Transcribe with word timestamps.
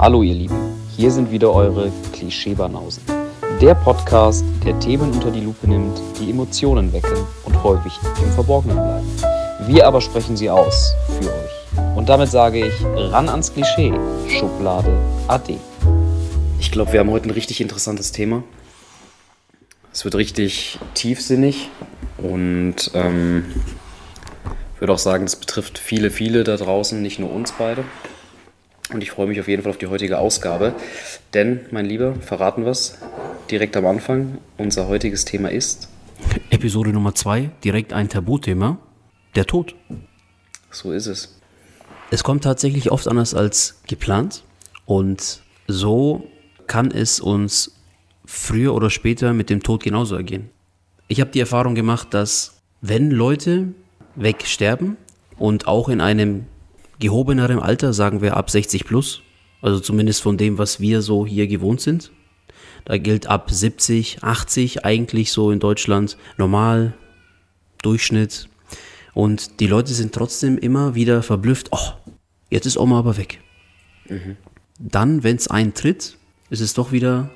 Hallo 0.00 0.22
ihr 0.22 0.32
Lieben, 0.32 0.56
hier 0.96 1.10
sind 1.10 1.30
wieder 1.30 1.52
eure 1.52 1.92
Klischeebanausen. 2.14 3.02
Der 3.60 3.74
Podcast, 3.74 4.46
der 4.64 4.80
Themen 4.80 5.12
unter 5.12 5.30
die 5.30 5.42
Lupe 5.42 5.68
nimmt, 5.68 6.00
die 6.18 6.30
Emotionen 6.30 6.90
wecken 6.94 7.18
und 7.44 7.62
häufig 7.62 7.92
im 8.24 8.32
Verborgenen 8.32 8.78
bleiben. 8.78 9.06
Wir 9.66 9.86
aber 9.86 10.00
sprechen 10.00 10.38
sie 10.38 10.48
aus 10.48 10.94
für 11.06 11.28
euch. 11.28 11.96
Und 11.98 12.08
damit 12.08 12.30
sage 12.30 12.68
ich 12.68 12.72
ran 12.82 13.28
ans 13.28 13.52
Klischee, 13.52 13.92
Schublade 14.26 14.90
AD. 15.28 15.58
Ich 16.58 16.72
glaube, 16.72 16.94
wir 16.94 17.00
haben 17.00 17.10
heute 17.10 17.28
ein 17.28 17.32
richtig 17.32 17.60
interessantes 17.60 18.10
Thema. 18.10 18.42
Es 19.92 20.06
wird 20.06 20.14
richtig 20.14 20.78
tiefsinnig 20.94 21.68
und 22.16 22.90
ähm, 22.94 23.44
würde 24.78 24.94
auch 24.94 24.98
sagen, 24.98 25.26
das 25.26 25.36
betrifft 25.36 25.78
viele, 25.78 26.10
viele 26.10 26.42
da 26.42 26.56
draußen, 26.56 27.02
nicht 27.02 27.18
nur 27.18 27.30
uns 27.30 27.52
beide. 27.52 27.84
Und 28.92 29.02
ich 29.02 29.10
freue 29.10 29.26
mich 29.26 29.38
auf 29.38 29.48
jeden 29.48 29.62
Fall 29.62 29.70
auf 29.70 29.78
die 29.78 29.86
heutige 29.86 30.18
Ausgabe. 30.18 30.74
Denn, 31.32 31.60
mein 31.70 31.86
Lieber, 31.86 32.14
verraten 32.16 32.64
wir 32.64 32.72
es 32.72 32.98
direkt 33.50 33.76
am 33.76 33.86
Anfang. 33.86 34.38
Unser 34.56 34.88
heutiges 34.88 35.24
Thema 35.24 35.50
ist. 35.50 35.88
Episode 36.50 36.90
Nummer 36.90 37.14
zwei, 37.14 37.50
direkt 37.64 37.92
ein 37.92 38.08
Tabuthema: 38.08 38.78
der 39.34 39.46
Tod. 39.46 39.74
So 40.70 40.92
ist 40.92 41.06
es. 41.06 41.38
Es 42.10 42.24
kommt 42.24 42.44
tatsächlich 42.44 42.90
oft 42.90 43.06
anders 43.06 43.34
als 43.34 43.80
geplant. 43.86 44.42
Und 44.86 45.42
so 45.68 46.28
kann 46.66 46.90
es 46.90 47.20
uns 47.20 47.76
früher 48.24 48.74
oder 48.74 48.90
später 48.90 49.32
mit 49.32 49.50
dem 49.50 49.62
Tod 49.62 49.82
genauso 49.82 50.16
ergehen. 50.16 50.50
Ich 51.06 51.20
habe 51.20 51.30
die 51.30 51.40
Erfahrung 51.40 51.74
gemacht, 51.74 52.08
dass 52.10 52.60
wenn 52.80 53.10
Leute 53.10 53.68
wegsterben 54.16 54.96
und 55.38 55.66
auch 55.68 55.88
in 55.88 56.00
einem 56.00 56.46
gehobenerem 57.00 57.58
Alter, 57.58 57.92
sagen 57.92 58.20
wir 58.22 58.36
ab 58.36 58.50
60 58.50 58.84
plus, 58.84 59.22
also 59.60 59.80
zumindest 59.80 60.22
von 60.22 60.36
dem, 60.36 60.58
was 60.58 60.78
wir 60.78 61.02
so 61.02 61.26
hier 61.26 61.48
gewohnt 61.48 61.80
sind. 61.80 62.12
Da 62.84 62.98
gilt 62.98 63.26
ab 63.26 63.50
70, 63.50 64.22
80 64.22 64.84
eigentlich 64.84 65.32
so 65.32 65.50
in 65.50 65.58
Deutschland 65.58 66.16
normal, 66.36 66.94
Durchschnitt. 67.82 68.48
Und 69.14 69.60
die 69.60 69.66
Leute 69.66 69.92
sind 69.92 70.14
trotzdem 70.14 70.56
immer 70.58 70.94
wieder 70.94 71.22
verblüfft, 71.22 71.68
oh, 71.72 71.92
jetzt 72.50 72.66
ist 72.66 72.76
Oma 72.76 72.98
aber 72.98 73.16
weg. 73.16 73.40
Mhm. 74.08 74.36
Dann, 74.78 75.22
wenn 75.22 75.36
es 75.36 75.48
eintritt, 75.48 76.16
ist 76.48 76.60
es 76.60 76.74
doch 76.74 76.92
wieder 76.92 77.30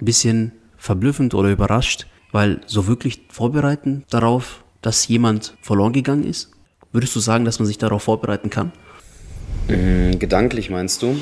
ein 0.00 0.04
bisschen 0.04 0.52
verblüffend 0.76 1.34
oder 1.34 1.50
überrascht, 1.50 2.06
weil 2.32 2.60
so 2.66 2.86
wirklich 2.86 3.22
vorbereiten 3.30 4.04
darauf, 4.10 4.64
dass 4.82 5.08
jemand 5.08 5.56
verloren 5.60 5.92
gegangen 5.92 6.24
ist? 6.24 6.50
Würdest 6.92 7.14
du 7.14 7.20
sagen, 7.20 7.44
dass 7.44 7.58
man 7.58 7.66
sich 7.66 7.78
darauf 7.78 8.02
vorbereiten 8.02 8.50
kann? 8.50 8.72
Mhm, 9.68 10.18
gedanklich 10.18 10.70
meinst 10.70 11.02
du? 11.02 11.16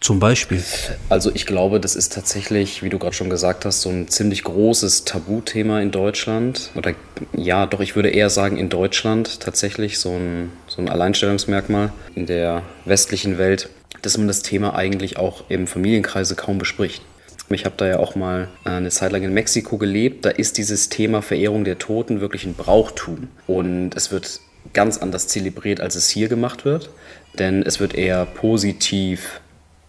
Zum 0.00 0.18
Beispiel. 0.18 0.62
Also 1.08 1.30
ich 1.32 1.46
glaube, 1.46 1.80
das 1.80 1.96
ist 1.96 2.12
tatsächlich, 2.12 2.82
wie 2.82 2.90
du 2.90 2.98
gerade 2.98 3.14
schon 3.14 3.30
gesagt 3.30 3.64
hast, 3.64 3.80
so 3.80 3.88
ein 3.88 4.08
ziemlich 4.08 4.44
großes 4.44 5.04
Tabuthema 5.04 5.80
in 5.80 5.92
Deutschland. 5.92 6.72
Oder 6.74 6.92
ja, 7.34 7.64
doch, 7.66 7.80
ich 7.80 7.96
würde 7.96 8.10
eher 8.10 8.28
sagen 8.28 8.58
in 8.58 8.68
Deutschland 8.68 9.40
tatsächlich 9.40 9.98
so 9.98 10.10
ein, 10.10 10.52
so 10.66 10.82
ein 10.82 10.88
Alleinstellungsmerkmal 10.88 11.92
in 12.14 12.26
der 12.26 12.62
westlichen 12.84 13.38
Welt, 13.38 13.70
dass 14.02 14.18
man 14.18 14.26
das 14.26 14.42
Thema 14.42 14.74
eigentlich 14.74 15.16
auch 15.16 15.44
im 15.48 15.66
Familienkreise 15.66 16.34
kaum 16.34 16.58
bespricht. 16.58 17.02
Ich 17.48 17.64
habe 17.64 17.76
da 17.76 17.86
ja 17.86 17.98
auch 17.98 18.14
mal 18.14 18.48
eine 18.64 18.90
Zeit 18.90 19.12
lang 19.12 19.22
in 19.22 19.32
Mexiko 19.32 19.78
gelebt. 19.78 20.24
Da 20.24 20.30
ist 20.30 20.58
dieses 20.58 20.88
Thema 20.88 21.22
Verehrung 21.22 21.64
der 21.64 21.78
Toten 21.78 22.20
wirklich 22.20 22.44
ein 22.44 22.54
Brauchtum. 22.54 23.28
Und 23.46 23.94
es 23.94 24.10
wird 24.10 24.40
ganz 24.72 24.98
anders 24.98 25.28
zelebriert, 25.28 25.80
als 25.80 25.94
es 25.94 26.08
hier 26.08 26.28
gemacht 26.28 26.64
wird. 26.64 26.90
Denn 27.38 27.62
es 27.62 27.80
wird 27.80 27.94
eher 27.94 28.24
positiv 28.26 29.40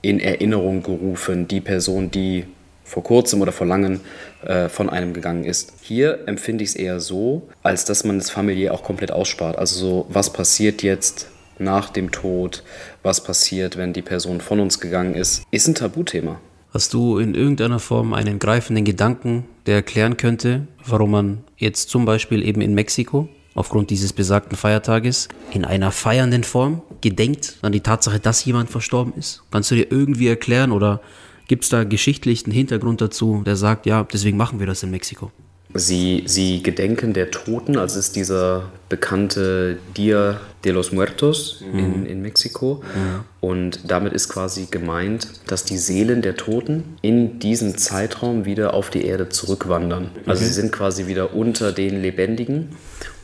in 0.01 0.19
Erinnerung 0.19 0.83
gerufen, 0.83 1.47
die 1.47 1.61
Person, 1.61 2.11
die 2.11 2.45
vor 2.83 3.03
kurzem 3.03 3.41
oder 3.41 3.51
vor 3.51 3.65
langem 3.65 4.01
äh, 4.43 4.69
von 4.69 4.89
einem 4.89 5.13
gegangen 5.13 5.43
ist. 5.43 5.73
Hier 5.81 6.27
empfinde 6.27 6.63
ich 6.63 6.71
es 6.71 6.75
eher 6.75 6.99
so, 6.99 7.49
als 7.63 7.85
dass 7.85 8.03
man 8.03 8.17
es 8.17 8.29
familiär 8.29 8.73
auch 8.73 8.83
komplett 8.83 9.11
ausspart. 9.11 9.57
Also 9.57 9.79
so, 9.79 10.05
was 10.09 10.31
passiert 10.31 10.83
jetzt 10.83 11.27
nach 11.57 11.89
dem 11.89 12.11
Tod, 12.11 12.63
was 13.01 13.23
passiert, 13.23 13.77
wenn 13.77 13.93
die 13.93 14.01
Person 14.01 14.41
von 14.41 14.59
uns 14.59 14.79
gegangen 14.79 15.15
ist, 15.15 15.43
ist 15.51 15.67
ein 15.67 15.75
Tabuthema. 15.75 16.39
Hast 16.71 16.93
du 16.93 17.17
in 17.17 17.33
irgendeiner 17.33 17.79
Form 17.79 18.13
einen 18.13 18.37
greifenden 18.37 18.83
Gedanken, 18.83 19.45
der 19.65 19.75
erklären 19.75 20.17
könnte, 20.17 20.67
warum 20.85 21.11
man 21.11 21.43
jetzt 21.57 21.89
zum 21.89 22.05
Beispiel 22.05 22.45
eben 22.45 22.61
in 22.61 22.73
Mexiko 22.75 23.29
aufgrund 23.55 23.89
dieses 23.89 24.13
besagten 24.13 24.55
Feiertages 24.55 25.29
in 25.51 25.65
einer 25.65 25.91
feiernden 25.91 26.43
Form 26.43 26.81
gedenkt 27.01 27.57
an 27.63 27.71
die 27.71 27.79
Tatsache, 27.79 28.19
dass 28.19 28.45
jemand 28.45 28.69
verstorben 28.69 29.13
ist? 29.17 29.41
Kannst 29.49 29.71
du 29.71 29.75
dir 29.75 29.91
irgendwie 29.91 30.27
erklären 30.27 30.71
oder 30.71 31.01
gibt 31.47 31.63
es 31.63 31.69
da 31.69 31.83
geschichtlichen 31.83 32.51
Hintergrund 32.51 33.01
dazu, 33.01 33.41
der 33.45 33.55
sagt, 33.55 33.85
ja, 33.85 34.05
deswegen 34.11 34.37
machen 34.37 34.59
wir 34.59 34.67
das 34.67 34.83
in 34.83 34.91
Mexiko? 34.91 35.31
Sie, 35.77 36.23
sie 36.25 36.63
gedenken 36.63 37.11
der 37.11 37.31
Toten, 37.31 37.77
also 37.77 37.99
ist 37.99 38.15
dieser 38.15 38.69
bekannte 38.87 39.77
Dia 39.97 40.39
de 40.63 40.71
los 40.71 40.93
Muertos 40.93 41.61
mhm. 41.69 41.79
in, 41.79 42.05
in 42.05 42.21
Mexiko. 42.21 42.81
Mhm. 42.95 43.23
Und 43.41 43.79
damit 43.91 44.13
ist 44.13 44.29
quasi 44.29 44.67
gemeint, 44.71 45.27
dass 45.47 45.65
die 45.65 45.77
Seelen 45.77 46.21
der 46.21 46.37
Toten 46.37 46.95
in 47.01 47.39
diesem 47.39 47.77
Zeitraum 47.77 48.45
wieder 48.45 48.73
auf 48.73 48.89
die 48.89 49.05
Erde 49.05 49.27
zurückwandern. 49.27 50.11
Also 50.25 50.39
okay. 50.39 50.45
sie 50.45 50.53
sind 50.53 50.71
quasi 50.71 51.07
wieder 51.07 51.33
unter 51.33 51.73
den 51.73 52.01
Lebendigen 52.01 52.69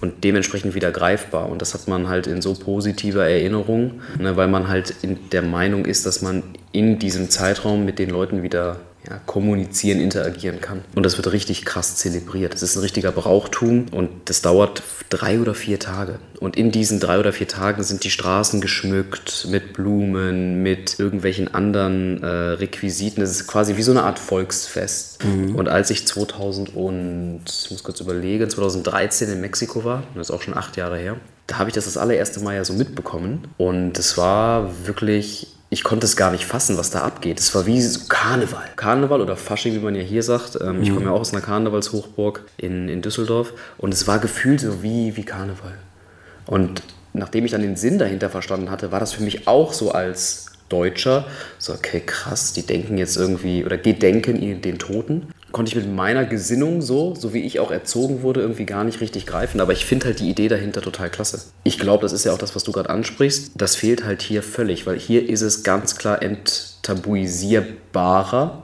und 0.01 0.23
dementsprechend 0.23 0.75
wieder 0.75 0.91
greifbar. 0.91 1.49
Und 1.49 1.61
das 1.61 1.73
hat 1.73 1.87
man 1.87 2.09
halt 2.09 2.27
in 2.27 2.41
so 2.41 2.53
positiver 2.53 3.27
Erinnerung, 3.27 4.01
ne, 4.19 4.35
weil 4.35 4.47
man 4.47 4.67
halt 4.67 4.93
in 5.01 5.29
der 5.31 5.43
Meinung 5.43 5.85
ist, 5.85 6.05
dass 6.05 6.21
man 6.21 6.43
in 6.71 6.99
diesem 6.99 7.29
Zeitraum 7.29 7.85
mit 7.85 7.99
den 7.99 8.09
Leuten 8.09 8.43
wieder 8.43 8.77
ja, 9.09 9.19
kommunizieren, 9.25 9.99
interagieren 9.99 10.61
kann. 10.61 10.83
Und 10.95 11.03
das 11.03 11.17
wird 11.17 11.31
richtig 11.31 11.65
krass 11.65 11.95
zelebriert. 11.95 12.53
Das 12.53 12.61
ist 12.61 12.75
ein 12.75 12.81
richtiger 12.81 13.11
Brauchtum 13.11 13.87
und 13.91 14.09
das 14.25 14.41
dauert 14.41 14.83
drei 15.09 15.39
oder 15.39 15.55
vier 15.55 15.79
Tage. 15.79 16.19
Und 16.39 16.55
in 16.55 16.71
diesen 16.71 16.99
drei 16.99 17.19
oder 17.19 17.33
vier 17.33 17.47
Tagen 17.47 17.83
sind 17.83 18.03
die 18.03 18.11
Straßen 18.11 18.61
geschmückt 18.61 19.47
mit 19.49 19.73
Blumen, 19.73 20.61
mit 20.61 20.99
irgendwelchen 20.99 21.53
anderen 21.53 22.21
äh, 22.21 22.27
Requisiten. 22.27 23.21
Das 23.21 23.31
ist 23.31 23.47
quasi 23.47 23.75
wie 23.77 23.81
so 23.81 23.91
eine 23.91 24.03
Art 24.03 24.19
Volksfest. 24.19 25.23
Mhm. 25.23 25.55
Und 25.55 25.67
als 25.67 25.89
ich 25.89 26.05
2000 26.05 26.75
und, 26.75 27.41
ich 27.47 27.71
muss 27.71 27.83
kurz 27.83 27.99
überlegen, 27.99 28.49
2013 28.49 29.29
in 29.29 29.41
Mexiko 29.41 29.83
war, 29.83 30.03
das 30.15 30.29
ist 30.29 30.35
auch 30.35 30.41
schon 30.41 30.55
acht 30.55 30.77
Jahre 30.77 30.97
her, 30.97 31.17
da 31.47 31.57
habe 31.57 31.69
ich 31.69 31.73
das 31.73 31.85
das 31.85 31.97
allererste 31.97 32.39
Mal 32.39 32.55
ja 32.55 32.63
so 32.63 32.73
mitbekommen. 32.73 33.47
Und 33.57 33.97
es 33.97 34.17
war 34.17 34.71
wirklich 34.85 35.47
ich 35.73 35.85
konnte 35.85 36.05
es 36.05 36.17
gar 36.17 36.31
nicht 36.31 36.45
fassen, 36.45 36.77
was 36.77 36.89
da 36.89 36.99
abgeht. 36.99 37.39
Es 37.39 37.55
war 37.55 37.65
wie 37.65 37.81
so 37.81 38.01
Karneval. 38.09 38.65
Karneval 38.75 39.21
oder 39.21 39.37
Fasching, 39.37 39.73
wie 39.73 39.79
man 39.79 39.95
ja 39.95 40.01
hier 40.01 40.21
sagt. 40.21 40.59
Ähm, 40.59 40.77
mhm. 40.77 40.83
Ich 40.83 40.93
komme 40.93 41.05
ja 41.05 41.11
auch 41.11 41.21
aus 41.21 41.31
einer 41.31 41.41
Karnevalshochburg 41.41 42.43
in, 42.57 42.89
in 42.89 43.01
Düsseldorf. 43.01 43.53
Und 43.77 43.93
es 43.93 44.05
war 44.05 44.19
gefühlt 44.19 44.59
so 44.59 44.83
wie, 44.83 45.15
wie 45.15 45.23
Karneval. 45.23 45.77
Und 46.45 46.83
nachdem 47.13 47.45
ich 47.45 47.51
dann 47.51 47.61
den 47.61 47.77
Sinn 47.77 47.99
dahinter 47.99 48.29
verstanden 48.29 48.69
hatte, 48.69 48.91
war 48.91 48.99
das 48.99 49.13
für 49.13 49.23
mich 49.23 49.47
auch 49.47 49.71
so 49.71 49.93
als 49.93 50.47
Deutscher, 50.67 51.25
so 51.57 51.73
okay, 51.73 52.01
krass, 52.05 52.51
die 52.51 52.65
denken 52.65 52.97
jetzt 52.97 53.15
irgendwie 53.15 53.63
oder 53.63 53.77
gedenken 53.77 54.61
den 54.61 54.77
Toten 54.77 55.30
konnte 55.51 55.69
ich 55.69 55.75
mit 55.75 55.93
meiner 55.93 56.25
Gesinnung 56.25 56.81
so, 56.81 57.13
so 57.15 57.33
wie 57.33 57.41
ich 57.41 57.59
auch 57.59 57.71
erzogen 57.71 58.21
wurde, 58.21 58.41
irgendwie 58.41 58.65
gar 58.65 58.83
nicht 58.83 59.01
richtig 59.01 59.25
greifen. 59.25 59.59
Aber 59.61 59.73
ich 59.73 59.85
finde 59.85 60.05
halt 60.07 60.19
die 60.19 60.29
Idee 60.29 60.47
dahinter 60.47 60.81
total 60.81 61.09
klasse. 61.09 61.41
Ich 61.63 61.79
glaube, 61.79 62.03
das 62.03 62.13
ist 62.13 62.23
ja 62.25 62.33
auch 62.33 62.37
das, 62.37 62.55
was 62.55 62.63
du 62.63 62.71
gerade 62.71 62.89
ansprichst. 62.89 63.51
Das 63.55 63.75
fehlt 63.75 64.05
halt 64.05 64.21
hier 64.21 64.43
völlig, 64.43 64.85
weil 64.85 64.99
hier 64.99 65.27
ist 65.27 65.41
es 65.41 65.63
ganz 65.63 65.97
klar 65.97 66.21
enttabuisierbarer, 66.21 68.61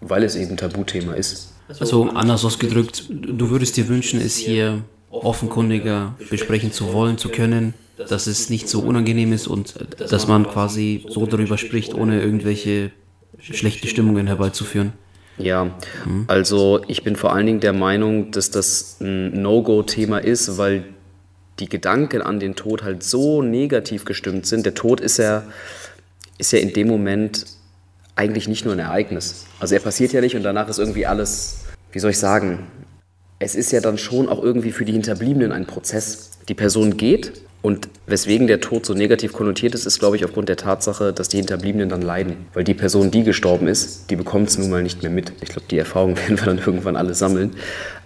weil 0.00 0.22
es 0.24 0.36
eben 0.36 0.56
Tabuthema 0.56 1.14
ist. 1.14 1.52
Also 1.78 2.08
anders 2.10 2.44
ausgedrückt, 2.44 3.04
du 3.10 3.50
würdest 3.50 3.76
dir 3.76 3.86
wünschen, 3.88 4.20
es 4.20 4.36
hier 4.36 4.82
offenkundiger 5.10 6.14
besprechen 6.30 6.72
zu 6.72 6.92
wollen, 6.92 7.18
zu 7.18 7.28
können, 7.28 7.74
dass 7.96 8.26
es 8.26 8.50
nicht 8.50 8.68
so 8.68 8.80
unangenehm 8.80 9.32
ist 9.32 9.46
und 9.46 9.74
dass 9.98 10.26
man 10.26 10.48
quasi 10.48 11.04
so 11.08 11.26
darüber 11.26 11.56
spricht, 11.58 11.94
ohne 11.94 12.20
irgendwelche 12.22 12.90
schlechte 13.38 13.86
Stimmungen 13.86 14.26
herbeizuführen. 14.26 14.94
Ja, 15.40 15.70
mhm. 16.04 16.24
also 16.28 16.80
ich 16.88 17.02
bin 17.02 17.16
vor 17.16 17.32
allen 17.32 17.46
Dingen 17.46 17.60
der 17.60 17.72
Meinung, 17.72 18.30
dass 18.30 18.50
das 18.50 18.96
ein 19.00 19.42
No-Go-Thema 19.42 20.18
ist, 20.18 20.58
weil 20.58 20.84
die 21.58 21.68
Gedanken 21.68 22.22
an 22.22 22.40
den 22.40 22.56
Tod 22.56 22.82
halt 22.82 23.02
so 23.02 23.42
negativ 23.42 24.04
gestimmt 24.04 24.46
sind. 24.46 24.64
Der 24.64 24.74
Tod 24.74 25.00
ist 25.00 25.18
ja, 25.18 25.44
ist 26.38 26.52
ja 26.52 26.58
in 26.58 26.72
dem 26.72 26.88
Moment 26.88 27.46
eigentlich 28.16 28.48
nicht 28.48 28.64
nur 28.64 28.74
ein 28.74 28.78
Ereignis. 28.78 29.46
Also 29.58 29.74
er 29.74 29.80
passiert 29.80 30.12
ja 30.12 30.20
nicht 30.20 30.36
und 30.36 30.42
danach 30.42 30.68
ist 30.68 30.78
irgendwie 30.78 31.06
alles, 31.06 31.60
wie 31.92 31.98
soll 31.98 32.10
ich 32.10 32.18
sagen, 32.18 32.66
es 33.38 33.54
ist 33.54 33.72
ja 33.72 33.80
dann 33.80 33.98
schon 33.98 34.28
auch 34.28 34.42
irgendwie 34.42 34.72
für 34.72 34.84
die 34.84 34.92
Hinterbliebenen 34.92 35.52
ein 35.52 35.66
Prozess. 35.66 36.38
Die 36.48 36.54
Person 36.54 36.96
geht 36.96 37.42
und 37.62 37.88
weswegen 38.06 38.46
der 38.46 38.60
Tod 38.60 38.86
so 38.86 38.94
negativ 38.94 39.32
konnotiert 39.32 39.74
ist, 39.74 39.84
ist, 39.84 39.98
glaube 39.98 40.16
ich, 40.16 40.24
aufgrund 40.24 40.48
der 40.48 40.56
Tatsache, 40.56 41.12
dass 41.12 41.28
die 41.28 41.36
Hinterbliebenen 41.36 41.88
dann 41.88 42.00
leiden. 42.00 42.36
Weil 42.54 42.64
die 42.64 42.74
Person, 42.74 43.10
die 43.10 43.22
gestorben 43.22 43.68
ist, 43.68 44.10
die 44.10 44.16
bekommt 44.16 44.48
es 44.48 44.58
nun 44.58 44.70
mal 44.70 44.82
nicht 44.82 45.02
mehr 45.02 45.10
mit. 45.10 45.32
Ich 45.42 45.50
glaube, 45.50 45.66
die 45.70 45.78
Erfahrung 45.78 46.16
werden 46.16 46.38
wir 46.38 46.46
dann 46.46 46.58
irgendwann 46.58 46.96
alle 46.96 47.14
sammeln. 47.14 47.52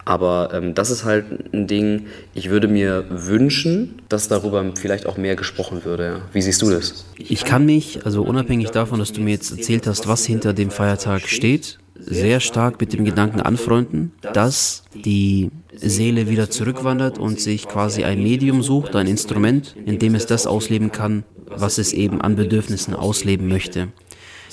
Aber 0.05 0.51
ähm, 0.53 0.75
das 0.75 0.91
ist 0.91 1.05
halt 1.05 1.25
ein 1.55 1.67
Ding, 1.67 2.07
ich 2.35 2.51
würde 2.51 2.69
mir 2.69 3.07
wünschen, 3.09 4.03
dass 4.09 4.29
darüber 4.29 4.65
vielleicht 4.75 5.07
auch 5.07 5.17
mehr 5.17 5.37
gesprochen 5.37 5.85
würde. 5.85 6.05
Ja. 6.05 6.21
Wie 6.33 6.43
siehst 6.43 6.61
du 6.61 6.71
das? 6.71 7.07
Ich 7.17 7.45
kann 7.45 7.65
mich, 7.65 8.05
also 8.05 8.23
unabhängig 8.23 8.71
davon, 8.71 8.99
dass 8.99 9.13
du 9.13 9.23
mir 9.23 9.31
jetzt 9.31 9.51
erzählt 9.53 9.87
hast, 9.87 10.07
was 10.07 10.27
hinter 10.27 10.53
dem 10.53 10.71
Feiertag 10.71 11.23
steht, 11.23 11.79
sehr 11.95 12.41
stark 12.41 12.81
mit 12.81 12.93
dem 12.93 13.05
Gedanken 13.05 13.41
anfreunden, 13.41 14.13
dass 14.33 14.85
die 14.95 15.51
Seele 15.75 16.29
wieder 16.29 16.51
zurückwandert 16.51 17.19
und 17.19 17.41
sich 17.41 17.69
quasi 17.69 18.05
ein 18.05 18.23
Medium 18.23 18.63
sucht, 18.63 18.97
ein 18.97 19.07
Instrument, 19.07 19.75
in 19.87 19.99
dem 19.99 20.15
es 20.15 20.27
das 20.27 20.47
ausleben 20.47 20.93
kann, 20.93 21.25
was 21.47 21.79
es 21.79 21.93
eben 21.93 22.21
an 22.21 22.37
Bedürfnissen 22.37 22.95
ausleben 22.95 23.49
möchte. 23.49 23.89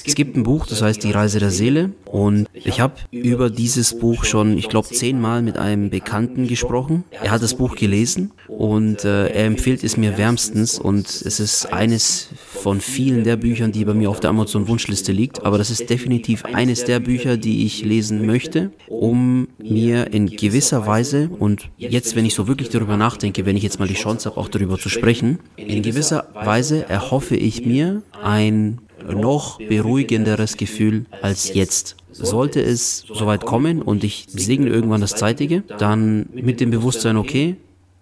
Es 0.03 0.15
gibt 0.15 0.35
ein 0.35 0.43
Buch, 0.43 0.65
das 0.65 0.81
heißt 0.81 1.03
Die 1.03 1.11
Reise 1.11 1.39
der 1.39 1.51
Seele 1.51 1.91
und 2.05 2.47
ich 2.53 2.79
habe 2.79 2.95
über 3.11 3.49
dieses 3.49 3.97
Buch 3.99 4.25
schon, 4.25 4.57
ich 4.57 4.67
glaube, 4.67 4.87
zehnmal 4.87 5.43
mit 5.43 5.57
einem 5.57 5.91
Bekannten 5.91 6.47
gesprochen. 6.47 7.03
Er 7.11 7.31
hat 7.31 7.43
das 7.43 7.53
Buch 7.53 7.75
gelesen 7.75 8.31
und 8.47 9.05
äh, 9.05 9.27
er 9.27 9.45
empfiehlt 9.45 9.83
es 9.83 9.97
mir 9.97 10.17
wärmstens 10.17 10.79
und 10.79 11.07
es 11.07 11.39
ist 11.39 11.71
eines 11.71 12.29
von 12.61 12.79
vielen 12.79 13.23
der 13.23 13.37
Büchern, 13.37 13.71
die 13.71 13.85
bei 13.85 13.95
mir 13.95 14.09
auf 14.09 14.19
der 14.19 14.29
Amazon 14.29 14.67
Wunschliste 14.67 15.11
liegt, 15.11 15.43
aber 15.43 15.57
das 15.57 15.71
ist 15.71 15.89
definitiv 15.89 16.45
eines 16.45 16.83
der 16.85 16.99
Bücher, 16.99 17.35
die 17.35 17.65
ich 17.65 17.83
lesen 17.83 18.27
möchte, 18.27 18.71
um 18.87 19.47
mir 19.57 20.13
in 20.13 20.27
gewisser 20.27 20.85
Weise 20.85 21.29
und 21.39 21.69
jetzt, 21.77 22.15
wenn 22.15 22.25
ich 22.25 22.35
so 22.35 22.47
wirklich 22.47 22.69
darüber 22.69 22.97
nachdenke, 22.97 23.47
wenn 23.47 23.57
ich 23.57 23.63
jetzt 23.63 23.79
mal 23.79 23.87
die 23.87 23.95
Chance 23.95 24.29
habe, 24.29 24.39
auch 24.39 24.47
darüber 24.47 24.77
zu 24.77 24.89
sprechen, 24.89 25.39
in 25.57 25.81
gewisser 25.81 26.27
Weise 26.35 26.87
erhoffe 26.87 27.35
ich 27.35 27.65
mir 27.65 28.03
ein 28.21 28.79
noch 29.11 29.57
beruhigenderes 29.57 30.55
Gefühl 30.55 31.05
als 31.23 31.53
jetzt. 31.55 31.95
Sollte 32.11 32.61
es 32.61 33.05
soweit 33.11 33.43
kommen 33.43 33.81
und 33.81 34.03
ich 34.03 34.27
segne 34.29 34.67
irgendwann 34.69 35.01
das 35.01 35.15
Zeitige, 35.15 35.63
dann 35.79 36.29
mit 36.33 36.59
dem 36.59 36.69
Bewusstsein, 36.69 37.17
okay, 37.17 37.55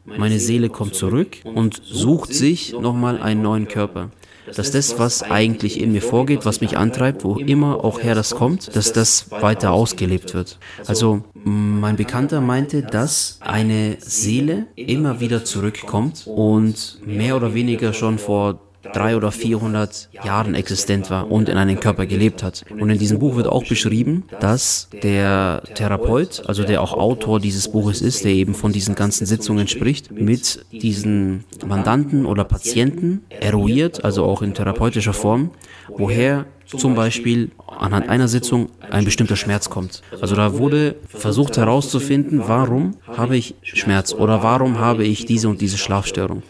meine 0.06 0.40
Seele 0.40 0.70
kommt 0.70 0.96
zurück 0.96 1.38
und 1.44 1.82
sucht 1.86 2.34
sich 2.34 2.74
nochmal 2.74 3.22
einen 3.22 3.42
neuen 3.42 3.68
Körper. 3.68 4.10
Dass 4.56 4.72
das, 4.72 5.00
was 5.00 5.24
eigentlich 5.24 5.80
in 5.80 5.92
mir 5.92 6.01
vorgeht, 6.01 6.46
was 6.46 6.62
mich 6.62 6.78
antreibt, 6.78 7.24
wo 7.24 7.36
immer 7.36 7.84
auch 7.84 8.01
her 8.01 8.16
das 8.16 8.31
kommt, 8.31 8.75
dass 8.75 8.94
das 8.94 9.31
weiter 9.31 9.72
ausgelebt 9.72 10.34
wird. 10.34 10.60
Also 10.88 11.24
mein 11.44 11.96
Bekannter 11.96 12.42
meinte, 12.42 12.84
dass 12.84 13.40
eine 13.42 13.98
Seele 14.00 14.68
immer 14.75 15.19
wieder 15.19 15.46
zurückkommt 15.46 16.28
und 16.28 17.00
mehr 17.06 17.36
oder 17.36 17.54
weniger 17.54 17.94
schon 17.94 18.18
vor 18.18 18.69
drei 18.84 19.16
oder 19.16 19.31
400 19.31 20.10
Jahren 20.24 20.56
existent 20.56 21.10
war 21.10 21.31
und 21.31 21.50
in 21.50 21.58
einem 21.58 21.80
Körper 21.80 22.06
gelebt 22.06 22.44
hat. 22.44 22.66
Und 22.70 22.90
in 22.90 22.98
diesem 22.98 23.20
Buch 23.20 23.36
wird 23.36 23.48
auch 23.48 23.68
beschrieben, 23.68 24.24
dass 24.40 24.90
der 25.04 25.64
Therapeut, 25.76 26.44
also 26.46 26.64
der 26.64 26.81
auch 26.81 26.94
Autor 26.94 27.40
dieses 27.40 27.72
Buches 27.72 28.02
ist, 28.02 28.24
der 28.24 28.31
eben 28.31 28.54
von 28.54 28.72
diesen 28.72 28.96
ganzen 28.96 29.26
Sitzungen 29.26 29.68
spricht, 29.68 30.12
mit 30.12 30.66
diesen 30.72 31.44
Mandanten 31.66 32.26
oder 32.26 32.44
Patienten 32.44 33.24
eruiert, 33.30 34.04
also 34.04 34.24
auch 34.26 34.42
in 34.42 34.54
therapeutischer 34.54 35.14
Form, 35.14 35.52
woher 35.88 36.46
zum 36.78 36.94
Beispiel 36.96 37.52
anhand 37.68 38.10
einer 38.10 38.28
Sitzung 38.28 38.70
ein 38.92 39.06
bestimmter 39.06 39.36
Schmerz 39.36 39.70
kommt. 39.70 40.04
Also 40.22 40.36
da 40.36 40.58
wurde 40.58 40.96
versucht 41.08 41.58
herauszufinden, 41.58 42.44
warum 42.46 42.98
habe 43.08 43.38
ich 43.38 43.56
Schmerz 43.64 44.14
oder 44.14 44.44
warum 44.44 44.80
habe 44.80 45.04
ich 45.04 45.26
diese 45.26 45.50
und 45.50 45.62
diese 45.62 45.78
Schlafstörung. 45.78 46.44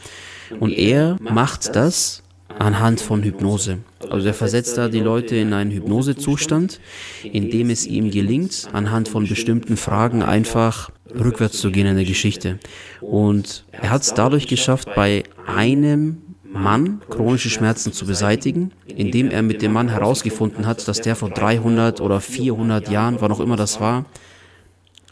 Und 0.59 0.71
er 0.71 1.17
macht 1.19 1.75
das 1.75 2.23
anhand 2.57 3.01
von 3.01 3.23
Hypnose. 3.23 3.79
Also 4.09 4.27
er 4.27 4.33
versetzt 4.33 4.77
da 4.77 4.89
die 4.89 4.99
Leute 4.99 5.35
in 5.35 5.53
einen 5.53 5.71
Hypnosezustand, 5.71 6.79
in 7.23 7.49
dem 7.49 7.69
es 7.69 7.85
ihm 7.85 8.11
gelingt, 8.11 8.67
anhand 8.73 9.07
von 9.07 9.27
bestimmten 9.27 9.77
Fragen 9.77 10.23
einfach 10.23 10.89
rückwärts 11.13 11.59
zu 11.59 11.71
gehen 11.71 11.87
in 11.87 11.95
der 11.95 12.05
Geschichte. 12.05 12.59
Und 13.01 13.65
er 13.71 13.91
hat 13.91 14.01
es 14.01 14.13
dadurch 14.13 14.47
geschafft, 14.47 14.89
bei 14.95 15.23
einem 15.45 16.17
Mann 16.51 17.01
chronische 17.09 17.49
Schmerzen 17.49 17.93
zu 17.93 18.05
beseitigen, 18.05 18.71
indem 18.87 19.29
er 19.29 19.43
mit 19.43 19.61
dem 19.61 19.73
Mann 19.73 19.89
herausgefunden 19.89 20.65
hat, 20.65 20.87
dass 20.87 21.01
der 21.01 21.15
vor 21.15 21.29
300 21.29 22.01
oder 22.01 22.19
400 22.21 22.89
Jahren, 22.89 23.17
wann 23.19 23.31
auch 23.31 23.39
immer 23.39 23.55
das 23.55 23.79
war, 23.79 24.05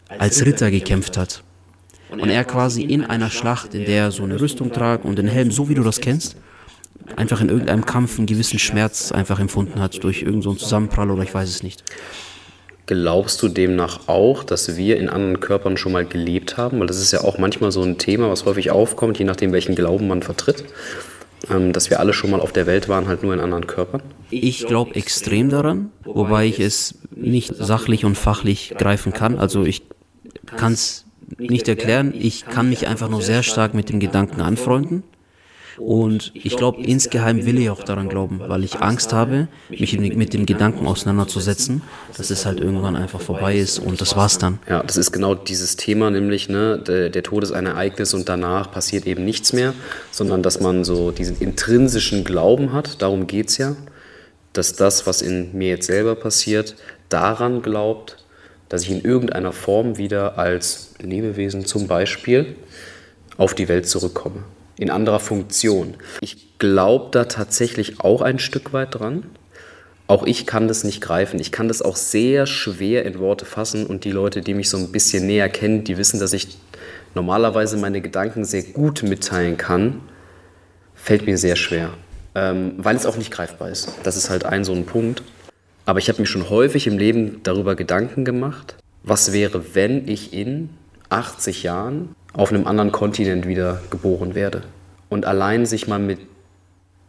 als 0.08 0.44
Ritter 0.44 0.70
gekämpft 0.70 1.16
hat. 1.16 1.44
Und 2.10 2.30
er 2.30 2.44
quasi 2.44 2.82
in 2.82 3.04
einer 3.04 3.30
Schlacht, 3.30 3.74
in 3.74 3.84
der 3.84 4.04
er 4.04 4.10
so 4.10 4.22
eine 4.22 4.40
Rüstung 4.40 4.72
tragt 4.72 5.04
und 5.04 5.16
den 5.16 5.28
Helm, 5.28 5.50
so 5.50 5.68
wie 5.68 5.74
du 5.74 5.82
das 5.82 6.00
kennst, 6.00 6.36
einfach 7.16 7.40
in 7.40 7.48
irgendeinem 7.48 7.84
Kampf 7.84 8.18
einen 8.18 8.26
gewissen 8.26 8.58
Schmerz 8.58 9.12
einfach 9.12 9.40
empfunden 9.40 9.80
hat 9.80 10.02
durch 10.02 10.22
irgendeinen 10.22 10.42
so 10.42 10.54
Zusammenprall 10.54 11.10
oder 11.10 11.22
ich 11.22 11.34
weiß 11.34 11.48
es 11.48 11.62
nicht. 11.62 11.84
Glaubst 12.86 13.42
du 13.42 13.48
demnach 13.48 14.08
auch, 14.08 14.44
dass 14.44 14.78
wir 14.78 14.96
in 14.96 15.10
anderen 15.10 15.40
Körpern 15.40 15.76
schon 15.76 15.92
mal 15.92 16.06
gelebt 16.06 16.56
haben? 16.56 16.80
Weil 16.80 16.86
das 16.86 16.98
ist 16.98 17.12
ja 17.12 17.20
auch 17.20 17.36
manchmal 17.36 17.70
so 17.70 17.82
ein 17.82 17.98
Thema, 17.98 18.30
was 18.30 18.46
häufig 18.46 18.70
aufkommt, 18.70 19.18
je 19.18 19.26
nachdem, 19.26 19.52
welchen 19.52 19.74
Glauben 19.74 20.08
man 20.08 20.22
vertritt. 20.22 20.64
Ähm, 21.50 21.72
dass 21.72 21.90
wir 21.90 22.00
alle 22.00 22.14
schon 22.14 22.30
mal 22.30 22.40
auf 22.40 22.52
der 22.52 22.66
Welt 22.66 22.88
waren, 22.88 23.06
halt 23.06 23.22
nur 23.22 23.34
in 23.34 23.40
anderen 23.40 23.66
Körpern? 23.66 24.02
Ich 24.30 24.66
glaube 24.66 24.94
extrem 24.96 25.50
daran, 25.50 25.92
wobei 26.04 26.46
ich 26.46 26.58
es 26.60 26.94
nicht 27.14 27.54
sachlich 27.54 28.04
und 28.04 28.16
fachlich 28.16 28.74
greifen 28.78 29.12
kann. 29.12 29.38
Also 29.38 29.64
ich 29.64 29.82
kann 30.56 30.72
es 30.72 31.04
nicht 31.36 31.68
erklären. 31.68 32.14
Ich 32.16 32.46
kann 32.46 32.68
mich 32.68 32.86
einfach 32.86 33.08
nur 33.08 33.22
sehr 33.22 33.42
stark 33.42 33.74
mit 33.74 33.88
dem 33.90 34.00
Gedanken 34.00 34.40
anfreunden. 34.40 35.02
Und 35.78 36.32
ich 36.34 36.56
glaube, 36.56 36.82
insgeheim 36.82 37.46
will 37.46 37.58
ich 37.58 37.70
auch 37.70 37.82
daran 37.82 38.08
glauben, 38.08 38.40
weil 38.46 38.64
ich 38.64 38.80
Angst 38.80 39.12
habe, 39.12 39.48
mich 39.68 39.98
mit 39.98 40.34
dem 40.34 40.44
Gedanken 40.44 40.86
auseinanderzusetzen, 40.86 41.82
dass 42.16 42.30
es 42.30 42.46
halt 42.46 42.60
irgendwann 42.60 42.96
einfach 42.96 43.20
vorbei 43.20 43.56
ist 43.56 43.78
und 43.78 44.00
das 44.00 44.16
war's 44.16 44.38
dann. 44.38 44.58
Ja, 44.68 44.82
das 44.82 44.96
ist 44.96 45.12
genau 45.12 45.34
dieses 45.34 45.76
Thema, 45.76 46.10
nämlich 46.10 46.48
ne, 46.48 46.82
der, 46.84 47.10
der 47.10 47.22
Tod 47.22 47.44
ist 47.44 47.52
ein 47.52 47.66
Ereignis 47.66 48.12
und 48.12 48.28
danach 48.28 48.72
passiert 48.72 49.06
eben 49.06 49.24
nichts 49.24 49.52
mehr, 49.52 49.72
sondern 50.10 50.42
dass 50.42 50.60
man 50.60 50.84
so 50.84 51.12
diesen 51.12 51.38
intrinsischen 51.38 52.24
Glauben 52.24 52.72
hat, 52.72 53.00
darum 53.00 53.26
geht's 53.26 53.56
ja, 53.58 53.76
dass 54.52 54.74
das, 54.74 55.06
was 55.06 55.22
in 55.22 55.56
mir 55.56 55.68
jetzt 55.68 55.86
selber 55.86 56.16
passiert, 56.16 56.74
daran 57.08 57.62
glaubt, 57.62 58.16
dass 58.68 58.82
ich 58.82 58.90
in 58.90 59.02
irgendeiner 59.02 59.52
Form 59.52 59.98
wieder 59.98 60.38
als 60.38 60.94
Lebewesen 61.00 61.64
zum 61.64 61.86
Beispiel 61.86 62.56
auf 63.36 63.54
die 63.54 63.68
Welt 63.68 63.88
zurückkomme. 63.88 64.42
In 64.76 64.90
anderer 64.90 65.20
Funktion. 65.20 65.94
Ich 66.20 66.58
glaube 66.58 67.08
da 67.10 67.24
tatsächlich 67.24 68.00
auch 68.00 68.22
ein 68.22 68.38
Stück 68.38 68.72
weit 68.72 68.94
dran. 68.94 69.24
Auch 70.06 70.24
ich 70.24 70.46
kann 70.46 70.68
das 70.68 70.84
nicht 70.84 71.00
greifen. 71.00 71.38
Ich 71.40 71.52
kann 71.52 71.68
das 71.68 71.82
auch 71.82 71.96
sehr 71.96 72.46
schwer 72.46 73.04
in 73.04 73.18
Worte 73.18 73.44
fassen 73.44 73.86
und 73.86 74.04
die 74.04 74.10
Leute, 74.10 74.40
die 74.40 74.54
mich 74.54 74.70
so 74.70 74.76
ein 74.76 74.92
bisschen 74.92 75.26
näher 75.26 75.48
kennen, 75.48 75.84
die 75.84 75.98
wissen, 75.98 76.20
dass 76.20 76.32
ich 76.32 76.58
normalerweise 77.14 77.76
meine 77.76 78.00
Gedanken 78.00 78.44
sehr 78.44 78.62
gut 78.62 79.02
mitteilen 79.02 79.56
kann, 79.56 80.00
fällt 80.94 81.26
mir 81.26 81.38
sehr 81.38 81.56
schwer, 81.56 81.90
ähm, 82.34 82.74
weil 82.78 82.96
es 82.96 83.06
auch 83.06 83.16
nicht 83.16 83.30
greifbar 83.30 83.70
ist. 83.70 83.92
Das 84.02 84.16
ist 84.16 84.30
halt 84.30 84.44
ein 84.44 84.64
so 84.64 84.72
ein 84.72 84.86
Punkt. 84.86 85.22
Aber 85.88 86.00
ich 86.00 86.10
habe 86.10 86.20
mir 86.20 86.26
schon 86.26 86.50
häufig 86.50 86.86
im 86.86 86.98
Leben 86.98 87.40
darüber 87.44 87.74
Gedanken 87.74 88.26
gemacht, 88.26 88.74
was 89.04 89.32
wäre, 89.32 89.74
wenn 89.74 90.06
ich 90.06 90.34
in 90.34 90.68
80 91.08 91.62
Jahren 91.62 92.10
auf 92.34 92.52
einem 92.52 92.66
anderen 92.66 92.92
Kontinent 92.92 93.48
wieder 93.48 93.80
geboren 93.88 94.34
werde. 94.34 94.64
Und 95.08 95.24
allein 95.24 95.64
sich 95.64 95.88
mal 95.88 95.98
mit 95.98 96.18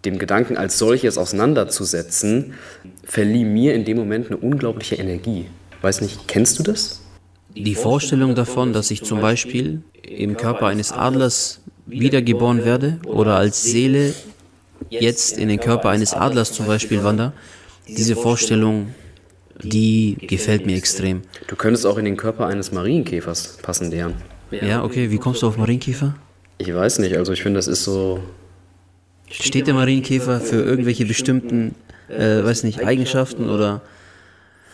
dem 0.05 0.17
Gedanken 0.17 0.55
als 0.55 0.77
solches 0.77 1.17
auseinanderzusetzen, 1.17 2.53
verlieh 3.03 3.43
mir 3.43 3.73
in 3.73 3.83
dem 3.83 3.97
Moment 3.97 4.27
eine 4.27 4.37
unglaubliche 4.37 4.95
Energie. 4.95 5.47
Weiß 5.81 5.99
nicht, 5.99 6.29
kennst 6.29 6.57
du 6.57 6.63
das? 6.63 7.01
Die 7.53 7.75
Vorstellung 7.75 8.33
davon, 8.33 8.71
dass 8.71 8.91
ich 8.91 9.03
zum 9.03 9.19
Beispiel 9.19 9.81
im 10.03 10.37
Körper 10.37 10.67
eines 10.67 10.93
Adlers 10.93 11.59
wiedergeboren 11.85 12.63
werde 12.63 12.99
oder 13.05 13.35
als 13.35 13.61
Seele 13.61 14.13
jetzt 14.89 15.37
in 15.37 15.49
den 15.49 15.59
Körper 15.59 15.89
eines 15.89 16.13
Adlers 16.13 16.53
zum 16.53 16.65
Beispiel 16.65 17.03
wandere, 17.03 17.33
diese 17.97 18.15
Vorstellung, 18.15 18.93
die 19.61 20.17
gefällt 20.21 20.65
mir 20.65 20.77
extrem. 20.77 21.21
Du 21.47 21.55
könntest 21.55 21.85
auch 21.85 21.97
in 21.97 22.05
den 22.05 22.17
Körper 22.17 22.47
eines 22.47 22.71
Marienkäfers 22.71 23.57
passen, 23.61 23.91
Dejan. 23.91 24.13
Ja, 24.51 24.83
okay, 24.83 25.11
wie 25.11 25.17
kommst 25.17 25.41
du 25.41 25.47
auf 25.47 25.57
Marienkäfer? 25.57 26.15
Ich 26.57 26.73
weiß 26.73 26.99
nicht, 26.99 27.15
also 27.15 27.33
ich 27.33 27.43
finde, 27.43 27.57
das 27.57 27.67
ist 27.67 27.83
so. 27.83 28.19
Steht 29.29 29.67
der 29.67 29.75
Marienkäfer 29.75 30.39
für 30.39 30.63
irgendwelche 30.63 31.05
bestimmten, 31.05 31.75
äh, 32.09 32.43
weiß 32.43 32.63
nicht, 32.63 32.83
Eigenschaften 32.83 33.49
oder 33.49 33.81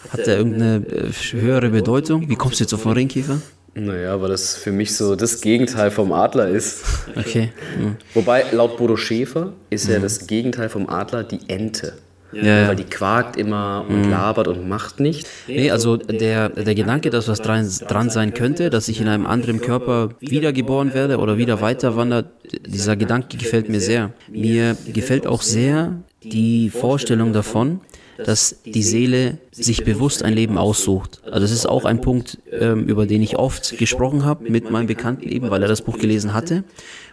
hat 0.09 0.25
der 0.25 0.37
irgendeine 0.37 0.85
äh, 0.87 1.11
höhere 1.33 1.69
Bedeutung? 1.69 2.29
Wie 2.29 2.35
kommst 2.35 2.59
du 2.59 2.63
jetzt 2.63 2.73
auf 2.73 2.85
Marienkäfer? 2.85 3.41
Naja, 3.73 4.21
weil 4.21 4.29
das 4.29 4.55
für 4.55 4.71
mich 4.71 4.95
so 4.95 5.17
das 5.17 5.41
Gegenteil 5.41 5.91
vom 5.91 6.13
Adler 6.13 6.47
ist. 6.47 6.83
Okay. 7.17 7.51
Mhm. 7.77 7.97
Wobei, 8.13 8.45
laut 8.51 8.77
Bodo 8.77 8.95
Schäfer 8.95 9.51
ist 9.69 9.89
ja 9.89 9.99
das 9.99 10.27
Gegenteil 10.27 10.69
vom 10.69 10.87
Adler 10.87 11.25
die 11.25 11.41
Ente. 11.49 11.97
Ja, 12.35 12.61
ja. 12.61 12.67
Weil 12.67 12.75
die 12.75 12.83
quakt 12.83 13.37
immer 13.37 13.85
und 13.87 14.09
labert 14.09 14.47
und 14.47 14.67
macht 14.67 14.99
nicht. 14.99 15.27
Nee, 15.47 15.71
also 15.71 15.97
der, 15.97 16.49
der 16.49 16.75
Gedanke, 16.75 17.09
dass 17.09 17.27
was 17.27 17.41
dran, 17.41 17.69
dran 17.87 18.09
sein 18.09 18.33
könnte, 18.33 18.69
dass 18.69 18.87
ich 18.87 18.99
in 18.99 19.07
einem 19.07 19.25
anderen 19.25 19.61
Körper 19.61 20.09
wiedergeboren 20.19 20.93
werde 20.93 21.17
oder 21.17 21.37
wieder 21.37 21.61
weiter 21.61 21.95
wandert, 21.95 22.27
dieser 22.65 22.95
Gedanke 22.95 23.37
gefällt 23.37 23.69
mir 23.69 23.79
sehr. 23.79 24.11
Mir 24.29 24.75
gefällt 24.85 25.27
auch 25.27 25.41
sehr 25.41 25.93
die 26.23 26.69
Vorstellung 26.69 27.33
davon, 27.33 27.81
dass 28.17 28.61
die 28.63 28.83
Seele 28.83 29.37
sich 29.63 29.85
bewusst 29.85 30.23
ein 30.23 30.33
Leben 30.33 30.57
aussucht. 30.57 31.21
Also 31.23 31.39
das 31.39 31.51
ist 31.51 31.65
auch 31.65 31.85
ein 31.85 32.01
Punkt, 32.01 32.39
ähm, 32.51 32.85
über 32.87 33.05
den 33.05 33.21
ich 33.21 33.37
oft 33.37 33.77
gesprochen 33.77 34.25
habe 34.25 34.49
mit 34.49 34.69
meinem 34.69 34.87
Bekannten 34.87 35.27
eben, 35.29 35.49
weil 35.49 35.61
er 35.61 35.69
das 35.69 35.81
Buch 35.81 35.97
gelesen 35.97 36.33
hatte. 36.33 36.63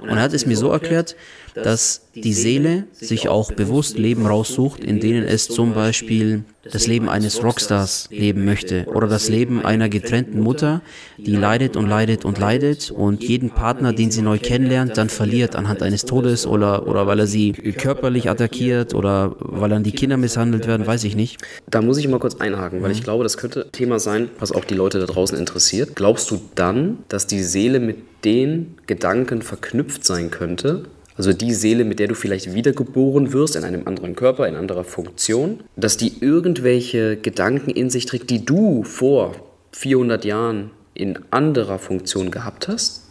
Und 0.01 0.09
er 0.09 0.23
hat 0.23 0.33
es 0.33 0.45
mir 0.47 0.57
so 0.57 0.71
erklärt, 0.71 1.15
dass 1.55 2.09
die 2.15 2.33
Seele 2.33 2.85
sich 2.93 3.29
auch 3.29 3.53
bewusst 3.53 3.99
Leben 3.99 4.27
raussucht, 4.27 4.83
in 4.83 5.01
denen 5.01 5.25
es 5.25 5.49
zum 5.49 5.75
Beispiel 5.75 6.45
das 6.71 6.87
Leben 6.87 7.09
eines 7.09 7.43
Rockstars 7.43 8.09
leben 8.11 8.45
möchte 8.45 8.87
oder 8.87 9.09
das 9.09 9.29
Leben 9.29 9.65
einer 9.65 9.89
getrennten 9.89 10.41
Mutter, 10.41 10.81
die 11.19 11.35
leidet 11.35 11.77
und 11.77 11.89
leidet 11.89 12.25
und 12.25 12.39
leidet 12.39 12.91
und 12.91 13.25
jeden 13.25 13.51
Partner, 13.51 13.93
den 13.93 14.11
sie 14.11 14.23
neu 14.23 14.39
kennenlernt, 14.39 14.97
dann 14.97 15.09
verliert 15.09 15.57
anhand 15.57 15.83
eines 15.83 16.05
Todes 16.05 16.47
oder, 16.47 16.87
oder 16.87 17.07
weil 17.07 17.19
er 17.19 17.27
sie 17.27 17.53
körperlich 17.53 18.31
attackiert 18.31 18.95
oder 18.95 19.35
weil 19.41 19.71
dann 19.71 19.83
die 19.83 19.93
Kinder 19.93 20.17
misshandelt 20.17 20.67
werden, 20.67 20.87
weiß 20.87 21.05
ich 21.05 21.17
nicht. 21.17 21.39
Da 21.69 21.83
muss 21.83 21.99
ich 21.99 22.07
mal 22.07 22.21
kurz 22.21 22.32
einhaken, 22.41 22.83
weil 22.83 22.91
ich 22.91 23.03
glaube, 23.03 23.23
das 23.25 23.37
könnte 23.37 23.65
ein 23.65 23.73
Thema 23.73 23.99
sein, 23.99 24.31
was 24.39 24.53
auch 24.53 24.65
die 24.65 24.75
Leute 24.75 24.99
da 24.99 25.07
draußen 25.07 25.39
interessiert. 25.39 25.95
Glaubst 25.95 26.31
du 26.31 26.41
dann, 26.55 26.99
dass 27.09 27.27
die 27.27 27.43
Seele 27.43 27.81
mit 27.81 27.99
den 28.25 28.77
Gedanken 28.87 29.43
verknüpft 29.43 30.05
sein 30.05 30.31
könnte, 30.31 30.85
also 31.17 31.33
die 31.33 31.53
Seele, 31.53 31.85
mit 31.85 31.99
der 31.99 32.09
du 32.09 32.15
vielleicht 32.15 32.55
wiedergeboren 32.55 33.33
wirst, 33.33 33.57
in 33.57 33.65
einem 33.65 33.87
anderen 33.87 34.17
Körper, 34.17 34.49
in 34.49 34.57
anderer 34.57 34.85
Funktion, 34.85 35.61
dass 35.77 35.97
die 35.97 36.13
irgendwelche 36.21 37.17
Gedanken 37.17 37.71
in 37.71 37.91
sich 37.91 38.07
trägt, 38.07 38.31
die 38.31 38.45
du 38.45 38.83
vor 38.83 39.35
400 39.73 40.25
Jahren 40.25 40.71
in 40.95 41.19
anderer 41.31 41.79
Funktion 41.79 42.31
gehabt 42.31 42.69
hast? 42.69 43.03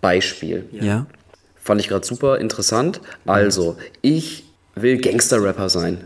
Beispiel. 0.00 0.66
Ja. 0.72 1.06
Fand 1.56 1.80
ich 1.80 1.88
gerade 1.88 2.06
super 2.06 2.38
interessant. 2.38 3.00
Also, 3.26 3.76
ich 4.02 4.44
will 4.74 4.98
Gangster-Rapper 4.98 5.68
sein. 5.68 5.98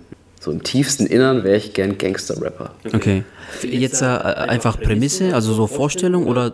So 0.44 0.50
im 0.50 0.62
tiefsten 0.62 1.06
Innern 1.06 1.42
wäre 1.42 1.56
ich 1.56 1.72
gern 1.72 1.96
Gangster-Rapper. 1.96 2.72
Okay. 2.92 3.24
Jetzt 3.62 4.02
äh, 4.02 4.04
einfach 4.04 4.78
Prämisse, 4.78 5.34
also 5.34 5.54
so 5.54 5.66
Vorstellung 5.66 6.26
oder 6.26 6.52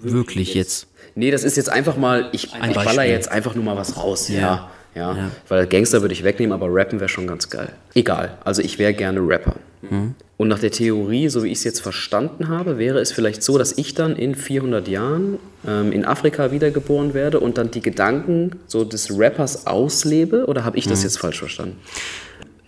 wirklich 0.00 0.54
jetzt? 0.54 0.88
Nee, 1.14 1.30
das 1.30 1.44
ist 1.44 1.56
jetzt 1.56 1.70
einfach 1.70 1.96
mal, 1.96 2.30
ich, 2.32 2.52
Ein 2.54 2.70
ich 2.70 2.76
baller 2.76 3.04
jetzt 3.04 3.30
einfach 3.30 3.54
nur 3.54 3.62
mal 3.62 3.76
was 3.76 3.96
raus. 3.96 4.28
Ja. 4.28 4.38
Ja. 4.40 4.70
Ja. 4.96 5.16
Ja. 5.16 5.30
Weil 5.46 5.68
Gangster 5.68 6.00
würde 6.00 6.14
ich 6.14 6.24
wegnehmen, 6.24 6.52
aber 6.52 6.66
Rappen 6.68 6.98
wäre 6.98 7.08
schon 7.08 7.28
ganz 7.28 7.48
geil. 7.48 7.68
Egal. 7.94 8.38
Also 8.42 8.60
ich 8.60 8.80
wäre 8.80 8.92
gerne 8.92 9.20
Rapper. 9.20 9.54
Mhm. 9.82 10.16
Und 10.36 10.48
nach 10.48 10.58
der 10.58 10.72
Theorie, 10.72 11.28
so 11.28 11.44
wie 11.44 11.48
ich 11.52 11.58
es 11.58 11.64
jetzt 11.64 11.80
verstanden 11.80 12.48
habe, 12.48 12.78
wäre 12.78 12.98
es 12.98 13.12
vielleicht 13.12 13.44
so, 13.44 13.56
dass 13.56 13.78
ich 13.78 13.94
dann 13.94 14.16
in 14.16 14.34
400 14.34 14.88
Jahren 14.88 15.38
ähm, 15.64 15.92
in 15.92 16.04
Afrika 16.04 16.50
wiedergeboren 16.50 17.14
werde 17.14 17.38
und 17.38 17.56
dann 17.58 17.70
die 17.70 17.82
Gedanken 17.82 18.52
so 18.66 18.84
des 18.84 19.16
Rappers 19.16 19.68
auslebe? 19.68 20.46
Oder 20.46 20.64
habe 20.64 20.76
ich 20.76 20.86
Mhm. 20.86 20.90
das 20.90 21.04
jetzt 21.04 21.18
falsch 21.20 21.38
verstanden? 21.38 21.76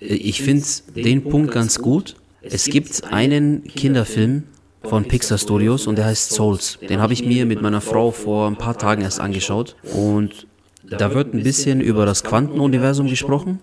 Ich 0.00 0.42
finde 0.42 0.64
den 0.96 1.24
Punkt 1.24 1.52
ganz 1.52 1.78
gut. 1.78 2.16
Es 2.42 2.64
gibt 2.64 3.04
einen 3.12 3.64
Kinderfilm 3.64 4.44
von 4.82 5.04
Pixar 5.04 5.36
Studios 5.36 5.86
und 5.86 5.96
der 5.96 6.06
heißt 6.06 6.30
Souls. 6.32 6.78
Den 6.88 7.00
habe 7.00 7.12
ich 7.12 7.24
mir 7.24 7.44
mit 7.44 7.60
meiner 7.60 7.82
Frau 7.82 8.10
vor 8.10 8.46
ein 8.46 8.56
paar 8.56 8.78
Tagen 8.78 9.02
erst 9.02 9.20
angeschaut. 9.20 9.76
und 9.94 10.46
da 10.82 11.14
wird 11.14 11.34
ein 11.34 11.42
bisschen 11.42 11.80
über 11.80 12.06
das 12.06 12.24
Quantenuniversum 12.24 13.06
gesprochen. 13.06 13.60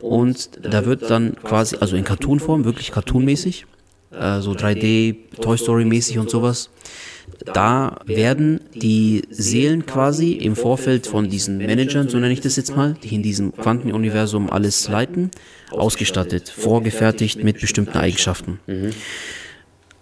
und 0.00 0.50
da 0.62 0.84
wird 0.84 1.10
dann 1.10 1.36
quasi, 1.44 1.76
also 1.76 1.94
in 1.96 2.02
Cartoonform, 2.04 2.64
wirklich 2.64 2.90
cartoonmäßig, 2.90 3.66
äh, 4.10 4.40
so 4.40 4.52
3D, 4.52 5.16
Toy 5.40 5.56
Story 5.56 5.84
mäßig 5.84 6.18
und 6.18 6.28
sowas, 6.28 6.70
da 7.44 7.98
werden 8.06 8.60
die 8.74 9.22
Seelen 9.30 9.86
quasi 9.86 10.32
im 10.32 10.56
Vorfeld 10.56 11.06
von 11.06 11.28
diesen 11.28 11.58
Managern, 11.58 12.08
so 12.08 12.18
nenne 12.18 12.32
ich 12.32 12.40
das 12.40 12.56
jetzt 12.56 12.76
mal, 12.76 12.94
die 13.02 13.14
in 13.14 13.22
diesem 13.22 13.52
Quantenuniversum 13.52 14.50
alles 14.50 14.88
leiten, 14.88 15.30
ausgestattet, 15.70 16.48
vorgefertigt 16.48 17.42
mit 17.42 17.60
bestimmten 17.60 17.96
Eigenschaften. 17.98 18.58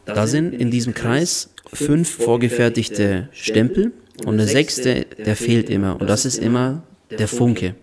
Da 0.05 0.27
sind 0.27 0.55
in 0.55 0.71
diesem 0.71 0.95
Kreis 0.95 1.51
fünf 1.73 2.09
vorgefertigte 2.11 3.29
Stempel 3.33 3.93
und 4.25 4.39
der 4.39 4.47
sechste, 4.47 5.07
der 5.19 5.37
fehlt 5.37 5.71
immer. 5.71 6.01
Und 6.01 6.09
das 6.09 6.25
ist 6.25 6.39
immer 6.39 6.83
der 7.11 7.29
Funke. 7.29 7.75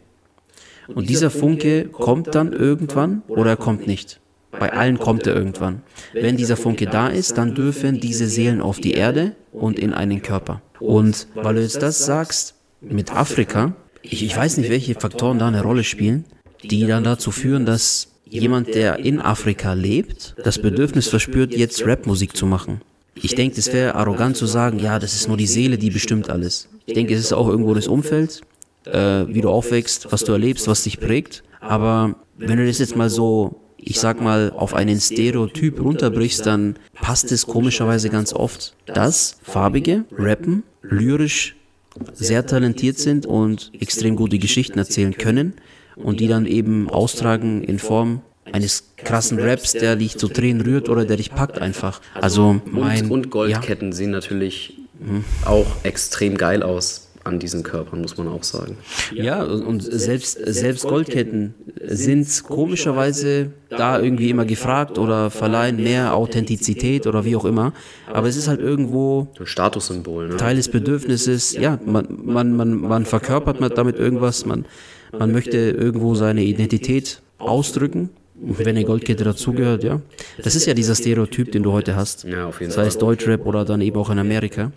Und 0.87 1.09
dieser 1.09 1.29
Funke 1.29 1.85
kommt 1.85 2.33
dann 2.35 2.53
irgendwann 2.53 3.21
oder 3.27 3.51
er 3.51 3.57
kommt 3.57 3.87
nicht. 3.87 4.19
Bei 4.51 4.71
allen 4.73 4.97
kommt 4.97 5.27
er 5.27 5.35
irgendwann. 5.35 5.81
Wenn 6.13 6.37
dieser 6.37 6.57
Funke 6.57 6.85
da 6.85 7.07
ist, 7.07 7.37
dann 7.37 7.53
dürfen 7.53 7.99
diese 7.99 8.27
Seelen 8.27 8.61
auf 8.61 8.79
die 8.79 8.93
Erde 8.93 9.35
und 9.51 9.77
in 9.77 9.93
einen 9.93 10.21
Körper. 10.21 10.61
Und 10.79 11.27
weil 11.35 11.55
du 11.55 11.61
jetzt 11.61 11.81
das 11.81 12.05
sagst 12.05 12.55
mit 12.81 13.13
Afrika, 13.13 13.73
ich, 14.01 14.23
ich 14.23 14.35
weiß 14.35 14.57
nicht, 14.57 14.69
welche 14.69 14.95
Faktoren 14.95 15.39
da 15.39 15.47
eine 15.47 15.63
Rolle 15.63 15.83
spielen, 15.83 16.25
die 16.63 16.85
dann 16.85 17.03
dazu 17.03 17.31
führen, 17.31 17.65
dass 17.65 18.09
jemand, 18.25 18.73
der 18.73 18.99
in 18.99 19.19
Afrika 19.19 19.73
lebt, 19.73 20.35
das 20.43 20.61
Bedürfnis 20.61 21.07
verspürt, 21.07 21.53
jetzt 21.53 21.85
Rapmusik 21.85 22.35
zu 22.35 22.45
machen. 22.45 22.81
Ich 23.15 23.35
denke, 23.35 23.59
es 23.59 23.73
wäre 23.73 23.95
arrogant 23.95 24.37
zu 24.37 24.45
sagen, 24.45 24.79
ja, 24.79 24.99
das 24.99 25.15
ist 25.15 25.27
nur 25.27 25.37
die 25.37 25.47
Seele, 25.47 25.77
die 25.77 25.89
bestimmt 25.89 26.29
alles. 26.29 26.69
Ich 26.85 26.93
denke, 26.93 27.13
es 27.13 27.21
ist 27.21 27.33
auch 27.33 27.47
irgendwo 27.47 27.73
das 27.73 27.87
Umfeld, 27.87 28.41
äh, 28.85 29.25
wie 29.27 29.41
du 29.41 29.49
aufwächst, 29.49 30.11
was 30.11 30.23
du 30.23 30.31
erlebst, 30.33 30.67
was 30.67 30.83
dich 30.83 30.99
prägt. 30.99 31.43
Aber 31.59 32.15
wenn 32.37 32.57
du 32.57 32.67
das 32.67 32.77
jetzt 32.77 32.95
mal 32.95 33.09
so, 33.09 33.59
ich 33.77 33.99
sag 33.99 34.21
mal, 34.21 34.51
auf 34.55 34.73
einen 34.73 34.99
Stereotyp 34.99 35.79
runterbrichst, 35.79 36.45
dann 36.45 36.75
passt 36.93 37.31
es 37.31 37.45
komischerweise 37.47 38.09
ganz 38.09 38.33
oft, 38.33 38.75
dass 38.85 39.37
Farbige 39.43 40.05
rappen, 40.11 40.63
lyrisch 40.81 41.55
sehr 42.13 42.45
talentiert 42.45 42.97
sind 42.99 43.25
und 43.25 43.71
extrem 43.79 44.15
gute 44.15 44.37
Geschichten 44.39 44.77
erzählen 44.77 45.17
können 45.17 45.53
und 45.95 46.19
die 46.19 46.27
dann 46.27 46.45
eben 46.45 46.89
austragen 46.89 47.63
in 47.63 47.79
Form 47.79 48.21
eines 48.51 48.93
krassen 48.97 49.39
Raps, 49.39 49.73
der 49.73 49.95
dich 49.95 50.17
zu 50.17 50.27
Tränen 50.27 50.61
rührt 50.61 50.89
oder 50.89 51.05
der 51.05 51.17
dich 51.17 51.31
packt 51.31 51.59
einfach. 51.59 52.01
Also 52.13 52.61
mein 52.65 53.05
und, 53.05 53.11
und 53.11 53.23
ja, 53.25 53.29
Goldketten 53.29 53.91
sehen 53.93 54.11
natürlich 54.11 54.77
auch 55.45 55.65
extrem 55.83 56.37
geil 56.37 56.63
aus 56.63 57.06
an 57.27 57.39
diesen 57.39 57.63
Körpern, 57.63 58.01
muss 58.01 58.17
man 58.17 58.27
auch 58.27 58.43
sagen. 58.43 58.77
Ja, 59.13 59.43
und 59.43 59.81
selbst, 59.81 60.39
selbst 60.45 60.87
Goldketten 60.87 61.53
sind 61.85 62.43
komischerweise 62.43 63.51
da 63.69 63.99
irgendwie 63.99 64.29
immer 64.29 64.45
gefragt 64.45 64.97
oder 64.97 65.29
verleihen 65.29 65.77
mehr 65.77 66.15
Authentizität 66.15 67.05
oder 67.05 67.25
wie 67.25 67.35
auch 67.35 67.45
immer. 67.45 67.73
Aber 68.11 68.27
es 68.27 68.37
ist 68.37 68.47
halt 68.47 68.61
irgendwo 68.61 69.27
Ein 69.39 69.45
Statussymbol, 69.45 70.29
ne? 70.29 70.37
Teil 70.37 70.55
des 70.55 70.69
Bedürfnisses, 70.69 71.53
ja, 71.53 71.79
man, 71.85 72.07
man, 72.23 72.55
man, 72.55 72.81
man 72.81 73.05
verkörpert 73.05 73.77
damit 73.77 73.97
irgendwas, 73.97 74.45
man, 74.45 74.65
man 75.17 75.31
möchte 75.31 75.57
irgendwo 75.57 76.15
seine 76.15 76.43
Identität 76.43 77.21
ausdrücken. 77.37 78.09
Wenn 78.39 78.67
eine 78.67 78.83
Goldkette 78.85 79.23
dazugehört, 79.23 79.83
ja. 79.83 80.01
Das 80.43 80.55
ist 80.55 80.67
ja 80.67 80.73
dieser 80.75 80.93
Stereotyp, 80.93 81.51
den 81.51 81.63
du 81.63 81.71
heute 81.71 81.95
hast. 81.95 82.23
Ja, 82.23 82.45
auf 82.45 82.59
jeden 82.61 82.71
Sei 82.71 82.85
es 82.85 82.93
Fall. 82.93 83.01
Deutschrap 83.01 83.45
oder 83.45 83.65
dann 83.65 83.81
eben 83.81 83.97
auch 83.97 84.11
in 84.11 84.19
Amerika. 84.19 84.71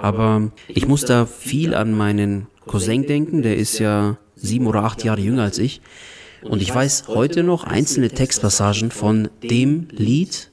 Aber 0.00 0.50
ich 0.68 0.88
muss 0.88 1.04
da 1.04 1.26
viel 1.26 1.74
an 1.74 1.92
meinen 1.92 2.46
Cousin 2.66 3.06
denken, 3.06 3.42
der 3.42 3.56
ist 3.56 3.78
ja 3.78 4.16
sieben 4.34 4.66
oder 4.66 4.84
acht 4.84 5.04
Jahre 5.04 5.20
jünger 5.20 5.42
als 5.42 5.58
ich. 5.58 5.82
Und 6.42 6.62
ich 6.62 6.74
weiß 6.74 7.08
heute 7.08 7.42
noch 7.42 7.64
einzelne 7.64 8.08
Textpassagen 8.08 8.90
von 8.90 9.28
dem 9.42 9.88
Lied, 9.90 10.50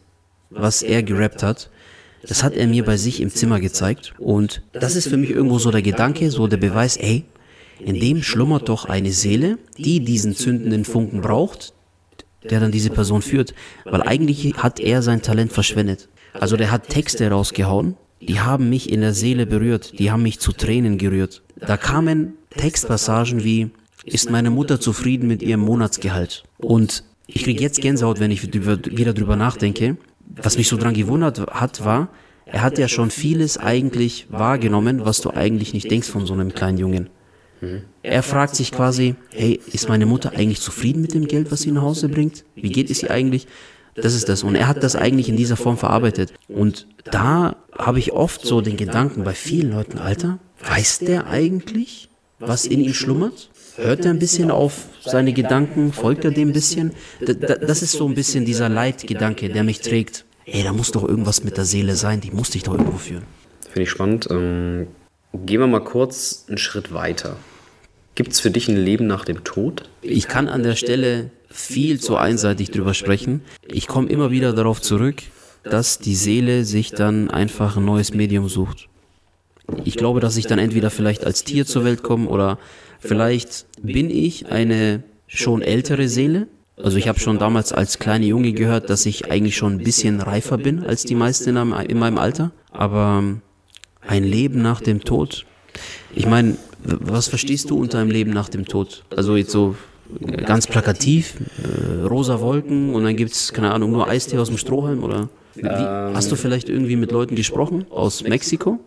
was 0.49 0.83
er 0.83 1.01
gerappt 1.01 1.43
hat. 1.43 1.69
Das 2.27 2.43
hat 2.43 2.55
er 2.55 2.67
mir 2.67 2.83
bei 2.83 2.97
sich 2.97 3.21
im 3.21 3.29
Zimmer 3.29 3.59
gezeigt. 3.59 4.13
Und 4.17 4.61
das 4.73 4.95
ist 4.95 5.07
für 5.07 5.17
mich 5.17 5.29
irgendwo 5.29 5.59
so 5.59 5.71
der 5.71 5.81
Gedanke, 5.81 6.29
so 6.29 6.47
der 6.47 6.57
Beweis, 6.57 6.97
ey, 6.97 7.25
in 7.79 7.99
dem 7.99 8.21
schlummert 8.21 8.67
doch 8.67 8.85
eine 8.85 9.11
Seele, 9.11 9.57
die 9.77 10.01
diesen 10.01 10.35
zündenden 10.35 10.83
Funken 10.83 11.21
braucht, 11.21 11.73
der 12.43 12.59
dann 12.59 12.71
diese 12.71 12.89
Person 12.89 13.21
führt. 13.21 13.53
Weil 13.85 14.01
eigentlich 14.03 14.53
hat 14.57 14.79
er 14.79 15.01
sein 15.01 15.21
Talent 15.21 15.51
verschwendet. 15.51 16.09
Also 16.33 16.57
der 16.57 16.71
hat 16.71 16.89
Texte 16.89 17.29
rausgehauen, 17.29 17.95
die 18.21 18.39
haben 18.39 18.69
mich 18.69 18.91
in 18.91 19.01
der 19.01 19.13
Seele 19.13 19.45
berührt, 19.45 19.97
die 19.97 20.11
haben 20.11 20.23
mich 20.23 20.39
zu 20.39 20.51
Tränen 20.51 20.97
gerührt. 20.97 21.41
Da 21.55 21.77
kamen 21.77 22.33
Textpassagen 22.51 23.43
wie, 23.43 23.71
ist 24.05 24.29
meine 24.29 24.49
Mutter 24.49 24.79
zufrieden 24.79 25.27
mit 25.27 25.41
ihrem 25.41 25.61
Monatsgehalt? 25.61 26.43
Und 26.57 27.03
ich 27.27 27.43
kriege 27.43 27.61
jetzt 27.61 27.81
Gänsehaut, 27.81 28.19
wenn 28.19 28.31
ich 28.31 28.43
wieder 28.43 29.13
drüber 29.13 29.35
nachdenke. 29.35 29.97
Was 30.35 30.57
mich 30.57 30.67
so 30.67 30.77
dran 30.77 30.93
gewundert 30.93 31.39
hat, 31.39 31.83
war, 31.83 32.09
er 32.45 32.61
hat 32.61 32.77
ja 32.77 32.87
schon 32.87 33.11
vieles 33.11 33.57
eigentlich 33.57 34.27
wahrgenommen, 34.29 35.05
was 35.05 35.21
du 35.21 35.31
eigentlich 35.31 35.73
nicht 35.73 35.89
denkst 35.91 36.09
von 36.09 36.25
so 36.25 36.33
einem 36.33 36.53
kleinen 36.53 36.77
Jungen. 36.77 37.09
Er 38.03 38.23
fragt 38.23 38.55
sich 38.55 38.71
quasi, 38.71 39.15
hey, 39.31 39.59
ist 39.71 39.89
meine 39.89 40.05
Mutter 40.05 40.31
eigentlich 40.35 40.61
zufrieden 40.61 41.01
mit 41.01 41.13
dem 41.13 41.27
Geld, 41.27 41.51
was 41.51 41.61
sie 41.61 41.71
nach 41.71 41.81
Hause 41.81 42.09
bringt? 42.09 42.45
Wie 42.55 42.69
geht 42.69 42.89
es 42.89 43.03
ihr 43.03 43.11
eigentlich? 43.11 43.47
Das 43.95 44.13
ist 44.13 44.29
das. 44.29 44.43
Und 44.43 44.55
er 44.55 44.67
hat 44.67 44.83
das 44.83 44.95
eigentlich 44.95 45.29
in 45.29 45.35
dieser 45.35 45.57
Form 45.57 45.77
verarbeitet. 45.77 46.33
Und 46.47 46.87
da 47.03 47.57
habe 47.77 47.99
ich 47.99 48.13
oft 48.13 48.45
so 48.45 48.61
den 48.61 48.77
Gedanken 48.77 49.23
bei 49.23 49.33
vielen 49.33 49.71
Leuten, 49.71 49.97
Alter, 49.97 50.39
weiß 50.63 50.99
der 50.99 51.27
eigentlich, 51.27 52.09
was 52.39 52.65
in 52.65 52.81
ihm 52.81 52.93
schlummert? 52.93 53.49
Hört 53.75 54.05
er 54.05 54.11
ein 54.11 54.19
bisschen 54.19 54.51
auf 54.51 54.87
seine 55.03 55.33
Gedanken? 55.33 55.93
Folgt 55.93 56.25
er 56.25 56.31
dem 56.31 56.49
ein 56.49 56.53
bisschen? 56.53 56.93
Da, 57.25 57.33
da, 57.33 57.55
das 57.55 57.81
ist 57.81 57.93
so 57.93 58.07
ein 58.07 58.15
bisschen 58.15 58.45
dieser 58.45 58.69
Leitgedanke, 58.69 59.49
der 59.49 59.63
mich 59.63 59.81
trägt. 59.81 60.25
Ey, 60.45 60.63
da 60.63 60.73
muss 60.73 60.91
doch 60.91 61.07
irgendwas 61.07 61.43
mit 61.43 61.57
der 61.57 61.65
Seele 61.65 61.95
sein, 61.95 62.21
die 62.21 62.31
muss 62.31 62.49
dich 62.49 62.63
doch 62.63 62.73
irgendwo 62.73 62.97
führen. 62.97 63.23
Finde 63.61 63.83
ich 63.83 63.89
spannend. 63.89 64.27
Ähm, 64.31 64.87
gehen 65.33 65.59
wir 65.59 65.67
mal 65.67 65.83
kurz 65.83 66.45
einen 66.47 66.57
Schritt 66.57 66.93
weiter. 66.93 67.37
Gibt 68.19 68.33
es 68.33 68.41
für 68.41 68.51
dich 68.51 68.67
ein 68.67 68.75
Leben 68.75 69.07
nach 69.07 69.23
dem 69.23 69.45
Tod? 69.45 69.89
Ich 70.01 70.27
kann 70.27 70.49
an 70.49 70.61
der 70.61 70.75
Stelle 70.75 71.31
viel 71.49 72.01
zu 72.01 72.17
einseitig 72.17 72.69
drüber 72.69 72.93
sprechen. 72.93 73.39
Ich 73.65 73.87
komme 73.87 74.09
immer 74.09 74.29
wieder 74.29 74.51
darauf 74.51 74.81
zurück, 74.81 75.23
dass 75.63 75.99
die 75.99 76.15
Seele 76.15 76.65
sich 76.65 76.91
dann 76.91 77.29
einfach 77.29 77.77
ein 77.77 77.85
neues 77.85 78.13
Medium 78.13 78.49
sucht. 78.49 78.89
Ich 79.85 79.95
glaube, 79.95 80.19
dass 80.19 80.35
ich 80.35 80.47
dann 80.47 80.59
entweder 80.59 80.89
vielleicht 80.89 81.25
als 81.25 81.45
Tier 81.45 81.65
zur 81.65 81.85
Welt 81.85 82.03
komme 82.03 82.27
oder 82.27 82.59
vielleicht 82.99 83.67
bin 83.81 84.09
ich 84.09 84.47
eine 84.47 85.01
schon 85.27 85.61
ältere 85.61 86.09
Seele. 86.09 86.49
Also 86.75 86.97
ich 86.97 87.07
habe 87.07 87.21
schon 87.21 87.39
damals 87.39 87.71
als 87.71 87.99
kleiner 87.99 88.25
Junge 88.25 88.51
gehört, 88.51 88.89
dass 88.89 89.05
ich 89.05 89.31
eigentlich 89.31 89.55
schon 89.55 89.75
ein 89.75 89.83
bisschen 89.85 90.19
reifer 90.19 90.57
bin 90.57 90.83
als 90.83 91.05
die 91.05 91.15
meisten 91.15 91.55
in 91.55 91.97
meinem 91.97 92.17
Alter. 92.17 92.51
Aber 92.71 93.23
ein 94.05 94.23
Leben 94.25 94.61
nach 94.61 94.81
dem 94.81 95.05
Tod, 95.05 95.45
ich 96.13 96.25
meine, 96.25 96.57
was 96.83 97.27
verstehst 97.27 97.69
du 97.69 97.77
unter 97.77 97.99
einem 97.99 98.11
Leben 98.11 98.31
nach 98.31 98.49
dem 98.49 98.65
Tod? 98.65 99.03
Also 99.15 99.35
jetzt 99.35 99.51
so 99.51 99.75
ganz 100.45 100.67
plakativ, 100.67 101.35
äh, 101.63 102.05
rosa 102.05 102.39
Wolken 102.39 102.93
und 102.95 103.03
dann 103.03 103.15
gibt's 103.15 103.53
keine 103.53 103.71
Ahnung, 103.71 103.91
nur 103.91 104.07
Eistee 104.07 104.37
aus 104.37 104.47
dem 104.47 104.57
Strohhalm 104.57 105.03
oder? 105.03 105.29
Wie, 105.55 105.67
ähm. 105.67 106.15
hast 106.15 106.31
du 106.31 106.35
vielleicht 106.35 106.69
irgendwie 106.69 106.95
mit 106.95 107.11
Leuten 107.11 107.35
gesprochen 107.35 107.85
aus 107.89 108.23
Mexiko, 108.23 108.79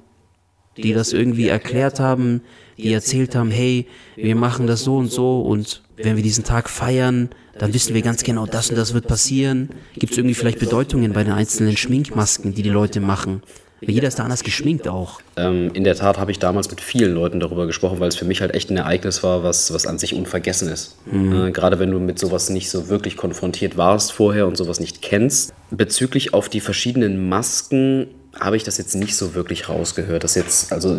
die 0.76 0.94
das 0.94 1.12
irgendwie 1.12 1.48
erklärt 1.48 2.00
haben, 2.00 2.40
die 2.78 2.92
erzählt 2.92 3.34
haben, 3.34 3.50
hey, 3.50 3.86
wir 4.16 4.34
machen 4.34 4.66
das 4.66 4.82
so 4.82 4.96
und 4.96 5.10
so 5.10 5.42
und 5.42 5.82
wenn 5.96 6.16
wir 6.16 6.22
diesen 6.22 6.44
Tag 6.44 6.68
feiern, 6.68 7.30
dann 7.58 7.74
wissen 7.74 7.94
wir 7.94 8.02
ganz 8.02 8.24
genau, 8.24 8.46
das 8.46 8.70
und 8.70 8.76
das 8.76 8.94
wird 8.94 9.06
passieren. 9.06 9.70
Gibt 9.94 10.12
es 10.12 10.18
irgendwie 10.18 10.34
vielleicht 10.34 10.58
Bedeutungen 10.58 11.12
bei 11.12 11.22
den 11.22 11.34
einzelnen 11.34 11.76
Schminkmasken, 11.76 12.54
die 12.54 12.62
die 12.62 12.70
Leute 12.70 13.00
machen? 13.00 13.42
Jeder 13.90 14.08
ist 14.08 14.18
da 14.18 14.24
anders 14.24 14.44
geschminkt 14.44 14.86
auch. 14.86 15.20
Ähm, 15.36 15.70
in 15.74 15.84
der 15.84 15.96
Tat 15.96 16.18
habe 16.18 16.30
ich 16.30 16.38
damals 16.38 16.70
mit 16.70 16.80
vielen 16.80 17.14
Leuten 17.14 17.40
darüber 17.40 17.66
gesprochen, 17.66 17.98
weil 18.00 18.08
es 18.08 18.16
für 18.16 18.24
mich 18.24 18.40
halt 18.40 18.54
echt 18.54 18.70
ein 18.70 18.76
Ereignis 18.76 19.22
war, 19.22 19.42
was, 19.42 19.72
was 19.72 19.86
an 19.86 19.98
sich 19.98 20.14
unvergessen 20.14 20.68
ist. 20.68 20.96
Mhm. 21.10 21.48
Äh, 21.48 21.50
gerade 21.50 21.78
wenn 21.78 21.90
du 21.90 21.98
mit 21.98 22.18
sowas 22.18 22.48
nicht 22.48 22.70
so 22.70 22.88
wirklich 22.88 23.16
konfrontiert 23.16 23.76
warst 23.76 24.12
vorher 24.12 24.46
und 24.46 24.56
sowas 24.56 24.78
nicht 24.78 25.02
kennst. 25.02 25.52
Bezüglich 25.70 26.32
auf 26.32 26.48
die 26.48 26.60
verschiedenen 26.60 27.28
Masken 27.28 28.08
habe 28.38 28.56
ich 28.56 28.62
das 28.62 28.78
jetzt 28.78 28.94
nicht 28.94 29.16
so 29.16 29.34
wirklich 29.34 29.68
rausgehört. 29.68 30.24
Dass 30.24 30.36
jetzt, 30.36 30.72
also 30.72 30.96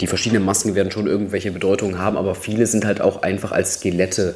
die 0.00 0.06
verschiedenen 0.06 0.44
Masken 0.44 0.74
werden 0.74 0.90
schon 0.90 1.06
irgendwelche 1.06 1.52
Bedeutungen 1.52 1.98
haben, 1.98 2.16
aber 2.16 2.34
viele 2.34 2.66
sind 2.66 2.84
halt 2.84 3.00
auch 3.00 3.22
einfach 3.22 3.52
als 3.52 3.74
Skelette 3.74 4.34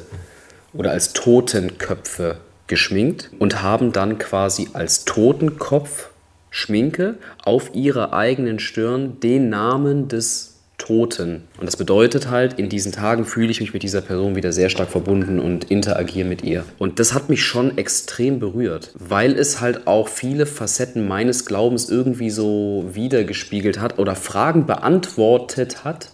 oder 0.73 0.91
als 0.91 1.13
Totenköpfe 1.13 2.37
geschminkt 2.67 3.29
und 3.39 3.61
haben 3.61 3.91
dann 3.91 4.17
quasi 4.17 4.69
als 4.73 5.05
Totenkopf 5.05 6.09
Schminke 6.55 7.15
auf 7.43 7.73
ihrer 7.73 8.13
eigenen 8.13 8.59
Stirn 8.59 9.19
den 9.19 9.49
Namen 9.49 10.07
des 10.07 10.59
Toten. 10.77 11.45
Und 11.57 11.65
das 11.65 11.77
bedeutet 11.77 12.29
halt, 12.29 12.59
in 12.59 12.69
diesen 12.69 12.91
Tagen 12.91 13.25
fühle 13.25 13.49
ich 13.49 13.59
mich 13.59 13.73
mit 13.73 13.81
dieser 13.81 14.01
Person 14.01 14.35
wieder 14.35 14.51
sehr 14.51 14.69
stark 14.69 14.89
verbunden 14.89 15.39
und 15.39 15.71
interagiere 15.71 16.27
mit 16.27 16.43
ihr. 16.43 16.63
Und 16.77 16.99
das 16.99 17.15
hat 17.15 17.27
mich 17.27 17.43
schon 17.43 17.79
extrem 17.79 18.39
berührt, 18.39 18.91
weil 18.93 19.33
es 19.33 19.61
halt 19.61 19.87
auch 19.87 20.07
viele 20.07 20.45
Facetten 20.45 21.07
meines 21.07 21.47
Glaubens 21.47 21.89
irgendwie 21.89 22.29
so 22.29 22.85
wiedergespiegelt 22.93 23.79
hat 23.79 23.97
oder 23.97 24.15
Fragen 24.15 24.67
beantwortet 24.67 25.83
hat, 25.83 26.09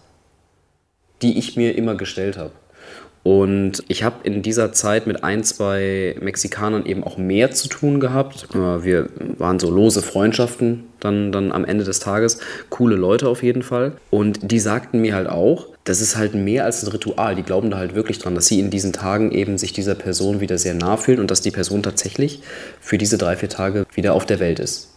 die 1.21 1.37
ich 1.37 1.57
mir 1.57 1.75
immer 1.75 1.95
gestellt 1.95 2.37
habe. 2.37 2.53
Und 3.29 3.83
ich 3.87 4.01
habe 4.01 4.15
in 4.23 4.41
dieser 4.41 4.71
Zeit 4.71 5.05
mit 5.05 5.23
ein, 5.23 5.43
zwei 5.43 6.15
Mexikanern 6.19 6.87
eben 6.87 7.03
auch 7.03 7.19
mehr 7.19 7.51
zu 7.51 7.67
tun 7.67 7.99
gehabt. 7.99 8.47
Äh, 8.55 8.83
wir 8.83 9.09
waren 9.37 9.59
so 9.59 9.69
lose 9.69 10.01
Freundschaften 10.01 10.85
dann, 10.99 11.31
dann 11.31 11.51
am 11.51 11.63
Ende 11.63 11.83
des 11.83 11.99
Tages. 11.99 12.39
Coole 12.71 12.95
Leute 12.95 13.29
auf 13.29 13.43
jeden 13.43 13.61
Fall. 13.61 13.91
Und 14.09 14.51
die 14.51 14.57
sagten 14.57 14.99
mir 15.01 15.13
halt 15.13 15.29
auch, 15.29 15.67
das 15.83 16.01
ist 16.01 16.17
halt 16.17 16.33
mehr 16.33 16.65
als 16.65 16.81
ein 16.81 16.91
Ritual. 16.91 17.35
Die 17.35 17.43
glauben 17.43 17.69
da 17.69 17.77
halt 17.77 17.93
wirklich 17.93 18.17
dran, 18.17 18.33
dass 18.33 18.47
sie 18.47 18.59
in 18.59 18.71
diesen 18.71 18.93
Tagen 18.93 19.31
eben 19.31 19.59
sich 19.59 19.73
dieser 19.73 19.93
Person 19.93 20.41
wieder 20.41 20.57
sehr 20.57 20.73
nah 20.73 20.97
fühlen 20.97 21.19
und 21.19 21.29
dass 21.29 21.41
die 21.41 21.51
Person 21.51 21.83
tatsächlich 21.83 22.41
für 22.81 22.97
diese 22.97 23.19
drei, 23.19 23.35
vier 23.35 23.49
Tage 23.49 23.85
wieder 23.93 24.15
auf 24.15 24.25
der 24.25 24.39
Welt 24.39 24.57
ist. 24.57 24.89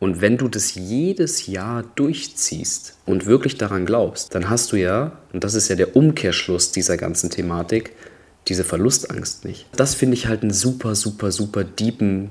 Und 0.00 0.22
wenn 0.22 0.38
du 0.38 0.48
das 0.48 0.74
jedes 0.74 1.46
Jahr 1.46 1.84
durchziehst 1.94 2.96
und 3.04 3.26
wirklich 3.26 3.58
daran 3.58 3.84
glaubst, 3.84 4.34
dann 4.34 4.48
hast 4.48 4.72
du 4.72 4.76
ja, 4.76 5.12
und 5.32 5.44
das 5.44 5.54
ist 5.54 5.68
ja 5.68 5.76
der 5.76 5.94
Umkehrschluss 5.94 6.72
dieser 6.72 6.96
ganzen 6.96 7.28
Thematik, 7.28 7.92
diese 8.48 8.64
Verlustangst 8.64 9.44
nicht. 9.44 9.66
Das 9.76 9.94
finde 9.94 10.14
ich 10.14 10.26
halt 10.26 10.42
einen 10.42 10.52
super, 10.52 10.94
super, 10.94 11.30
super 11.30 11.64
deepen 11.64 12.30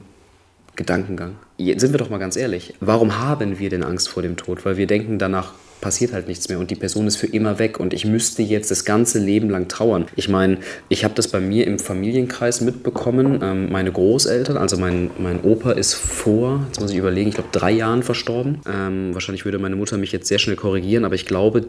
Gedankengang. 0.75 1.35
Jetzt 1.57 1.81
sind 1.81 1.91
wir 1.91 1.99
doch 1.99 2.09
mal 2.09 2.17
ganz 2.17 2.35
ehrlich. 2.35 2.73
Warum 2.79 3.19
haben 3.19 3.59
wir 3.59 3.69
denn 3.69 3.83
Angst 3.83 4.09
vor 4.09 4.23
dem 4.23 4.35
Tod? 4.35 4.65
Weil 4.65 4.77
wir 4.77 4.87
denken 4.87 5.20
danach, 5.20 5.53
passiert 5.81 6.13
halt 6.13 6.27
nichts 6.27 6.50
mehr 6.50 6.59
und 6.59 6.72
die 6.72 6.75
Person 6.75 7.07
ist 7.07 7.18
für 7.18 7.27
immer 7.27 7.59
weg 7.59 7.79
und 7.79 7.94
ich 7.94 8.05
müsste 8.05 8.42
jetzt 8.42 8.72
das 8.72 8.85
ganze 8.85 9.20
Leben 9.20 9.50
lang 9.50 9.68
trauern. 9.68 10.05
Ich 10.15 10.29
meine, 10.29 10.57
ich 10.89 11.03
habe 11.03 11.13
das 11.13 11.27
bei 11.27 11.39
mir 11.39 11.65
im 11.68 11.79
Familienkreis 11.79 12.61
mitbekommen. 12.61 13.39
Ähm, 13.42 13.72
meine 13.72 13.92
Großeltern, 13.92 14.57
also 14.57 14.77
mein, 14.77 15.11
mein 15.18 15.42
Opa 15.42 15.72
ist 15.72 15.94
vor, 15.94 16.65
jetzt 16.68 16.81
muss 16.81 16.92
ich 16.92 16.98
überlegen, 16.98 17.29
ich 17.29 17.35
glaube 17.35 17.50
drei 17.51 17.72
Jahren 17.72 18.03
verstorben. 18.03 18.61
Ähm, 18.72 19.13
wahrscheinlich 19.13 19.46
würde 19.46 19.59
meine 19.59 19.75
Mutter 19.75 19.98
mich 19.98 20.11
jetzt 20.11 20.27
sehr 20.27 20.39
schnell 20.39 20.55
korrigieren, 20.55 21.05
aber 21.05 21.15
ich 21.15 21.25
glaube, 21.25 21.68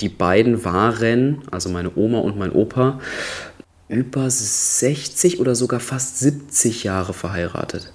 die 0.00 0.08
beiden 0.08 0.64
waren, 0.64 1.42
also 1.50 1.68
meine 1.68 1.92
Oma 1.96 2.18
und 2.18 2.38
mein 2.38 2.52
Opa, 2.52 3.00
über 3.88 4.28
60 4.28 5.38
oder 5.38 5.54
sogar 5.54 5.80
fast 5.80 6.18
70 6.18 6.84
Jahre 6.84 7.12
verheiratet. 7.12 7.92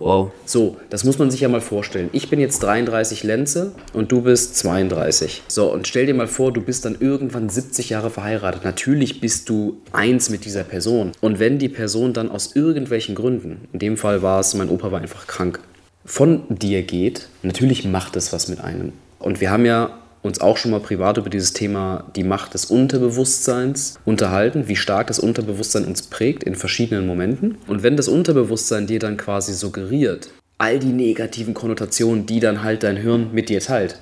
Wow. 0.00 0.32
So, 0.46 0.78
das 0.88 1.04
muss 1.04 1.18
man 1.18 1.30
sich 1.30 1.42
ja 1.42 1.48
mal 1.48 1.60
vorstellen. 1.60 2.08
Ich 2.12 2.30
bin 2.30 2.40
jetzt 2.40 2.60
33 2.60 3.22
Lenze 3.22 3.72
und 3.92 4.10
du 4.10 4.22
bist 4.22 4.56
32. 4.56 5.42
So, 5.46 5.70
und 5.70 5.86
stell 5.86 6.06
dir 6.06 6.14
mal 6.14 6.26
vor, 6.26 6.52
du 6.52 6.62
bist 6.62 6.86
dann 6.86 6.96
irgendwann 6.98 7.50
70 7.50 7.90
Jahre 7.90 8.10
verheiratet. 8.10 8.64
Natürlich 8.64 9.20
bist 9.20 9.50
du 9.50 9.76
eins 9.92 10.30
mit 10.30 10.46
dieser 10.46 10.64
Person. 10.64 11.12
Und 11.20 11.38
wenn 11.38 11.58
die 11.58 11.68
Person 11.68 12.14
dann 12.14 12.30
aus 12.30 12.56
irgendwelchen 12.56 13.14
Gründen, 13.14 13.68
in 13.74 13.78
dem 13.78 13.96
Fall 13.98 14.22
war 14.22 14.40
es, 14.40 14.54
mein 14.54 14.70
Opa 14.70 14.90
war 14.90 15.00
einfach 15.00 15.26
krank, 15.26 15.60
von 16.06 16.44
dir 16.48 16.82
geht, 16.82 17.28
natürlich 17.42 17.84
macht 17.84 18.16
es 18.16 18.32
was 18.32 18.48
mit 18.48 18.60
einem. 18.60 18.92
Und 19.18 19.42
wir 19.42 19.50
haben 19.50 19.66
ja 19.66 19.98
uns 20.22 20.40
auch 20.40 20.56
schon 20.56 20.70
mal 20.70 20.80
privat 20.80 21.16
über 21.18 21.30
dieses 21.30 21.52
Thema 21.52 22.04
die 22.16 22.24
Macht 22.24 22.54
des 22.54 22.66
Unterbewusstseins 22.66 23.98
unterhalten, 24.04 24.68
wie 24.68 24.76
stark 24.76 25.06
das 25.06 25.18
Unterbewusstsein 25.18 25.84
uns 25.84 26.02
prägt 26.02 26.44
in 26.44 26.54
verschiedenen 26.54 27.06
Momenten. 27.06 27.58
Und 27.66 27.82
wenn 27.82 27.96
das 27.96 28.08
Unterbewusstsein 28.08 28.86
dir 28.86 28.98
dann 28.98 29.16
quasi 29.16 29.54
suggeriert, 29.54 30.30
all 30.58 30.78
die 30.78 30.92
negativen 30.92 31.54
Konnotationen, 31.54 32.26
die 32.26 32.40
dann 32.40 32.62
halt 32.62 32.82
dein 32.82 32.96
Hirn 32.96 33.30
mit 33.32 33.48
dir 33.48 33.60
teilt, 33.60 33.98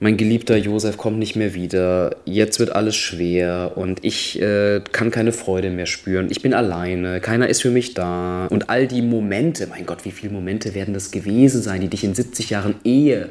mein 0.00 0.16
geliebter 0.16 0.56
Josef 0.56 0.96
kommt 0.96 1.20
nicht 1.20 1.36
mehr 1.36 1.54
wieder, 1.54 2.16
jetzt 2.24 2.58
wird 2.58 2.74
alles 2.74 2.96
schwer 2.96 3.74
und 3.76 4.04
ich 4.04 4.42
äh, 4.42 4.80
kann 4.90 5.12
keine 5.12 5.30
Freude 5.30 5.70
mehr 5.70 5.86
spüren, 5.86 6.26
ich 6.28 6.42
bin 6.42 6.54
alleine, 6.54 7.20
keiner 7.20 7.48
ist 7.48 7.62
für 7.62 7.70
mich 7.70 7.94
da. 7.94 8.48
Und 8.48 8.68
all 8.68 8.88
die 8.88 9.00
Momente, 9.00 9.68
mein 9.68 9.86
Gott, 9.86 10.04
wie 10.04 10.10
viele 10.10 10.32
Momente 10.32 10.74
werden 10.74 10.92
das 10.92 11.12
gewesen 11.12 11.62
sein, 11.62 11.82
die 11.82 11.86
dich 11.86 12.02
in 12.02 12.16
70 12.16 12.50
Jahren 12.50 12.74
Ehe 12.82 13.28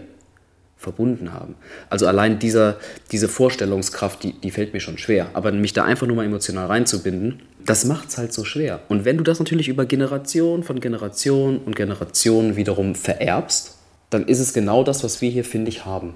verbunden 0.82 1.32
haben. 1.32 1.56
Also 1.92 2.08
allein 2.08 2.40
dieser, 2.40 2.78
diese 3.12 3.28
Vorstellungskraft, 3.28 4.24
die, 4.24 4.34
die 4.34 4.50
fällt 4.50 4.74
mir 4.74 4.80
schon 4.80 4.98
schwer. 4.98 5.28
Aber 5.34 5.52
mich 5.52 5.74
da 5.74 5.86
einfach 5.86 6.08
nur 6.08 6.16
mal 6.16 6.26
emotional 6.26 6.66
reinzubinden, 6.66 7.44
das 7.64 7.86
macht 7.86 8.10
es 8.10 8.18
halt 8.18 8.34
so 8.34 8.44
schwer. 8.44 8.80
Und 8.90 9.06
wenn 9.06 9.18
du 9.18 9.24
das 9.24 9.38
natürlich 9.38 9.68
über 9.68 9.86
Generation 9.86 10.64
von 10.64 10.80
Generation 10.80 11.60
und 11.60 11.76
Generation 11.76 12.56
wiederum 12.56 12.96
vererbst, 12.96 13.78
dann 14.10 14.26
ist 14.26 14.40
es 14.40 14.54
genau 14.54 14.84
das, 14.84 15.04
was 15.04 15.22
wir 15.22 15.30
hier, 15.30 15.46
finde 15.46 15.70
ich, 15.70 15.86
haben. 15.86 16.16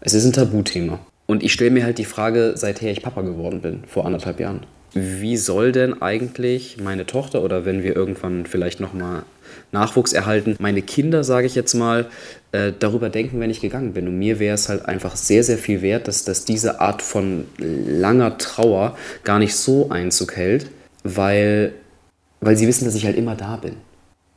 Es 0.00 0.14
ist 0.14 0.24
ein 0.24 0.32
Tabuthema. 0.32 0.98
Und 1.26 1.42
ich 1.42 1.52
stelle 1.52 1.70
mir 1.70 1.84
halt 1.84 1.98
die 1.98 2.06
Frage, 2.06 2.54
seither 2.56 2.90
ich 2.90 3.02
Papa 3.02 3.20
geworden 3.20 3.60
bin, 3.60 3.84
vor 3.86 4.06
anderthalb 4.06 4.40
Jahren. 4.40 4.64
Wie 4.94 5.36
soll 5.36 5.72
denn 5.72 6.00
eigentlich 6.00 6.78
meine 6.82 7.04
Tochter 7.04 7.42
oder 7.42 7.66
wenn 7.66 7.82
wir 7.82 7.94
irgendwann 7.94 8.46
vielleicht 8.46 8.80
nochmal 8.80 9.24
Nachwuchs 9.72 10.12
erhalten. 10.12 10.56
Meine 10.58 10.82
Kinder, 10.82 11.24
sage 11.24 11.46
ich 11.46 11.54
jetzt 11.54 11.74
mal, 11.74 12.06
äh, 12.56 12.72
darüber 12.78 13.10
denken, 13.10 13.38
wenn 13.40 13.50
ich 13.50 13.60
gegangen 13.60 13.92
bin. 13.92 14.08
Und 14.08 14.18
mir 14.18 14.38
wäre 14.38 14.54
es 14.54 14.70
halt 14.70 14.86
einfach 14.86 15.14
sehr, 15.16 15.44
sehr 15.44 15.58
viel 15.58 15.82
wert, 15.82 16.08
dass, 16.08 16.24
dass 16.24 16.46
diese 16.46 16.80
Art 16.80 17.02
von 17.02 17.44
langer 17.58 18.38
Trauer 18.38 18.96
gar 19.24 19.38
nicht 19.38 19.54
so 19.54 19.90
Einzug 19.90 20.36
hält, 20.36 20.70
weil, 21.04 21.74
weil 22.40 22.56
sie 22.56 22.66
wissen, 22.66 22.86
dass 22.86 22.94
ich 22.94 23.04
halt 23.04 23.16
immer 23.16 23.34
da 23.34 23.56
bin. 23.56 23.74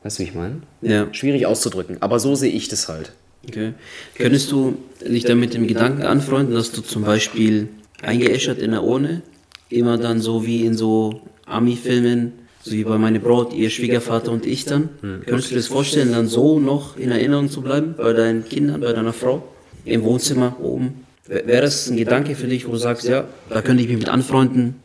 Weißt 0.04 0.20
du, 0.20 0.24
wie 0.24 0.28
ich 0.28 0.36
meine? 0.36 0.62
Ja. 0.82 1.08
Schwierig 1.14 1.46
auszudrücken, 1.46 2.02
aber 2.02 2.20
so 2.20 2.36
sehe 2.36 2.52
ich 2.52 2.68
das 2.68 2.90
halt. 2.90 3.14
Okay. 3.48 3.74
Könntest 4.16 4.52
du 4.52 4.78
dich 5.02 5.24
dann 5.24 5.40
mit 5.40 5.54
dem 5.54 5.66
Gedanken 5.66 6.04
anfreunden, 6.04 6.54
dass 6.54 6.74
du 6.74 6.82
zum 6.82 7.04
Beispiel 7.04 7.70
eingeäschert 8.02 8.60
in 8.60 8.72
der 8.72 8.84
Urne 8.84 9.22
immer 9.70 9.98
dann 9.98 10.20
so 10.20 10.46
wie 10.46 10.66
in 10.66 10.76
so 10.76 11.22
Ami-Filmen 11.46 12.34
so 12.62 12.72
wie 12.72 12.84
bei 12.84 12.98
meiner 12.98 13.20
Braut, 13.20 13.54
ihr 13.54 13.70
Schwiegervater 13.70 14.32
und 14.32 14.46
ich 14.46 14.66
dann. 14.66 14.90
Mhm. 15.02 15.22
Könntest 15.26 15.50
du 15.50 15.56
dir 15.56 15.60
das 15.62 15.68
vorstellen, 15.68 16.12
dann 16.12 16.28
so 16.28 16.60
noch 16.60 16.98
in 16.98 17.12
Erinnerung 17.12 17.50
zu 17.50 17.62
bleiben 17.62 17.96
bei 17.98 18.14
deinen 18.14 18.44
Kindern, 18.46 18.82
bei 18.82 18.92
deiner 18.94 19.14
Frau? 19.14 19.44
Im 19.86 20.04
Wohnzimmer 20.04 20.58
oben? 20.62 21.06
Wäre 21.26 21.62
das 21.62 21.90
ein 21.90 21.96
Gedanke 21.98 22.36
für 22.36 22.48
dich, 22.48 22.68
wo 22.68 22.72
du 22.72 22.78
sagst, 22.78 23.08
ja, 23.08 23.26
da 23.50 23.62
könnte 23.62 23.84
ich 23.84 23.90
mich 23.90 23.98
mit 24.00 24.10
anfreunden, 24.10 24.76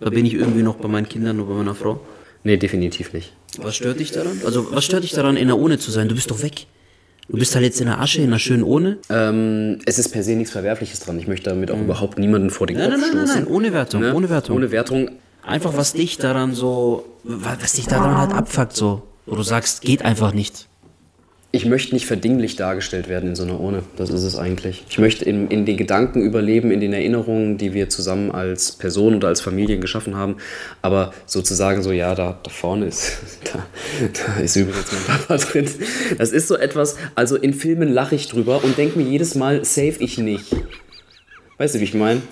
da 0.00 0.10
bin 0.10 0.24
ich 0.26 0.34
irgendwie 0.34 0.62
noch 0.62 0.76
bei 0.76 0.88
meinen 0.88 1.08
Kindern 1.08 1.38
oder 1.40 1.50
bei 1.50 1.56
meiner 1.56 1.74
Frau? 1.74 2.00
Nee, 2.42 2.56
definitiv 2.56 3.12
nicht. 3.12 3.32
Was 3.58 3.76
stört 3.76 4.00
dich 4.00 4.10
daran? 4.10 4.40
Also, 4.44 4.72
was 4.72 4.84
stört 4.84 5.04
dich 5.04 5.12
daran, 5.12 5.36
in 5.36 5.48
der 5.48 5.58
Urne 5.58 5.78
zu 5.78 5.90
sein? 5.90 6.08
Du 6.08 6.14
bist 6.14 6.30
doch 6.30 6.42
weg. 6.42 6.66
Du 7.28 7.36
bist 7.36 7.54
halt 7.54 7.64
jetzt 7.64 7.80
in 7.80 7.86
der 7.86 8.00
Asche, 8.00 8.22
in 8.22 8.28
einer 8.28 8.38
schönen 8.38 8.62
Urne. 8.64 8.96
Ähm, 9.10 9.78
es 9.86 9.98
ist 9.98 10.08
per 10.08 10.22
se 10.24 10.32
nichts 10.34 10.50
Verwerfliches 10.52 11.00
dran. 11.00 11.18
Ich 11.20 11.28
möchte 11.28 11.50
damit 11.50 11.70
auch 11.70 11.78
überhaupt 11.80 12.18
niemanden 12.18 12.50
vor 12.50 12.66
den 12.66 12.76
Nein, 12.78 12.90
Kopf 12.90 13.00
nein, 13.00 13.08
nein, 13.10 13.16
nein, 13.18 13.26
stoßen. 13.26 13.44
nein, 13.44 13.52
ohne 13.54 13.72
Wertung, 13.72 14.00
Ne? 14.00 14.14
ohne 14.14 14.30
Wertung. 14.30 14.56
Ohne 14.56 14.70
Wertung. 14.72 15.10
Einfach 15.42 15.76
was 15.76 15.92
dich 15.92 16.18
daran 16.18 16.54
so, 16.54 17.04
was 17.24 17.74
dich 17.74 17.86
daran 17.86 18.16
halt 18.16 18.32
abfuckt 18.32 18.76
so. 18.76 19.02
Wo 19.26 19.36
du 19.36 19.42
sagst, 19.42 19.82
geht 19.82 20.02
einfach 20.02 20.32
nicht. 20.32 20.66
Ich 21.52 21.66
möchte 21.66 21.94
nicht 21.94 22.06
verdinglich 22.06 22.54
dargestellt 22.54 23.08
werden 23.08 23.30
in 23.30 23.34
so 23.34 23.42
einer 23.42 23.58
Urne. 23.58 23.82
Das 23.96 24.10
ist 24.10 24.22
es 24.22 24.36
eigentlich. 24.36 24.84
Ich 24.88 24.98
möchte 24.98 25.24
in, 25.24 25.48
in 25.48 25.66
den 25.66 25.76
Gedanken 25.76 26.22
überleben, 26.22 26.70
in 26.70 26.80
den 26.80 26.92
Erinnerungen, 26.92 27.58
die 27.58 27.74
wir 27.74 27.88
zusammen 27.88 28.30
als 28.30 28.72
Person 28.72 29.16
oder 29.16 29.26
als 29.26 29.40
Familien 29.40 29.80
geschaffen 29.80 30.14
haben. 30.14 30.36
Aber 30.80 31.12
sozusagen 31.26 31.82
so, 31.82 31.90
ja, 31.90 32.14
da, 32.14 32.38
da 32.40 32.50
vorne 32.50 32.86
ist, 32.86 33.18
da, 33.52 33.66
da 34.00 34.40
ist 34.40 34.54
übrigens 34.54 34.92
mein 34.92 35.18
Papa 35.18 35.36
drin. 35.38 35.68
Das 36.18 36.30
ist 36.30 36.46
so 36.46 36.56
etwas, 36.56 36.96
also 37.16 37.34
in 37.34 37.52
Filmen 37.52 37.92
lache 37.92 38.14
ich 38.14 38.28
drüber 38.28 38.62
und 38.62 38.78
denke 38.78 38.98
mir 38.98 39.04
jedes 39.04 39.34
Mal, 39.34 39.64
safe 39.64 39.96
ich 39.98 40.18
nicht. 40.18 40.54
Weißt 41.58 41.74
du, 41.74 41.80
wie 41.80 41.84
ich 41.84 41.94
meine? 41.94 42.22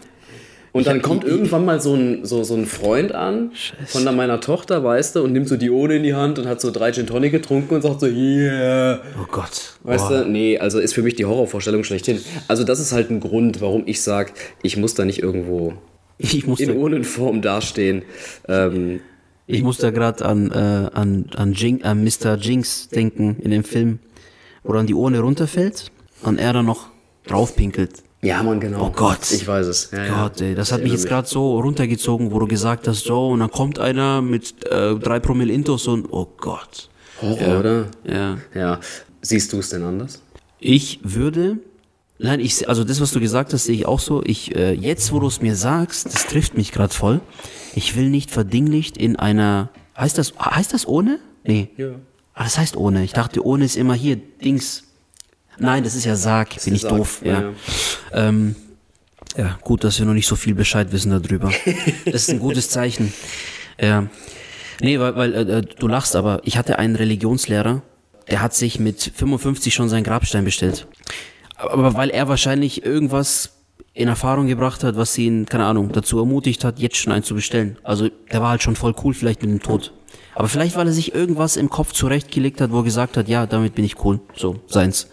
Und 0.78 0.86
dann 0.86 1.02
kommt 1.02 1.24
irgendwann 1.24 1.64
mal 1.64 1.80
so 1.80 1.94
ein, 1.94 2.24
so, 2.24 2.44
so 2.44 2.54
ein 2.54 2.66
Freund 2.66 3.12
an 3.12 3.52
von 3.86 4.04
da 4.04 4.12
meiner 4.12 4.40
Tochter, 4.40 4.82
weißt 4.82 5.16
du, 5.16 5.22
und 5.22 5.32
nimmt 5.32 5.48
so 5.48 5.56
die 5.56 5.70
Ohne 5.70 5.96
in 5.96 6.02
die 6.02 6.14
Hand 6.14 6.38
und 6.38 6.46
hat 6.46 6.60
so 6.60 6.70
drei 6.70 6.92
Gin 6.92 7.06
Tonic 7.06 7.32
getrunken 7.32 7.74
und 7.74 7.82
sagt 7.82 8.00
so, 8.00 8.06
yeah. 8.06 9.00
Oh 9.20 9.26
Gott. 9.30 9.74
Weißt 9.82 10.08
Boah. 10.08 10.24
du, 10.24 10.28
nee, 10.28 10.58
also 10.58 10.78
ist 10.78 10.94
für 10.94 11.02
mich 11.02 11.16
die 11.16 11.24
Horrorvorstellung 11.24 11.84
schlechthin. 11.84 12.20
Also 12.46 12.64
das 12.64 12.80
ist 12.80 12.92
halt 12.92 13.10
ein 13.10 13.20
Grund, 13.20 13.60
warum 13.60 13.82
ich 13.86 14.02
sage, 14.02 14.32
ich 14.62 14.76
muss 14.76 14.94
da 14.94 15.04
nicht 15.04 15.22
irgendwo 15.22 15.74
Ich 16.18 16.46
muss 16.46 16.60
in 16.60 16.68
da, 16.68 16.74
Urnenform 16.74 17.42
dastehen. 17.42 18.02
Ähm, 18.48 19.00
ich 19.46 19.62
muss 19.62 19.78
da 19.78 19.90
gerade 19.90 20.24
an, 20.24 20.50
äh, 20.50 20.90
an, 20.92 21.26
an, 21.34 21.52
Jing, 21.52 21.82
an 21.82 22.04
Mr. 22.04 22.36
Jinx 22.36 22.88
denken 22.88 23.36
in 23.40 23.50
dem 23.50 23.64
Film, 23.64 24.00
wo 24.62 24.72
dann 24.72 24.86
die 24.86 24.94
Urne 24.94 25.20
runterfällt 25.20 25.90
und 26.22 26.38
er 26.38 26.52
dann 26.52 26.66
noch 26.66 26.88
draufpinkelt. 27.26 28.02
Ja, 28.22 28.42
Mann, 28.42 28.58
genau. 28.58 28.86
Oh 28.86 28.90
Gott. 28.90 29.30
Ich 29.30 29.46
weiß 29.46 29.66
es. 29.66 29.90
Ja, 29.92 30.04
ja. 30.04 30.22
Gott, 30.22 30.40
ey, 30.40 30.54
das 30.54 30.72
hat 30.72 30.78
Ich 30.78 30.84
mich 30.84 30.92
jetzt 30.92 31.06
gerade 31.06 31.28
so 31.28 31.60
runtergezogen, 31.60 32.32
wo 32.32 32.40
du 32.40 32.46
gesagt 32.46 32.88
hast, 32.88 33.04
so, 33.04 33.28
und 33.28 33.40
dann 33.40 33.50
kommt 33.50 33.78
einer 33.78 34.22
mit 34.22 34.66
äh, 34.70 34.94
drei 34.96 35.20
Promille 35.20 35.52
Intos 35.52 35.86
und, 35.86 36.06
oh 36.10 36.26
Gott. 36.36 36.88
Horror, 37.22 37.60
oder? 37.60 37.86
Ja. 38.04 38.38
Ja. 38.54 38.80
Siehst 39.22 39.52
du 39.52 39.58
es 39.58 39.70
denn 39.70 39.84
anders? 39.84 40.22
Ich 40.58 41.00
würde, 41.02 41.58
nein, 42.18 42.40
ich, 42.40 42.68
also 42.68 42.82
das, 42.84 43.00
was 43.00 43.12
du 43.12 43.20
gesagt 43.20 43.52
hast, 43.52 43.64
sehe 43.64 43.74
ich 43.74 43.86
auch 43.86 44.00
so. 44.00 44.22
Ich, 44.24 44.54
äh, 44.54 44.72
jetzt, 44.72 45.12
wo 45.12 45.20
du 45.20 45.28
es 45.28 45.40
mir 45.40 45.54
sagst, 45.54 46.06
das 46.06 46.26
trifft 46.26 46.56
mich 46.56 46.72
gerade 46.72 46.92
voll. 46.92 47.20
Ich 47.74 47.96
will 47.96 48.10
nicht 48.10 48.30
verdinglicht 48.30 48.96
in 48.96 49.16
einer, 49.16 49.70
heißt 49.96 50.18
das, 50.18 50.34
heißt 50.38 50.74
das 50.74 50.86
ohne? 50.86 51.20
Nee. 51.44 51.70
Ja. 51.76 51.90
Ah, 52.34 52.44
das 52.44 52.58
heißt 52.58 52.76
ohne. 52.76 53.04
Ich 53.04 53.12
dachte, 53.12 53.44
ohne 53.44 53.64
ist 53.64 53.76
immer 53.76 53.94
hier, 53.94 54.16
Dings. 54.16 54.84
Nein, 55.58 55.84
das 55.84 55.94
ist 55.94 56.04
ja 56.04 56.16
Sarg, 56.16 56.62
bin 56.64 56.74
ich 56.74 56.82
Sarg, 56.82 56.96
doof. 56.96 57.20
ja, 57.24 57.32
Ja. 57.32 57.40
ja. 57.40 58.28
Ähm, 58.28 58.56
ja, 59.36 59.58
gut, 59.62 59.84
dass 59.84 59.98
wir 59.98 60.06
noch 60.06 60.14
nicht 60.14 60.26
so 60.26 60.36
viel 60.36 60.54
Bescheid 60.54 60.90
wissen 60.92 61.10
darüber. 61.10 61.50
Das 62.04 62.22
ist 62.22 62.30
ein 62.30 62.38
gutes 62.40 62.70
Zeichen. 62.70 63.12
Ja. 63.80 64.06
Nee, 64.80 64.98
weil, 64.98 65.16
weil 65.16 65.34
äh, 65.34 65.62
du 65.62 65.88
lachst, 65.88 66.16
aber 66.16 66.40
ich 66.44 66.56
hatte 66.56 66.78
einen 66.78 66.96
Religionslehrer, 66.96 67.82
der 68.30 68.42
hat 68.42 68.54
sich 68.54 68.78
mit 68.78 69.12
55 69.14 69.74
schon 69.74 69.88
seinen 69.88 70.04
Grabstein 70.04 70.44
bestellt. 70.44 70.86
Aber 71.56 71.94
weil 71.94 72.10
er 72.10 72.28
wahrscheinlich 72.28 72.84
irgendwas 72.84 73.50
in 73.94 74.06
Erfahrung 74.08 74.46
gebracht 74.46 74.84
hat, 74.84 74.96
was 74.96 75.18
ihn, 75.18 75.46
keine 75.46 75.64
Ahnung, 75.64 75.90
dazu 75.92 76.18
ermutigt 76.18 76.62
hat, 76.64 76.78
jetzt 76.78 76.96
schon 76.96 77.12
einen 77.12 77.24
zu 77.24 77.34
bestellen. 77.34 77.78
Also 77.82 78.08
der 78.30 78.40
war 78.40 78.50
halt 78.50 78.62
schon 78.62 78.76
voll 78.76 78.94
cool 79.02 79.12
vielleicht 79.14 79.42
mit 79.42 79.50
dem 79.50 79.60
Tod. 79.62 79.92
Aber 80.38 80.46
vielleicht, 80.46 80.76
weil 80.76 80.86
er 80.86 80.92
sich 80.92 81.16
irgendwas 81.16 81.56
im 81.56 81.68
Kopf 81.68 81.92
zurechtgelegt 81.92 82.60
hat, 82.60 82.70
wo 82.70 82.78
er 82.78 82.84
gesagt 82.84 83.16
hat, 83.16 83.26
ja, 83.26 83.44
damit 83.44 83.74
bin 83.74 83.84
ich 83.84 84.04
cool. 84.04 84.20
So, 84.36 84.60
seins. 84.68 85.08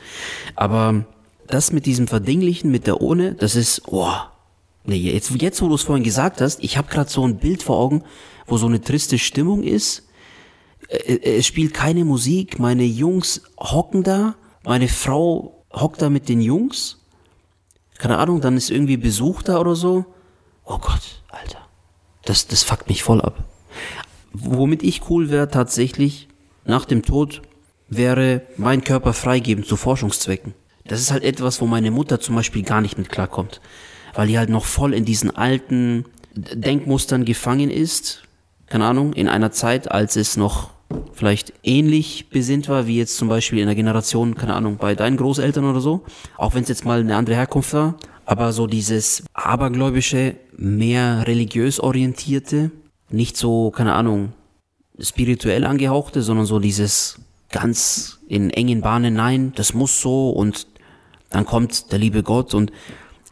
Aber 0.56 1.06
das 1.48 1.72
mit 1.72 1.88
diesem 1.88 2.08
Verdinglichen, 2.08 2.70
mit 2.70 2.86
der 2.86 3.02
Ohne, 3.02 3.34
das 3.34 3.56
ist, 3.56 3.82
oh, 3.88 4.14
nee, 4.84 4.98
jetzt, 4.98 5.32
jetzt 5.42 5.64
wo 5.64 5.68
du 5.68 5.74
es 5.74 5.82
vorhin 5.82 6.04
gesagt 6.04 6.42
hast, 6.42 6.64
ich 6.64 6.78
habe 6.78 6.90
gerade 6.90 7.10
so 7.10 7.26
ein 7.26 7.38
Bild 7.38 7.64
vor 7.64 7.80
Augen, 7.80 8.04
wo 8.46 8.58
so 8.58 8.68
eine 8.68 8.82
triste 8.82 9.18
Stimmung 9.18 9.64
ist. 9.64 10.08
Äh, 10.90 11.16
äh, 11.16 11.38
Es 11.40 11.48
spielt 11.48 11.74
keine 11.74 12.06
Musik, 12.06 12.60
meine 12.60 12.84
Jungs 12.84 13.42
hocken 13.58 14.04
da, 14.04 14.36
meine 14.64 14.88
Frau 14.88 15.66
hockt 15.74 16.04
da 16.04 16.12
mit 16.12 16.30
den 16.30 16.40
Jungs. 16.40 17.00
Keine 17.98 18.20
Ahnung, 18.20 18.42
dann 18.42 18.58
ist 18.58 18.70
irgendwie 18.70 18.98
Besuch 18.98 19.42
da 19.42 19.58
oder 19.58 19.76
so. 19.76 20.06
Oh 20.66 20.78
Gott, 20.78 21.24
Alter. 21.30 21.68
Das, 22.26 22.46
das 22.46 22.62
fuckt 22.62 22.90
mich 22.90 23.02
voll 23.02 23.22
ab. 23.22 23.44
Womit 24.38 24.84
ich 24.84 25.10
cool 25.10 25.30
wäre 25.30 25.50
tatsächlich 25.50 26.28
nach 26.66 26.84
dem 26.84 27.04
Tod, 27.04 27.42
wäre 27.88 28.42
mein 28.58 28.84
Körper 28.84 29.14
freigeben 29.14 29.64
zu 29.64 29.78
Forschungszwecken. 29.78 30.54
Das 30.86 31.00
ist 31.00 31.12
halt 31.12 31.24
etwas, 31.24 31.62
wo 31.62 31.68
meine 31.68 31.90
Mutter 31.90 32.20
zum 32.20 32.36
Beispiel 32.36 32.64
gar 32.64 32.82
nicht 32.82 32.98
mit 32.98 33.10
klarkommt. 33.10 33.62
Weil 34.14 34.28
die 34.28 34.38
halt 34.38 34.50
noch 34.50 34.66
voll 34.66 34.94
in 34.94 35.06
diesen 35.06 35.34
alten 35.34 36.06
Denkmustern 36.36 37.24
gefangen 37.24 37.70
ist. 37.70 38.24
Keine 38.68 38.86
Ahnung, 38.86 39.14
in 39.14 39.30
einer 39.30 39.52
Zeit, 39.52 39.90
als 39.90 40.18
es 40.18 40.36
noch 40.36 40.72
vielleicht 41.14 41.54
ähnlich 41.64 42.30
besinnt 42.30 42.68
war, 42.68 42.88
wie 42.88 42.98
jetzt 42.98 43.16
zum 43.16 43.30
Beispiel 43.30 43.60
in 43.60 43.68
der 43.68 43.76
Generation, 43.76 44.36
keine 44.36 44.54
Ahnung, 44.54 44.78
bei 44.78 44.96
deinen 44.96 45.16
Großeltern 45.16 45.64
oder 45.64 45.80
so. 45.80 46.04
Auch 46.38 46.56
wenn 46.56 46.64
es 46.64 46.70
jetzt 46.70 46.84
mal 46.84 47.00
eine 47.00 47.16
andere 47.16 47.38
Herkunft 47.38 47.74
war. 47.74 47.96
Aber 48.26 48.52
so 48.52 48.68
dieses 48.68 49.24
abergläubische, 49.34 50.36
mehr 50.58 51.26
religiös 51.26 51.80
orientierte, 51.80 52.72
nicht 53.16 53.38
so, 53.38 53.72
keine 53.72 53.94
Ahnung, 53.94 54.34
spirituell 55.00 55.66
angehauchte, 55.66 56.22
sondern 56.22 56.46
so 56.46 56.60
dieses 56.60 57.20
ganz 57.50 58.20
in 58.28 58.50
engen 58.50 58.82
Bahnen, 58.82 59.14
nein, 59.14 59.54
das 59.56 59.74
muss 59.74 60.02
so 60.02 60.30
und 60.30 60.68
dann 61.30 61.46
kommt 61.46 61.92
der 61.92 62.00
liebe 62.00 62.24
Gott 62.24 62.54
und 62.54 62.72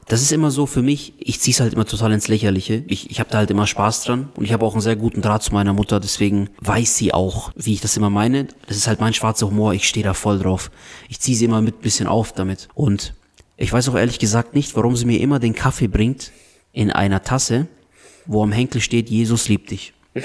das 0.08 0.22
ist 0.22 0.32
immer 0.32 0.52
so 0.52 0.65
für 0.65 0.82
mich, 0.82 1.13
ich 1.17 1.39
zieh's 1.39 1.62
halt 1.62 1.74
immer 1.74 1.86
total 1.86 2.12
ins 2.12 2.28
Lächerliche. 2.28 2.84
Ich, 2.88 3.10
ich 3.10 3.19
habe 3.19 3.30
da 3.30 3.38
halt 3.38 3.52
immer 3.52 3.67
Spaß 3.67 4.04
dran 4.04 4.30
und 4.36 4.43
ich 4.43 4.52
habe 4.52 4.65
auch 4.65 4.74
einen 4.74 4.82
sehr 4.82 4.98
guten 4.98 5.22
Draht 5.22 5.43
zu 5.43 5.54
meiner 5.54 5.74
Mutter, 5.74 6.00
deswegen 6.00 6.50
weiß 6.60 6.98
sie 6.98 7.13
auch, 7.13 7.52
wie 7.56 7.74
ich 7.74 7.82
das 7.82 7.96
immer 7.96 8.10
meine. 8.10 8.48
Das 8.67 8.76
ist 8.76 8.88
halt 8.88 9.00
mein 9.00 9.13
schwarzer 9.13 9.48
Humor, 9.48 9.74
ich 9.74 9.88
stehe 9.88 10.04
da 10.04 10.13
voll 10.13 10.39
drauf. 10.39 10.72
Ich 11.08 11.19
ziehe 11.19 11.38
sie 11.38 11.46
immer 11.46 11.62
mit 11.62 11.82
bisschen 11.82 12.08
auf 12.08 12.34
damit. 12.34 12.67
Und 12.74 13.13
ich 13.56 13.72
weiß 13.72 13.88
auch 13.89 13.96
ehrlich 13.96 14.19
gesagt 14.19 14.54
nicht, 14.56 14.76
warum 14.76 14.98
sie 14.98 15.06
mir 15.06 15.22
immer 15.22 15.39
den 15.39 15.56
Kaffee 15.56 15.88
bringt 15.88 16.32
in 16.74 16.91
einer 16.91 17.24
Tasse, 17.24 17.67
wo 18.25 18.43
am 18.43 18.51
Henkel 18.51 18.81
steht, 18.81 19.09
Jesus 19.09 19.49
liebt 19.49 19.71
dich. 19.71 19.93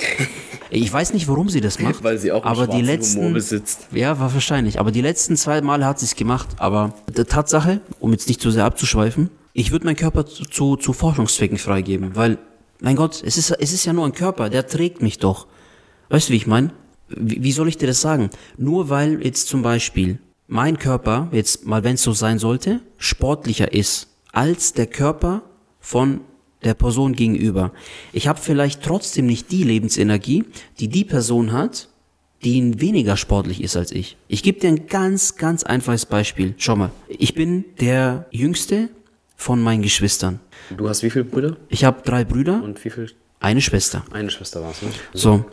Ich 0.71 0.93
weiß 0.93 1.15
nicht, 1.15 1.27
warum 1.29 1.49
sie 1.49 1.63
das 1.63 1.79
macht. 1.79 2.05
Weil 2.05 2.19
sie 2.19 2.31
auch 2.31 2.45
aber 2.45 2.67
die 2.67 2.83
letzten, 2.83 3.21
Humor 3.21 3.33
besitzt. 3.33 3.89
Ja, 3.91 4.19
war 4.21 4.35
wahrscheinlich. 4.35 4.79
Aber 4.79 4.91
die 4.91 5.01
letzten 5.01 5.35
zwei 5.35 5.63
Male 5.63 5.87
hat 5.87 5.99
sie 5.99 6.05
es 6.05 6.15
gemacht. 6.15 6.49
Aber 6.59 6.93
Tatsache, 7.27 7.81
um 8.01 8.13
jetzt 8.13 8.29
nicht 8.29 8.43
zu 8.43 8.51
sehr 8.51 8.67
abzuschweifen, 8.67 9.31
ich 9.55 9.73
würde 9.73 9.87
meinen 9.87 9.97
Körper 9.97 10.27
zu, 10.27 10.45
zu, 10.45 10.77
zu 10.77 10.93
Forschungszwecken 10.93 11.57
freigeben, 11.57 12.15
weil, 12.15 12.39
mein 12.81 12.97
Gott, 12.97 13.23
es 13.25 13.39
ist, 13.39 13.51
es 13.51 13.73
ist 13.73 13.87
ja 13.87 13.95
nur 13.95 14.05
ein 14.05 14.13
Körper, 14.13 14.51
der 14.51 14.67
trägt 14.67 15.01
mich 15.01 15.19
doch. 15.19 15.47
Weißt 16.11 16.29
du, 16.29 16.35
wie 16.35 16.37
ich 16.37 16.47
meine? 16.47 16.71
Wie, 17.09 17.43
wie 17.43 17.53
soll 17.53 17.69
ich 17.69 17.79
dir 17.79 17.87
das 17.87 18.03
sagen? 18.03 18.29
Nur 18.59 18.91
weil 18.91 19.25
jetzt 19.25 19.49
zum 19.49 19.63
Beispiel 19.63 20.19
mein 20.49 20.79
Körper, 20.79 21.29
jetzt 21.33 21.67
mal 21.67 21.83
wenn 21.83 21.95
es 21.95 22.03
so 22.03 22.13
sein 22.13 22.39
sollte, 22.39 22.81
sportlicher 22.99 23.73
ist 23.73 24.09
als 24.33 24.75
der 24.75 24.87
Körper 24.87 25.43
von 25.81 26.21
der 26.65 26.75
Person 26.75 27.15
gegenüber. 27.15 27.73
Ich 28.13 28.29
habe 28.29 28.41
vielleicht 28.41 28.83
trotzdem 28.83 29.27
nicht 29.27 29.51
die 29.53 29.63
Lebensenergie, 29.65 30.45
die 30.81 30.89
die 30.89 31.05
Person 31.05 31.53
hat, 31.53 31.89
die 32.45 32.81
weniger 32.81 33.17
sportlich 33.17 33.63
ist 33.63 33.77
als 33.77 33.91
ich. 33.93 34.17
Ich 34.29 34.43
gebe 34.43 34.61
dir 34.61 34.69
ein 34.69 34.87
ganz, 34.87 35.37
ganz 35.37 35.63
einfaches 35.65 36.07
Beispiel. 36.07 36.55
Schau 36.59 36.77
mal, 36.77 36.91
ich 37.09 37.35
bin 37.35 37.65
der 37.81 38.27
jüngste 38.31 38.89
von 39.37 39.63
meinen 39.63 39.83
Geschwistern. 39.83 40.41
Du 40.77 40.89
hast 40.89 41.03
wie 41.03 41.11
viele 41.11 41.25
Brüder? 41.25 41.57
Ich 41.69 41.85
habe 41.85 42.03
drei 42.03 42.25
Brüder, 42.25 42.63
Und 42.63 42.85
wie 42.85 42.91
viel? 42.91 43.11
eine 43.41 43.61
Schwester. 43.61 44.05
Eine 44.11 44.31
Schwester 44.31 44.61
war 44.63 44.71
es, 44.73 44.83
ne? 44.83 44.89
So, 45.13 45.45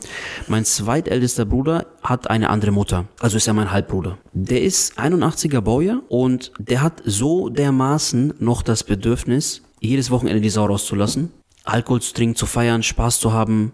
mein 0.48 0.66
zweitältester 0.66 1.46
Bruder 1.46 1.86
hat 2.02 2.30
eine 2.32 2.50
andere 2.50 2.72
Mutter, 2.72 3.06
also 3.20 3.38
ist 3.38 3.48
er 3.48 3.54
mein 3.54 3.72
Halbbruder. 3.72 4.18
Der 4.34 4.64
ist 4.64 4.98
81er 5.00 5.62
Baujahr 5.62 6.02
und 6.10 6.52
der 6.58 6.82
hat 6.82 7.02
so 7.06 7.50
dermaßen 7.50 8.34
noch 8.40 8.64
das 8.64 8.84
Bedürfnis, 8.84 9.62
jedes 9.80 10.12
Wochenende 10.12 10.42
die 10.42 10.50
Sau 10.50 10.66
rauszulassen, 10.66 11.32
Alkohol 11.64 12.02
zu 12.02 12.14
trinken, 12.14 12.36
zu 12.36 12.46
feiern, 12.46 12.84
Spaß 12.84 13.20
zu 13.20 13.34
haben, 13.34 13.72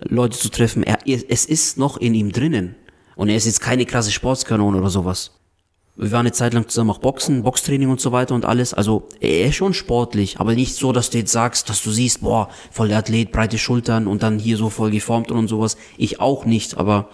Leute 0.00 0.38
zu 0.38 0.50
treffen. 0.50 0.82
Er, 0.82 0.98
es 1.06 1.44
ist 1.44 1.78
noch 1.78 1.96
in 1.96 2.14
ihm 2.14 2.32
drinnen. 2.32 2.76
Und 3.16 3.28
er 3.28 3.36
ist 3.36 3.46
jetzt 3.46 3.60
keine 3.60 3.84
krasse 3.84 4.12
Sportskanone 4.12 4.78
oder 4.78 4.90
sowas. 4.90 5.32
Wir 5.96 6.12
waren 6.12 6.20
eine 6.20 6.32
Zeit 6.32 6.54
lang 6.54 6.66
zusammen 6.66 6.90
auch 6.90 6.98
Boxen, 6.98 7.42
Boxtraining 7.42 7.90
und 7.90 8.00
so 8.00 8.12
weiter 8.12 8.34
und 8.34 8.46
alles. 8.46 8.72
Also 8.72 9.08
er 9.20 9.46
ist 9.48 9.56
schon 9.56 9.74
sportlich, 9.74 10.40
aber 10.40 10.54
nicht 10.54 10.74
so, 10.74 10.92
dass 10.92 11.10
du 11.10 11.18
jetzt 11.18 11.32
sagst, 11.32 11.68
dass 11.68 11.82
du 11.82 11.90
siehst, 11.90 12.22
boah, 12.22 12.48
voll 12.70 12.88
der 12.88 12.98
Athlet, 12.98 13.32
breite 13.32 13.58
Schultern 13.58 14.06
und 14.06 14.22
dann 14.22 14.38
hier 14.38 14.56
so 14.56 14.70
voll 14.70 14.90
geformt 14.90 15.30
und, 15.30 15.36
und 15.36 15.48
sowas. 15.48 15.76
Ich 15.98 16.20
auch 16.20 16.46
nicht, 16.46 16.78
aber 16.78 17.10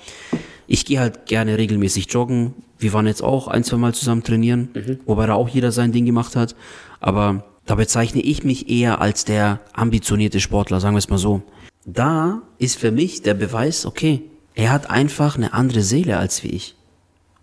ich 0.68 0.84
gehe 0.84 1.00
halt 1.00 1.26
gerne 1.26 1.58
regelmäßig 1.58 2.12
joggen. 2.12 2.54
Wir 2.78 2.92
waren 2.92 3.06
jetzt 3.08 3.24
auch 3.24 3.48
ein, 3.48 3.64
zwei 3.64 3.76
Mal 3.78 3.94
zusammen 3.94 4.22
trainieren, 4.22 4.68
wobei 5.06 5.26
da 5.26 5.34
auch 5.34 5.48
jeder 5.48 5.72
sein 5.72 5.90
Ding 5.90 6.04
gemacht 6.04 6.36
hat. 6.36 6.54
Aber 7.00 7.44
da 7.66 7.74
bezeichne 7.74 8.22
ich 8.22 8.44
mich 8.44 8.70
eher 8.70 9.00
als 9.00 9.24
der 9.24 9.60
ambitionierte 9.72 10.40
Sportler, 10.40 10.80
sagen 10.80 10.94
wir 10.94 11.00
es 11.00 11.10
mal 11.10 11.18
so. 11.18 11.42
Da 11.84 12.42
ist 12.58 12.78
für 12.78 12.90
mich 12.90 13.22
der 13.22 13.34
Beweis, 13.34 13.84
okay, 13.84 14.22
er 14.54 14.72
hat 14.72 14.88
einfach 14.88 15.36
eine 15.36 15.52
andere 15.52 15.82
Seele 15.82 16.16
als 16.18 16.42
wie 16.42 16.48
ich. 16.48 16.76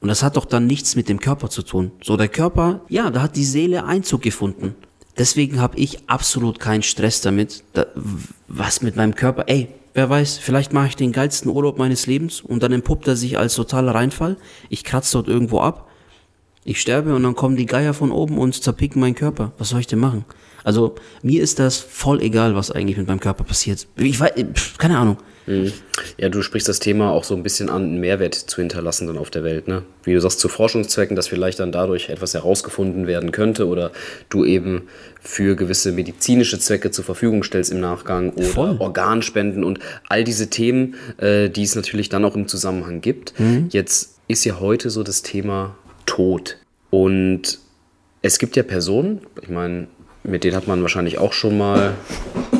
Und 0.02 0.10
das 0.10 0.24
hat 0.24 0.36
doch 0.36 0.46
dann 0.46 0.68
nichts 0.68 0.96
mit 0.96 1.08
dem 1.08 1.20
Körper 1.20 1.50
zu 1.50 1.62
tun. 1.62 1.92
So, 2.02 2.18
der 2.18 2.28
Körper, 2.28 2.82
ja, 2.90 3.10
da 3.10 3.22
hat 3.22 3.36
die 3.36 3.46
Seele 3.46 3.86
Einzug 3.86 4.22
gefunden. 4.22 4.76
Deswegen 5.18 5.62
habe 5.62 5.78
ich 5.78 6.10
absolut 6.10 6.60
keinen 6.60 6.84
Stress 6.84 7.22
damit, 7.22 7.64
da, 7.74 7.86
was 8.48 8.82
mit 8.82 8.96
meinem 8.96 9.16
Körper, 9.16 9.46
ey, 9.48 9.70
wer 9.94 10.10
weiß, 10.10 10.40
vielleicht 10.40 10.74
mache 10.74 10.88
ich 10.88 10.96
den 10.96 11.12
geilsten 11.12 11.52
Urlaub 11.52 11.78
meines 11.78 12.08
Lebens 12.08 12.42
und 12.42 12.64
dann 12.64 12.72
entpuppt 12.72 13.08
er 13.08 13.16
sich 13.16 13.38
als 13.38 13.56
totaler 13.56 13.94
Reinfall. 13.94 14.38
Ich 14.70 14.84
kratze 14.84 15.14
dort 15.14 15.28
irgendwo 15.28 15.60
ab, 15.60 15.88
ich 16.65 16.80
sterbe 16.80 17.13
und 17.15 17.23
dann 17.23 17.36
kommen 17.36 17.56
die 17.56 17.65
Geier 17.65 17.93
von 17.93 18.12
oben 18.12 18.38
und 18.38 18.62
zerpicken 18.62 19.02
meinen 19.02 19.15
Körper. 19.15 19.52
Was 19.58 19.69
soll 19.69 19.80
ich 19.80 19.88
denn 19.88 19.99
machen? 19.99 20.26
Also 20.63 20.95
mir 21.21 21.41
ist 21.41 21.60
das 21.60 21.78
voll 21.78 22.21
egal, 22.21 22.56
was 22.56 22.71
eigentlich 22.71 22.97
mit 22.97 23.08
meinem 23.08 23.19
Körper 23.19 23.43
passiert. 23.43 23.88
Ich 23.97 24.19
weiß, 24.19 24.32
keine 24.78 24.97
Ahnung. 24.97 25.17
Mhm. 25.45 25.73
Ja, 26.17 26.30
du 26.30 26.41
sprichst 26.41 26.69
das 26.69 26.80
Thema 26.80 27.12
auch 27.12 27.26
so 27.26 27.36
ein 27.36 27.43
bisschen 27.43 27.69
an, 27.69 27.84
einen 27.84 27.99
Mehrwert 27.99 28.34
zu 28.34 28.62
hinterlassen 28.62 29.08
dann 29.08 29.17
auf 29.17 29.30
der 29.30 29.43
Welt. 29.43 29.67
Ne? 29.67 29.84
Wie 30.04 30.13
du 30.13 30.21
sagst, 30.21 30.39
zu 30.39 30.47
Forschungszwecken, 30.47 31.15
dass 31.15 31.28
vielleicht 31.28 31.60
dann 31.60 31.73
dadurch 31.73 32.10
etwas 32.10 32.34
herausgefunden 32.34 33.08
werden 33.08 33.32
könnte 33.32 33.67
oder 33.67 33.91
du 34.30 34.45
eben 34.45 34.84
für 35.21 35.56
gewisse 35.56 35.91
medizinische 35.91 36.60
Zwecke 36.60 36.91
zur 36.91 37.04
Verfügung 37.04 37.43
stellst 37.43 37.71
im 37.71 37.82
Nachgang 37.82 38.32
oder 38.32 38.45
Voll. 38.45 38.78
Organspenden 38.80 39.63
und 39.63 39.80
all 40.08 40.23
diese 40.23 40.49
Themen, 40.49 40.95
äh, 41.17 41.49
die 41.49 41.63
es 41.63 41.76
natürlich 41.76 42.08
dann 42.08 42.23
auch 42.23 42.36
im 42.36 42.47
Zusammenhang 42.47 43.02
gibt. 43.02 43.38
Mhm. 43.38 43.67
Jetzt 43.69 44.19
ist 44.30 44.45
ja 44.45 44.62
heute 44.62 44.89
so 44.89 45.04
das 45.04 45.21
Thema 45.23 45.76
Tod. 46.06 46.58
Und 46.89 47.60
es 48.22 48.39
gibt 48.39 48.56
ja 48.56 48.63
Personen, 48.63 49.22
ich 49.42 49.50
meine, 49.50 49.88
mit 50.24 50.44
denen 50.44 50.56
hat 50.56 50.68
man 50.68 50.82
wahrscheinlich 50.82 51.18
auch 51.18 51.34
schon 51.34 51.58
mal 51.58 51.94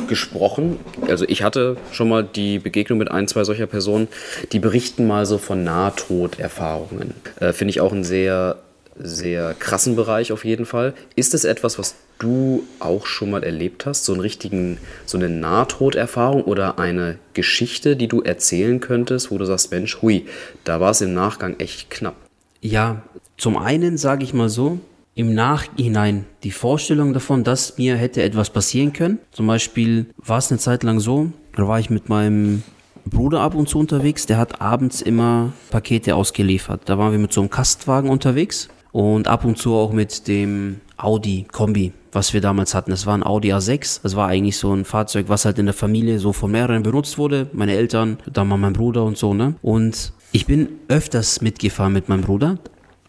gesprochen. 0.08 0.80
Also 1.08 1.26
ich 1.28 1.44
hatte 1.44 1.78
schon 1.92 2.10
mal 2.10 2.24
die 2.24 2.60
Begegnung 2.60 3.00
mit 3.00 3.10
ein, 3.10 3.28
zwei 3.28 3.44
solcher 3.44 3.68
Personen, 3.68 4.08
die 4.52 4.60
berichten 4.60 5.08
mal 5.08 5.26
so 5.26 5.38
von 5.38 5.64
Nahtoderfahrungen. 5.64 7.14
Äh, 7.40 7.54
Finde 7.54 7.72
ich 7.72 7.82
auch 7.82 7.94
einen 7.94 8.04
sehr, 8.04 8.58
sehr 9.00 9.54
krassen 9.58 9.96
Bereich 9.96 10.32
auf 10.32 10.46
jeden 10.46 10.66
Fall. 10.66 10.94
Ist 11.16 11.34
es 11.34 11.46
etwas, 11.46 11.80
was 11.80 11.96
du 12.20 12.64
auch 12.80 13.06
schon 13.06 13.32
mal 13.32 13.44
erlebt 13.44 13.86
hast? 13.86 14.06
So, 14.06 14.14
einen 14.14 14.22
richtigen, 14.22 14.78
so 15.06 15.18
eine 15.18 15.30
Nahtoderfahrung 15.30 16.44
oder 16.44 16.80
eine 16.80 17.18
Geschichte, 17.34 17.96
die 17.96 18.08
du 18.08 18.22
erzählen 18.22 18.80
könntest, 18.80 19.32
wo 19.32 19.38
du 19.38 19.46
sagst, 19.46 19.72
Mensch, 19.72 20.02
hui, 20.02 20.28
da 20.64 20.80
war 20.80 20.92
es 20.92 21.02
im 21.02 21.14
Nachgang 21.14 21.60
echt 21.60 21.90
knapp. 21.90 22.16
Ja, 22.62 23.04
zum 23.44 23.58
einen 23.58 23.98
sage 23.98 24.24
ich 24.24 24.34
mal 24.34 24.48
so, 24.48 24.80
im 25.16 25.34
Nachhinein 25.34 26.24
die 26.44 26.52
Vorstellung 26.52 27.12
davon, 27.12 27.44
dass 27.44 27.78
mir 27.78 27.98
hätte 27.98 28.24
etwas 28.24 28.50
passieren 28.52 28.94
können. 28.94 29.20
Zum 29.32 29.48
Beispiel 29.48 30.06
war 30.16 30.38
es 30.38 30.50
eine 30.50 30.60
Zeit 30.60 30.84
lang 30.84 31.02
so, 31.02 31.30
da 31.54 31.68
war 31.68 31.78
ich 31.78 31.90
mit 31.90 32.08
meinem 32.08 32.64
Bruder 33.06 33.42
ab 33.42 33.54
und 33.54 33.68
zu 33.68 33.80
unterwegs, 33.80 34.26
der 34.26 34.38
hat 34.38 34.62
abends 34.62 35.02
immer 35.02 35.52
Pakete 35.72 36.16
ausgeliefert. 36.16 36.84
Da 36.86 36.98
waren 36.98 37.12
wir 37.12 37.20
mit 37.20 37.34
so 37.34 37.42
einem 37.42 37.50
Kastwagen 37.50 38.10
unterwegs 38.10 38.70
und 38.94 39.28
ab 39.28 39.44
und 39.44 39.58
zu 39.58 39.74
auch 39.74 39.92
mit 39.92 40.30
dem 40.30 40.80
Audi 40.96 41.46
Kombi, 41.52 41.92
was 42.14 42.34
wir 42.34 42.40
damals 42.40 42.74
hatten. 42.74 42.92
Das 42.92 43.06
war 43.06 43.18
ein 43.18 43.24
Audi 43.24 43.54
A6. 43.54 44.00
Das 44.04 44.16
war 44.16 44.30
eigentlich 44.30 44.56
so 44.56 44.72
ein 44.74 44.86
Fahrzeug, 44.86 45.26
was 45.28 45.44
halt 45.44 45.60
in 45.60 45.66
der 45.66 45.76
Familie 45.76 46.18
so 46.20 46.32
von 46.32 46.50
mehreren 46.50 46.82
benutzt 46.82 47.18
wurde. 47.18 47.50
Meine 47.52 47.74
Eltern, 47.74 48.20
dann 48.32 48.48
mal 48.48 48.56
mein 48.56 48.72
Bruder 48.72 49.04
und 49.04 49.18
so, 49.18 49.34
ne? 49.34 49.56
Und 49.62 50.14
ich 50.32 50.46
bin 50.46 50.70
öfters 50.88 51.42
mitgefahren 51.42 51.92
mit 51.92 52.08
meinem 52.08 52.22
Bruder, 52.22 52.58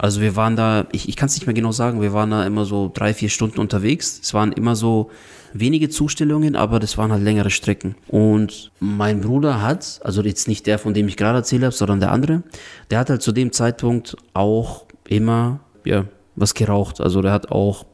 also 0.04 0.20
wir 0.20 0.36
waren 0.36 0.54
da, 0.54 0.86
ich, 0.92 1.08
ich 1.08 1.16
kann 1.16 1.30
es 1.30 1.34
nicht 1.34 1.46
mehr 1.46 1.54
genau 1.54 1.72
sagen, 1.72 2.02
wir 2.02 2.12
waren 2.12 2.30
da 2.30 2.44
immer 2.44 2.66
so 2.66 2.90
drei, 2.92 3.14
vier 3.14 3.30
Stunden 3.30 3.58
unterwegs. 3.58 4.20
Es 4.22 4.34
waren 4.34 4.52
immer 4.52 4.76
so 4.76 5.10
wenige 5.54 5.88
Zustellungen, 5.88 6.56
aber 6.56 6.78
das 6.78 6.98
waren 6.98 7.10
halt 7.10 7.22
längere 7.22 7.48
Strecken. 7.48 7.94
Und 8.08 8.70
mein 8.80 9.22
Bruder 9.22 9.62
hat, 9.62 10.00
also 10.04 10.20
jetzt 10.20 10.46
nicht 10.46 10.66
der, 10.66 10.78
von 10.78 10.92
dem 10.92 11.08
ich 11.08 11.16
gerade 11.16 11.38
erzählt 11.38 11.62
habe, 11.62 11.74
sondern 11.74 12.00
der 12.00 12.12
andere, 12.12 12.42
der 12.90 12.98
hat 12.98 13.08
halt 13.08 13.22
zu 13.22 13.32
dem 13.32 13.50
Zeitpunkt 13.50 14.14
auch 14.34 14.84
immer, 15.08 15.60
ja, 15.86 16.04
was 16.36 16.52
geraucht. 16.52 17.00
Also 17.00 17.22
der 17.22 17.32
hat 17.32 17.50
auch 17.50 17.86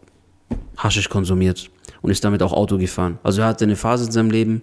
Haschisch 0.79 1.11
konsumiert 1.11 1.71
und 2.03 2.11
ist 2.11 2.25
damit 2.25 2.43
auch 2.43 2.53
Auto 2.53 2.77
gefahren. 2.77 3.21
Also 3.23 3.43
er 3.43 3.47
hatte 3.47 3.67
eine 3.67 3.77
Phase 3.77 4.07
in 4.07 4.11
seinem 4.11 4.31
Leben, 4.31 4.63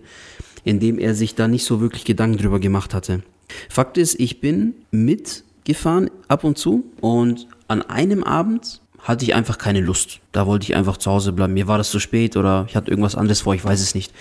in 0.66 0.82
dem 0.82 1.00
er 1.00 1.16
sich 1.16 1.34
da 1.34 1.48
nicht 1.48 1.64
so 1.64 1.80
wirklich 1.80 2.04
Gedanken 2.04 2.40
drüber 2.40 2.60
gemacht 2.60 2.94
hatte. 2.94 3.24
Fakt 3.70 3.98
ist, 3.98 4.20
ich 4.20 4.42
bin 4.42 4.74
mit 4.92 5.46
gefahren 5.68 6.10
ab 6.28 6.44
und 6.44 6.58
zu 6.58 6.86
und 7.02 7.48
an 7.68 7.84
einem 7.84 8.24
Abend 8.24 8.82
hatte 9.00 9.24
ich 9.24 9.36
einfach 9.36 9.58
keine 9.58 9.82
Lust. 9.82 10.20
Da 10.32 10.48
wollte 10.48 10.64
ich 10.64 10.76
einfach 10.76 10.98
zu 10.98 11.12
Hause 11.12 11.32
bleiben. 11.32 11.54
Mir 11.54 11.68
war 11.68 11.78
das 11.78 11.92
zu 11.92 12.00
spät 12.00 12.36
oder 12.36 12.66
ich 12.68 12.76
hatte 12.76 12.90
irgendwas 12.90 13.16
anderes 13.16 13.42
vor, 13.42 13.54
ich 13.54 13.64
weiß 13.64 13.80
es 13.80 13.94
nicht. 13.94 14.12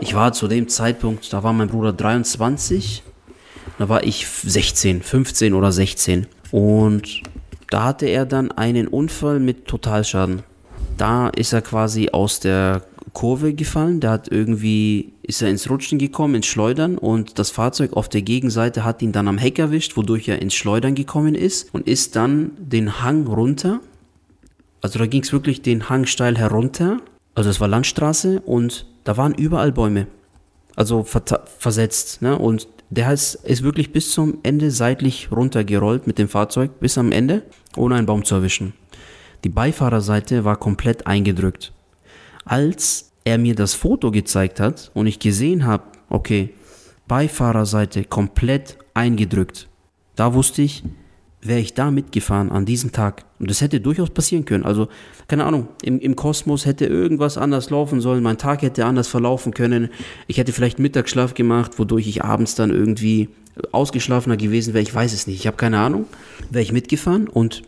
Ich 0.00 0.14
war 0.14 0.32
zu 0.32 0.48
dem 0.48 0.68
Zeitpunkt, 0.68 1.32
da 1.32 1.42
war 1.42 1.52
mein 1.52 1.68
Bruder 1.68 1.92
23, 1.92 3.02
da 3.78 3.88
war 3.88 4.04
ich 4.04 4.26
16, 4.26 5.02
15 5.02 5.54
oder 5.54 5.72
16 5.72 6.26
und 6.50 7.22
da 7.70 7.84
hatte 7.84 8.06
er 8.06 8.26
dann 8.26 8.50
einen 8.52 8.88
Unfall 8.88 9.40
mit 9.40 9.66
Totalschaden. 9.66 10.42
Da 10.96 11.28
ist 11.28 11.52
er 11.52 11.62
quasi 11.62 12.10
aus 12.10 12.40
der 12.40 12.82
Kurve 13.12 13.54
gefallen. 13.54 14.00
Der 14.00 14.10
hat 14.10 14.28
irgendwie, 14.28 15.12
ist 15.22 15.42
er 15.42 15.50
ins 15.50 15.68
Rutschen 15.70 15.98
gekommen, 15.98 16.36
ins 16.36 16.46
Schleudern 16.46 16.98
und 16.98 17.38
das 17.38 17.50
Fahrzeug 17.50 17.92
auf 17.94 18.08
der 18.08 18.22
Gegenseite 18.22 18.84
hat 18.84 19.02
ihn 19.02 19.12
dann 19.12 19.28
am 19.28 19.38
Heck 19.38 19.58
erwischt, 19.58 19.96
wodurch 19.96 20.28
er 20.28 20.40
ins 20.42 20.54
Schleudern 20.54 20.94
gekommen 20.94 21.34
ist 21.34 21.72
und 21.74 21.86
ist 21.86 22.16
dann 22.16 22.52
den 22.58 23.02
Hang 23.02 23.26
runter. 23.26 23.80
Also 24.80 24.98
da 24.98 25.06
ging 25.06 25.22
es 25.22 25.32
wirklich 25.32 25.62
den 25.62 25.88
Hang 25.88 26.06
steil 26.06 26.36
herunter. 26.36 26.98
Also 27.34 27.50
es 27.50 27.60
war 27.60 27.68
Landstraße 27.68 28.40
und 28.40 28.86
da 29.04 29.16
waren 29.16 29.34
überall 29.34 29.72
Bäume. 29.72 30.06
Also 30.76 31.04
versetzt. 31.04 32.22
Ne? 32.22 32.38
Und 32.38 32.68
der 32.90 33.12
ist, 33.12 33.34
ist 33.34 33.62
wirklich 33.62 33.92
bis 33.92 34.12
zum 34.12 34.38
Ende 34.42 34.70
seitlich 34.70 35.30
runtergerollt 35.32 36.06
mit 36.06 36.18
dem 36.18 36.28
Fahrzeug, 36.28 36.78
bis 36.80 36.96
am 36.96 37.12
Ende, 37.12 37.42
ohne 37.76 37.96
einen 37.96 38.06
Baum 38.06 38.24
zu 38.24 38.36
erwischen. 38.36 38.72
Die 39.44 39.48
Beifahrerseite 39.48 40.44
war 40.44 40.56
komplett 40.56 41.06
eingedrückt 41.06 41.72
als 42.48 43.12
er 43.24 43.38
mir 43.38 43.54
das 43.54 43.74
Foto 43.74 44.10
gezeigt 44.10 44.58
hat 44.58 44.90
und 44.94 45.06
ich 45.06 45.18
gesehen 45.18 45.66
habe, 45.66 45.84
okay, 46.08 46.50
Beifahrerseite 47.06 48.04
komplett 48.04 48.78
eingedrückt, 48.94 49.68
da 50.16 50.34
wusste 50.34 50.62
ich, 50.62 50.82
wäre 51.40 51.60
ich 51.60 51.74
da 51.74 51.90
mitgefahren 51.90 52.50
an 52.50 52.64
diesem 52.64 52.90
Tag. 52.90 53.24
Und 53.38 53.50
das 53.50 53.60
hätte 53.60 53.80
durchaus 53.80 54.10
passieren 54.10 54.44
können. 54.44 54.64
Also, 54.64 54.88
keine 55.28 55.44
Ahnung, 55.44 55.68
im, 55.82 56.00
im 56.00 56.16
Kosmos 56.16 56.66
hätte 56.66 56.86
irgendwas 56.86 57.38
anders 57.38 57.70
laufen 57.70 58.00
sollen, 58.00 58.22
mein 58.22 58.38
Tag 58.38 58.62
hätte 58.62 58.86
anders 58.86 59.08
verlaufen 59.08 59.54
können. 59.54 59.90
Ich 60.26 60.38
hätte 60.38 60.52
vielleicht 60.52 60.78
Mittagsschlaf 60.78 61.34
gemacht, 61.34 61.78
wodurch 61.78 62.08
ich 62.08 62.24
abends 62.24 62.54
dann 62.54 62.70
irgendwie 62.70 63.28
ausgeschlafener 63.72 64.36
gewesen 64.36 64.74
wäre. 64.74 64.82
Ich 64.82 64.94
weiß 64.94 65.12
es 65.12 65.26
nicht. 65.26 65.38
Ich 65.38 65.46
habe 65.46 65.56
keine 65.56 65.78
Ahnung. 65.78 66.06
Wäre 66.50 66.62
ich 66.62 66.72
mitgefahren 66.72 67.28
und 67.28 67.62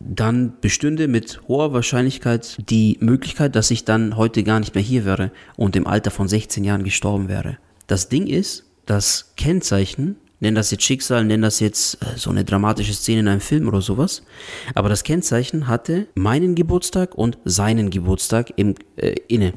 dann 0.00 0.54
bestünde 0.60 1.08
mit 1.08 1.40
hoher 1.48 1.72
Wahrscheinlichkeit 1.72 2.56
die 2.70 2.96
Möglichkeit, 3.00 3.56
dass 3.56 3.70
ich 3.70 3.84
dann 3.84 4.16
heute 4.16 4.44
gar 4.44 4.60
nicht 4.60 4.74
mehr 4.74 4.84
hier 4.84 5.04
wäre 5.04 5.32
und 5.56 5.76
im 5.76 5.86
Alter 5.86 6.10
von 6.10 6.28
16 6.28 6.64
Jahren 6.64 6.84
gestorben 6.84 7.28
wäre. 7.28 7.58
Das 7.86 8.08
Ding 8.08 8.26
ist, 8.26 8.64
das 8.86 9.32
Kennzeichen, 9.36 10.16
nenn 10.40 10.54
das 10.54 10.70
jetzt 10.70 10.84
Schicksal, 10.84 11.24
nenn 11.24 11.42
das 11.42 11.60
jetzt 11.60 12.02
äh, 12.02 12.16
so 12.16 12.30
eine 12.30 12.44
dramatische 12.44 12.94
Szene 12.94 13.20
in 13.20 13.28
einem 13.28 13.40
Film 13.40 13.66
oder 13.66 13.80
sowas, 13.80 14.22
aber 14.74 14.88
das 14.88 15.04
Kennzeichen 15.04 15.66
hatte 15.66 16.06
meinen 16.14 16.54
Geburtstag 16.54 17.14
und 17.16 17.38
seinen 17.44 17.90
Geburtstag 17.90 18.52
im, 18.56 18.74
äh, 18.96 19.14
inne. 19.26 19.54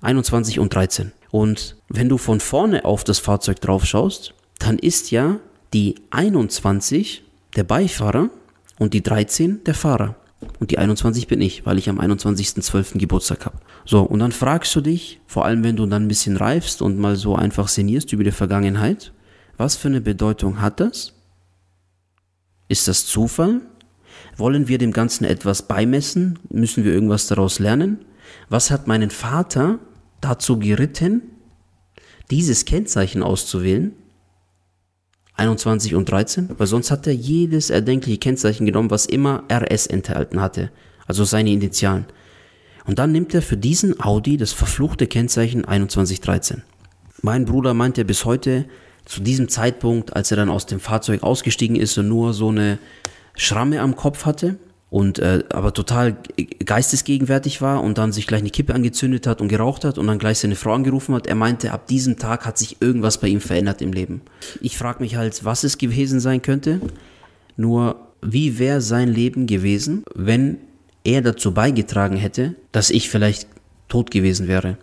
21 0.00 0.60
und 0.60 0.74
13. 0.74 1.12
Und 1.30 1.76
wenn 1.88 2.08
du 2.08 2.18
von 2.18 2.40
vorne 2.40 2.84
auf 2.84 3.04
das 3.04 3.18
Fahrzeug 3.18 3.60
drauf 3.60 3.84
schaust, 3.84 4.34
dann 4.58 4.78
ist 4.78 5.10
ja 5.10 5.38
die 5.72 5.96
21 6.10 7.24
der 7.56 7.64
Beifahrer 7.64 8.30
und 8.78 8.94
die 8.94 9.02
13 9.02 9.64
der 9.64 9.74
Fahrer. 9.74 10.16
Und 10.60 10.70
die 10.70 10.78
21 10.78 11.26
bin 11.26 11.40
ich, 11.40 11.66
weil 11.66 11.78
ich 11.78 11.88
am 11.88 11.98
21.12. 11.98 12.98
Geburtstag 12.98 13.44
habe. 13.44 13.58
So, 13.84 14.02
und 14.02 14.20
dann 14.20 14.32
fragst 14.32 14.74
du 14.76 14.80
dich, 14.80 15.20
vor 15.26 15.44
allem 15.44 15.64
wenn 15.64 15.76
du 15.76 15.86
dann 15.86 16.04
ein 16.04 16.08
bisschen 16.08 16.36
reifst 16.36 16.80
und 16.80 16.98
mal 16.98 17.16
so 17.16 17.34
einfach 17.34 17.68
sinnierst 17.68 18.12
über 18.12 18.24
die 18.24 18.30
Vergangenheit, 18.30 19.12
was 19.56 19.76
für 19.76 19.88
eine 19.88 20.00
Bedeutung 20.00 20.60
hat 20.60 20.78
das? 20.78 21.14
Ist 22.68 22.86
das 22.86 23.06
Zufall? 23.06 23.62
Wollen 24.36 24.68
wir 24.68 24.78
dem 24.78 24.92
Ganzen 24.92 25.24
etwas 25.24 25.62
beimessen? 25.62 26.38
Müssen 26.50 26.84
wir 26.84 26.92
irgendwas 26.92 27.26
daraus 27.26 27.58
lernen? 27.58 28.04
Was 28.48 28.70
hat 28.70 28.86
meinen 28.86 29.10
Vater 29.10 29.80
dazu 30.20 30.58
geritten, 30.58 31.22
dieses 32.30 32.64
Kennzeichen 32.64 33.22
auszuwählen? 33.22 33.92
21 35.38 35.94
und 35.94 36.10
13, 36.10 36.50
weil 36.58 36.66
sonst 36.66 36.90
hat 36.90 37.06
er 37.06 37.14
jedes 37.14 37.70
erdenkliche 37.70 38.18
Kennzeichen 38.18 38.66
genommen, 38.66 38.90
was 38.90 39.06
immer 39.06 39.44
RS 39.50 39.86
enthalten 39.86 40.40
hatte, 40.40 40.70
also 41.06 41.24
seine 41.24 41.50
Initialen. 41.50 42.06
Und 42.86 42.98
dann 42.98 43.12
nimmt 43.12 43.34
er 43.34 43.42
für 43.42 43.56
diesen 43.56 44.00
Audi 44.00 44.36
das 44.36 44.52
verfluchte 44.52 45.06
Kennzeichen 45.06 45.64
2113. 45.64 46.62
Mein 47.22 47.44
Bruder 47.44 47.74
meinte 47.74 48.04
bis 48.04 48.24
heute, 48.24 48.66
zu 49.04 49.22
diesem 49.22 49.48
Zeitpunkt, 49.48 50.14
als 50.14 50.30
er 50.30 50.36
dann 50.36 50.50
aus 50.50 50.66
dem 50.66 50.80
Fahrzeug 50.80 51.22
ausgestiegen 51.22 51.76
ist 51.76 51.96
und 51.96 52.08
nur 52.08 52.34
so 52.34 52.48
eine 52.48 52.78
Schramme 53.34 53.80
am 53.80 53.96
Kopf 53.96 54.26
hatte, 54.26 54.56
und 54.90 55.18
äh, 55.18 55.44
aber 55.50 55.74
total 55.74 56.16
geistesgegenwärtig 56.64 57.60
war 57.60 57.82
und 57.82 57.98
dann 57.98 58.12
sich 58.12 58.26
gleich 58.26 58.40
eine 58.40 58.50
Kippe 58.50 58.74
angezündet 58.74 59.26
hat 59.26 59.40
und 59.40 59.48
geraucht 59.48 59.84
hat 59.84 59.98
und 59.98 60.06
dann 60.06 60.18
gleich 60.18 60.38
seine 60.38 60.56
Frau 60.56 60.72
angerufen 60.72 61.14
hat. 61.14 61.26
Er 61.26 61.34
meinte, 61.34 61.72
ab 61.72 61.86
diesem 61.86 62.16
Tag 62.16 62.46
hat 62.46 62.56
sich 62.56 62.80
irgendwas 62.80 63.18
bei 63.18 63.28
ihm 63.28 63.40
verändert 63.40 63.82
im 63.82 63.92
Leben. 63.92 64.22
Ich 64.62 64.78
frage 64.78 65.02
mich 65.02 65.16
halt, 65.16 65.44
was 65.44 65.64
es 65.64 65.76
gewesen 65.76 66.20
sein 66.20 66.40
könnte. 66.40 66.80
Nur 67.56 67.96
wie 68.22 68.58
wäre 68.58 68.80
sein 68.80 69.08
Leben 69.08 69.46
gewesen, 69.46 70.04
wenn 70.14 70.58
er 71.04 71.20
dazu 71.22 71.52
beigetragen 71.52 72.16
hätte, 72.16 72.54
dass 72.72 72.90
ich 72.90 73.10
vielleicht 73.10 73.46
tot 73.88 74.10
gewesen 74.10 74.48
wäre. 74.48 74.78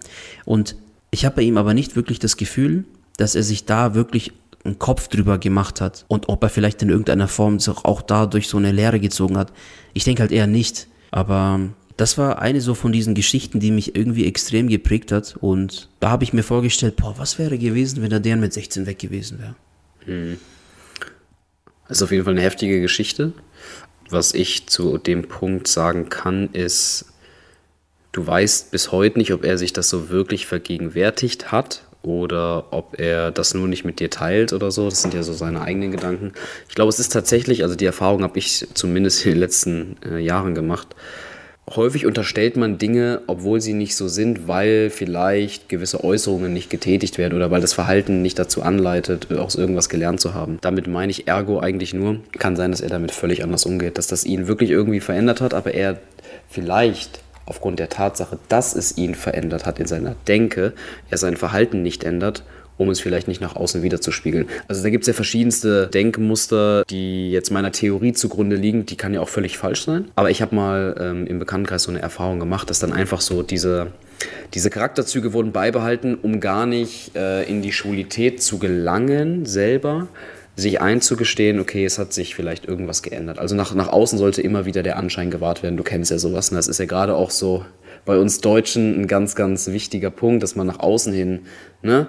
Und 0.45 0.75
ich 1.09 1.25
habe 1.25 1.37
bei 1.37 1.41
ihm 1.43 1.57
aber 1.57 1.73
nicht 1.73 1.95
wirklich 1.95 2.19
das 2.19 2.37
Gefühl, 2.37 2.85
dass 3.17 3.35
er 3.35 3.43
sich 3.43 3.65
da 3.65 3.95
wirklich 3.95 4.33
einen 4.65 4.79
Kopf 4.79 5.07
drüber 5.07 5.37
gemacht 5.37 5.79
hat 5.79 6.05
und 6.07 6.29
ob 6.29 6.43
er 6.43 6.49
vielleicht 6.49 6.81
in 6.81 6.89
irgendeiner 6.89 7.27
Form 7.27 7.59
auch 7.83 8.01
dadurch 8.01 8.47
so 8.47 8.57
eine 8.57 8.71
Lehre 8.71 8.99
gezogen 8.99 9.37
hat. 9.37 9.53
Ich 9.93 10.03
denke 10.03 10.21
halt 10.21 10.31
eher 10.31 10.47
nicht. 10.47 10.87
Aber 11.11 11.59
das 11.97 12.17
war 12.17 12.39
eine 12.41 12.59
so 12.59 12.73
von 12.73 12.91
diesen 12.91 13.15
Geschichten, 13.15 13.59
die 13.59 13.71
mich 13.71 13.95
irgendwie 13.95 14.25
extrem 14.25 14.67
geprägt 14.67 15.11
hat. 15.11 15.37
Und 15.39 15.89
da 15.99 16.09
habe 16.09 16.23
ich 16.23 16.33
mir 16.33 16.43
vorgestellt, 16.43 16.97
boah, 16.97 17.15
was 17.17 17.39
wäre 17.39 17.57
gewesen, 17.57 18.01
wenn 18.01 18.11
er 18.11 18.19
deren 18.19 18.41
mit 18.41 18.53
16 18.53 18.85
weg 18.85 18.99
gewesen 18.99 19.39
wäre. 19.39 19.55
Hm. 20.05 20.37
Das 21.87 21.97
ist 21.97 22.03
auf 22.03 22.11
jeden 22.11 22.25
Fall 22.25 22.33
eine 22.33 22.41
heftige 22.41 22.81
Geschichte. 22.81 23.33
Was 24.09 24.33
ich 24.33 24.67
zu 24.67 24.97
dem 24.97 25.27
Punkt 25.27 25.67
sagen 25.67 26.09
kann, 26.09 26.49
ist, 26.51 27.05
du 28.11 28.25
weißt 28.25 28.71
bis 28.71 28.91
heute 28.91 29.17
nicht, 29.17 29.33
ob 29.33 29.43
er 29.45 29.57
sich 29.57 29.71
das 29.71 29.89
so 29.89 30.09
wirklich 30.09 30.47
vergegenwärtigt 30.47 31.51
hat 31.51 31.84
oder 32.05 32.65
ob 32.71 32.99
er 32.99 33.31
das 33.31 33.53
nur 33.53 33.67
nicht 33.67 33.83
mit 33.83 33.99
dir 33.99 34.09
teilt 34.09 34.53
oder 34.53 34.71
so. 34.71 34.89
Das 34.89 35.01
sind 35.01 35.13
ja 35.13 35.23
so 35.23 35.33
seine 35.33 35.61
eigenen 35.61 35.91
Gedanken. 35.91 36.33
Ich 36.69 36.75
glaube, 36.75 36.89
es 36.89 36.99
ist 36.99 37.11
tatsächlich, 37.11 37.63
also 37.63 37.75
die 37.75 37.85
Erfahrung 37.85 38.23
habe 38.23 38.37
ich 38.37 38.67
zumindest 38.73 39.25
in 39.25 39.31
den 39.31 39.39
letzten 39.39 39.97
äh, 40.09 40.19
Jahren 40.19 40.55
gemacht. 40.55 40.95
Häufig 41.67 42.05
unterstellt 42.05 42.57
man 42.57 42.77
Dinge, 42.77 43.21
obwohl 43.25 43.59
sie 43.59 43.73
nicht 43.73 43.95
so 43.95 44.07
sind, 44.07 44.47
weil 44.47 44.91
vielleicht 44.91 45.67
gewisse 45.67 46.03
Äußerungen 46.03 46.53
nicht 46.53 46.69
getätigt 46.69 47.17
werden 47.17 47.33
oder 47.33 47.49
weil 47.49 47.59
das 47.59 47.73
Verhalten 47.73 48.21
nicht 48.21 48.37
dazu 48.37 48.61
anleitet, 48.61 49.31
aus 49.35 49.55
irgendwas 49.55 49.89
gelernt 49.89 50.19
zu 50.19 50.35
haben. 50.35 50.59
Damit 50.61 50.85
meine 50.85 51.09
ich 51.09 51.27
ergo 51.27 51.59
eigentlich 51.59 51.95
nur, 51.95 52.19
kann 52.37 52.55
sein, 52.55 52.69
dass 52.69 52.81
er 52.81 52.89
damit 52.89 53.11
völlig 53.11 53.43
anders 53.43 53.65
umgeht, 53.65 53.97
dass 53.97 54.05
das 54.05 54.25
ihn 54.25 54.47
wirklich 54.47 54.69
irgendwie 54.69 54.99
verändert 54.99 55.41
hat, 55.41 55.55
aber 55.55 55.73
er 55.73 55.97
vielleicht 56.47 57.19
aufgrund 57.45 57.79
der 57.79 57.89
Tatsache, 57.89 58.39
dass 58.49 58.75
es 58.75 58.97
ihn 58.97 59.15
verändert 59.15 59.65
hat 59.65 59.79
in 59.79 59.87
seiner 59.87 60.15
Denke, 60.27 60.73
er 61.09 61.17
sein 61.17 61.37
Verhalten 61.37 61.81
nicht 61.81 62.03
ändert, 62.03 62.43
um 62.77 62.89
es 62.89 62.99
vielleicht 62.99 63.27
nicht 63.27 63.41
nach 63.41 63.55
außen 63.55 63.83
wiederzuspiegeln. 63.83 64.47
Also 64.67 64.83
da 64.83 64.89
gibt 64.89 65.03
es 65.03 65.07
ja 65.07 65.13
verschiedenste 65.13 65.87
Denkmuster, 65.87 66.83
die 66.89 67.31
jetzt 67.31 67.51
meiner 67.51 67.71
Theorie 67.71 68.13
zugrunde 68.13 68.55
liegen. 68.55 68.85
Die 68.85 68.97
kann 68.97 69.13
ja 69.13 69.21
auch 69.21 69.29
völlig 69.29 69.57
falsch 69.57 69.85
sein. 69.85 70.09
Aber 70.15 70.29
ich 70.29 70.41
habe 70.41 70.55
mal 70.55 70.95
ähm, 70.99 71.27
im 71.27 71.39
Bekanntenkreis 71.39 71.83
so 71.83 71.91
eine 71.91 72.01
Erfahrung 72.01 72.39
gemacht, 72.39 72.69
dass 72.69 72.79
dann 72.79 72.91
einfach 72.91 73.21
so 73.21 73.43
diese, 73.43 73.87
diese 74.53 74.69
Charakterzüge 74.69 75.31
wurden 75.31 75.51
beibehalten, 75.51 76.15
um 76.15 76.39
gar 76.39 76.65
nicht 76.65 77.15
äh, 77.15 77.43
in 77.43 77.61
die 77.61 77.71
Schulität 77.71 78.41
zu 78.41 78.59
gelangen 78.59 79.45
selber, 79.45 80.07
sich 80.55 80.81
einzugestehen, 80.81 81.59
okay, 81.59 81.85
es 81.85 81.99
hat 81.99 82.13
sich 82.13 82.35
vielleicht 82.35 82.65
irgendwas 82.65 83.01
geändert. 83.01 83.39
Also 83.39 83.55
nach, 83.55 83.73
nach 83.75 83.89
außen 83.89 84.17
sollte 84.17 84.41
immer 84.41 84.65
wieder 84.65 84.83
der 84.83 84.97
Anschein 84.97 85.29
gewahrt 85.29 85.63
werden. 85.63 85.77
Du 85.77 85.83
kennst 85.83 86.11
ja 86.11 86.17
sowas. 86.17 86.49
Und 86.49 86.55
das 86.55 86.67
ist 86.67 86.79
ja 86.79 86.85
gerade 86.85 87.15
auch 87.15 87.29
so 87.29 87.65
bei 88.05 88.17
uns 88.17 88.39
Deutschen 88.39 89.01
ein 89.01 89.07
ganz, 89.07 89.35
ganz 89.35 89.67
wichtiger 89.67 90.11
Punkt, 90.11 90.43
dass 90.43 90.55
man 90.55 90.67
nach 90.67 90.79
außen 90.79 91.11
hin, 91.11 91.41
ne, 91.81 92.07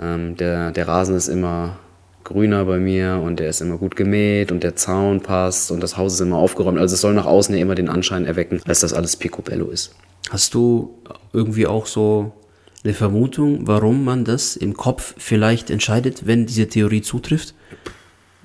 ähm, 0.00 0.36
der, 0.36 0.72
der 0.72 0.88
Rasen 0.88 1.14
ist 1.14 1.28
immer 1.28 1.78
grüner 2.24 2.64
bei 2.64 2.78
mir 2.78 3.20
und 3.24 3.40
der 3.40 3.48
ist 3.48 3.60
immer 3.60 3.78
gut 3.78 3.96
gemäht 3.96 4.52
und 4.52 4.62
der 4.62 4.76
Zaun 4.76 5.20
passt 5.20 5.70
und 5.70 5.82
das 5.82 5.96
Haus 5.96 6.14
ist 6.14 6.20
immer 6.20 6.36
aufgeräumt. 6.36 6.78
Also 6.78 6.94
es 6.94 7.00
soll 7.00 7.14
nach 7.14 7.26
außen 7.26 7.54
ja 7.54 7.62
immer 7.62 7.74
den 7.74 7.88
Anschein 7.88 8.26
erwecken, 8.26 8.60
dass 8.66 8.80
das 8.80 8.92
alles 8.92 9.16
picobello 9.16 9.68
ist. 9.68 9.94
Hast 10.30 10.54
du 10.54 10.98
irgendwie 11.32 11.66
auch 11.66 11.86
so 11.86 12.32
eine 12.82 12.94
Vermutung, 12.94 13.66
warum 13.66 14.04
man 14.04 14.24
das 14.24 14.56
im 14.56 14.74
Kopf 14.74 15.14
vielleicht 15.18 15.70
entscheidet, 15.70 16.26
wenn 16.26 16.46
diese 16.46 16.68
Theorie 16.68 17.02
zutrifft? 17.02 17.54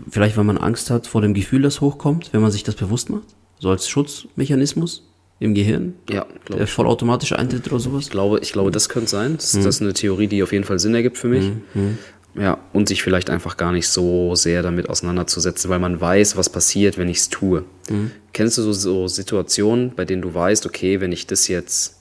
Vielleicht, 0.10 0.36
weil 0.36 0.44
man 0.44 0.58
Angst 0.58 0.90
hat 0.90 1.08
vor 1.08 1.22
dem 1.22 1.34
Gefühl, 1.34 1.62
das 1.62 1.80
hochkommt, 1.80 2.34
wenn 2.34 2.42
man 2.42 2.52
sich 2.52 2.64
das 2.64 2.76
bewusst 2.76 3.10
macht? 3.10 3.28
So 3.60 3.70
als 3.70 3.88
Schutzmechanismus 3.88 5.08
im 5.40 5.54
Gehirn? 5.54 5.94
Ja, 6.10 6.26
glaube 6.44 6.60
Der 6.60 6.68
vollautomatische 6.68 7.40
Eintritt 7.40 7.68
oder 7.68 7.80
sowas? 7.80 8.06
Ich 8.06 8.10
glaube, 8.10 8.40
ich 8.42 8.52
glaube, 8.52 8.72
das 8.72 8.90
könnte 8.90 9.10
sein. 9.10 9.38
Das, 9.38 9.54
mhm. 9.54 9.64
das, 9.64 9.76
ist 9.76 9.82
eine 9.82 9.94
Theorie, 9.94 10.28
die 10.28 10.44
auf 10.44 10.52
jeden 10.52 10.66
Fall 10.66 10.80
Sinn 10.80 10.94
ergibt 10.96 11.18
für 11.18 11.30
mich. 11.30 11.52
Mhm. 11.74 11.98
Ja, 12.38 12.58
und 12.74 12.90
sich 12.90 13.02
vielleicht 13.02 13.30
einfach 13.30 13.56
gar 13.56 13.72
nicht 13.72 13.88
so 13.88 14.36
sehr 14.36 14.62
damit 14.62 14.90
auseinanderzusetzen, 14.90 15.70
weil 15.70 15.80
man 15.80 16.02
weiß, 16.02 16.36
was 16.36 16.50
passiert, 16.50 16.98
wenn 16.98 17.08
ich 17.08 17.20
es 17.20 17.30
tue. 17.30 17.64
Mhm. 17.90 18.12
Kennst 18.34 18.58
du 18.58 18.64
so, 18.64 18.74
so 18.74 19.08
Situationen, 19.08 19.94
bei 19.96 20.04
denen 20.04 20.22
du 20.22 20.34
weißt, 20.34 20.66
okay, 20.66 21.00
wenn 21.00 21.14
ich 21.14 21.28
das 21.28 21.48
jetzt 21.48 22.00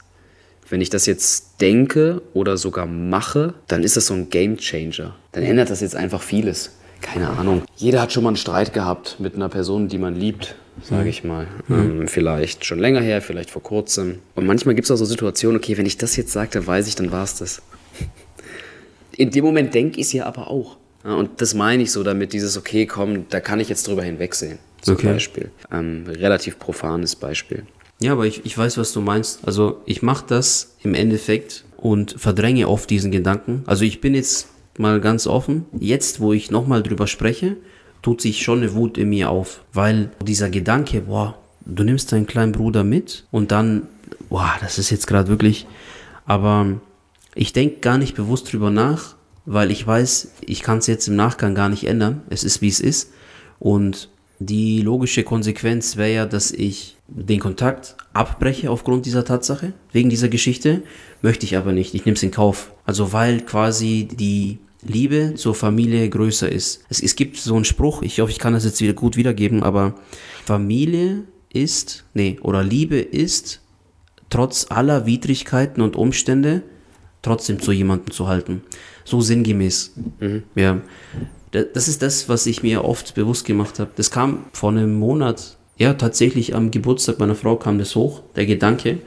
wenn 0.68 0.80
ich 0.80 0.90
das 0.90 1.06
jetzt 1.06 1.60
denke 1.60 2.22
oder 2.32 2.56
sogar 2.56 2.86
mache, 2.86 3.54
dann 3.68 3.82
ist 3.82 3.96
das 3.96 4.06
so 4.06 4.14
ein 4.14 4.30
Game 4.30 4.56
Changer. 4.56 5.14
Dann 5.32 5.42
ändert 5.42 5.70
das 5.70 5.80
jetzt 5.80 5.96
einfach 5.96 6.22
vieles. 6.22 6.70
Keine 7.00 7.28
Ahnung. 7.28 7.62
Jeder 7.76 8.00
hat 8.00 8.12
schon 8.12 8.22
mal 8.22 8.30
einen 8.30 8.36
Streit 8.36 8.72
gehabt 8.72 9.16
mit 9.18 9.34
einer 9.34 9.50
Person, 9.50 9.88
die 9.88 9.98
man 9.98 10.14
liebt, 10.14 10.54
sage 10.82 11.10
ich 11.10 11.22
mal. 11.22 11.46
Mhm. 11.68 12.00
Ähm, 12.00 12.08
vielleicht 12.08 12.64
schon 12.64 12.78
länger 12.78 13.00
her, 13.00 13.20
vielleicht 13.20 13.50
vor 13.50 13.62
kurzem. 13.62 14.20
Und 14.34 14.46
manchmal 14.46 14.74
gibt 14.74 14.86
es 14.86 14.90
auch 14.90 14.96
so 14.96 15.04
Situationen, 15.04 15.58
okay, 15.58 15.76
wenn 15.76 15.86
ich 15.86 15.98
das 15.98 16.16
jetzt 16.16 16.32
sage, 16.32 16.50
dann 16.52 16.66
weiß 16.66 16.88
ich, 16.88 16.94
dann 16.94 17.12
war 17.12 17.24
es 17.24 17.36
das. 17.36 17.60
In 19.16 19.30
dem 19.30 19.44
Moment 19.44 19.74
denke 19.74 20.00
ich 20.00 20.06
es 20.06 20.12
ja 20.12 20.24
aber 20.24 20.48
auch. 20.48 20.78
Ja, 21.04 21.14
und 21.14 21.42
das 21.42 21.52
meine 21.52 21.82
ich 21.82 21.92
so 21.92 22.02
damit, 22.02 22.32
dieses, 22.32 22.56
okay, 22.56 22.86
komm, 22.86 23.28
da 23.28 23.40
kann 23.40 23.60
ich 23.60 23.68
jetzt 23.68 23.86
drüber 23.86 24.02
hinwegsehen. 24.02 24.58
Zum 24.80 24.94
okay. 24.94 25.12
Beispiel. 25.12 25.50
Ähm, 25.70 26.04
relativ 26.08 26.58
profanes 26.58 27.16
Beispiel. 27.16 27.64
Ja, 28.04 28.12
aber 28.12 28.26
ich, 28.26 28.44
ich 28.44 28.58
weiß, 28.58 28.76
was 28.76 28.92
du 28.92 29.00
meinst. 29.00 29.48
Also 29.48 29.80
ich 29.86 30.02
mache 30.02 30.26
das 30.28 30.76
im 30.82 30.92
Endeffekt 30.92 31.64
und 31.78 32.14
verdränge 32.18 32.68
oft 32.68 32.90
diesen 32.90 33.10
Gedanken. 33.10 33.62
Also 33.64 33.86
ich 33.86 34.02
bin 34.02 34.14
jetzt 34.14 34.48
mal 34.76 35.00
ganz 35.00 35.26
offen. 35.26 35.64
Jetzt, 35.80 36.20
wo 36.20 36.34
ich 36.34 36.50
nochmal 36.50 36.82
drüber 36.82 37.06
spreche, 37.06 37.56
tut 38.02 38.20
sich 38.20 38.42
schon 38.42 38.58
eine 38.58 38.74
Wut 38.74 38.98
in 38.98 39.08
mir 39.08 39.30
auf. 39.30 39.62
Weil 39.72 40.10
dieser 40.22 40.50
Gedanke, 40.50 41.00
boah, 41.00 41.38
du 41.64 41.82
nimmst 41.82 42.12
deinen 42.12 42.26
kleinen 42.26 42.52
Bruder 42.52 42.84
mit 42.84 43.24
und 43.30 43.52
dann, 43.52 43.88
boah, 44.28 44.52
das 44.60 44.78
ist 44.78 44.90
jetzt 44.90 45.06
gerade 45.06 45.28
wirklich. 45.28 45.66
Aber 46.26 46.78
ich 47.34 47.54
denke 47.54 47.80
gar 47.80 47.96
nicht 47.96 48.14
bewusst 48.14 48.52
drüber 48.52 48.70
nach, 48.70 49.14
weil 49.46 49.70
ich 49.70 49.86
weiß, 49.86 50.32
ich 50.42 50.62
kann 50.62 50.76
es 50.76 50.88
jetzt 50.88 51.08
im 51.08 51.16
Nachgang 51.16 51.54
gar 51.54 51.70
nicht 51.70 51.84
ändern. 51.84 52.20
Es 52.28 52.44
ist, 52.44 52.60
wie 52.60 52.68
es 52.68 52.80
ist. 52.80 53.14
Und 53.58 54.10
die 54.38 54.80
logische 54.82 55.22
Konsequenz 55.22 55.96
wäre 55.96 56.14
ja, 56.14 56.26
dass 56.26 56.50
ich 56.50 56.96
den 57.08 57.40
Kontakt 57.40 57.96
abbreche 58.12 58.70
aufgrund 58.70 59.06
dieser 59.06 59.24
Tatsache, 59.24 59.72
wegen 59.92 60.10
dieser 60.10 60.28
Geschichte, 60.28 60.82
möchte 61.22 61.46
ich 61.46 61.56
aber 61.56 61.72
nicht. 61.72 61.94
Ich 61.94 62.04
nehme 62.04 62.16
es 62.16 62.22
in 62.22 62.30
Kauf. 62.30 62.72
Also 62.84 63.12
weil 63.12 63.40
quasi 63.40 64.08
die 64.10 64.58
Liebe 64.82 65.34
zur 65.36 65.54
Familie 65.54 66.08
größer 66.08 66.50
ist. 66.50 66.84
Es, 66.88 67.02
es 67.02 67.16
gibt 67.16 67.36
so 67.36 67.54
einen 67.54 67.64
Spruch, 67.64 68.02
ich 68.02 68.20
hoffe, 68.20 68.30
ich 68.30 68.38
kann 68.38 68.52
das 68.52 68.64
jetzt 68.64 68.80
wieder 68.80 68.92
gut 68.92 69.16
wiedergeben, 69.16 69.62
aber 69.62 69.94
Familie 70.44 71.24
ist, 71.52 72.04
nee, 72.12 72.38
oder 72.42 72.62
Liebe 72.62 72.98
ist, 72.98 73.62
trotz 74.28 74.66
aller 74.68 75.06
Widrigkeiten 75.06 75.80
und 75.80 75.96
Umstände, 75.96 76.62
trotzdem 77.22 77.60
zu 77.60 77.72
jemandem 77.72 78.12
zu 78.12 78.28
halten. 78.28 78.62
So 79.04 79.20
sinngemäß. 79.20 79.94
Mhm. 80.20 80.42
Ja. 80.54 80.80
Das 81.54 81.88
ist 81.88 82.02
das, 82.02 82.28
was 82.28 82.46
ich 82.46 82.62
mir 82.62 82.84
oft 82.84 83.14
bewusst 83.14 83.44
gemacht 83.44 83.78
habe. 83.78 83.90
Das 83.96 84.10
kam 84.10 84.44
vor 84.52 84.70
einem 84.70 84.94
Monat 84.94 85.56
ja, 85.76 85.94
tatsächlich 85.94 86.54
am 86.54 86.70
Geburtstag 86.70 87.18
meiner 87.18 87.34
Frau 87.34 87.56
kam 87.56 87.78
das 87.78 87.94
hoch, 87.96 88.22
der 88.36 88.46
Gedanke, 88.46 88.98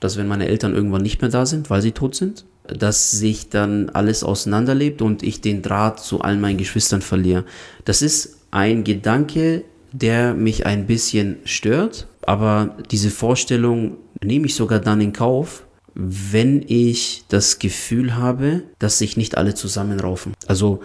dass 0.00 0.16
wenn 0.16 0.28
meine 0.28 0.46
Eltern 0.46 0.74
irgendwann 0.74 1.02
nicht 1.02 1.20
mehr 1.20 1.30
da 1.30 1.46
sind, 1.46 1.70
weil 1.70 1.82
sie 1.82 1.92
tot 1.92 2.14
sind, 2.14 2.44
dass 2.66 3.10
sich 3.10 3.48
dann 3.48 3.88
alles 3.90 4.22
auseinanderlebt 4.22 5.00
und 5.00 5.22
ich 5.22 5.40
den 5.40 5.62
Draht 5.62 6.00
zu 6.00 6.20
allen 6.20 6.40
meinen 6.40 6.58
Geschwistern 6.58 7.00
verliere. 7.00 7.44
Das 7.84 8.02
ist 8.02 8.38
ein 8.50 8.84
Gedanke, 8.84 9.64
der 9.92 10.34
mich 10.34 10.66
ein 10.66 10.86
bisschen 10.86 11.38
stört, 11.44 12.06
aber 12.22 12.76
diese 12.90 13.10
Vorstellung 13.10 13.96
nehme 14.22 14.46
ich 14.46 14.54
sogar 14.54 14.80
dann 14.80 15.00
in 15.00 15.14
Kauf, 15.14 15.64
wenn 15.94 16.62
ich 16.68 17.24
das 17.28 17.58
Gefühl 17.58 18.14
habe, 18.14 18.62
dass 18.78 18.98
sich 18.98 19.16
nicht 19.16 19.38
alle 19.38 19.54
zusammenraufen. 19.54 20.34
Also 20.46 20.80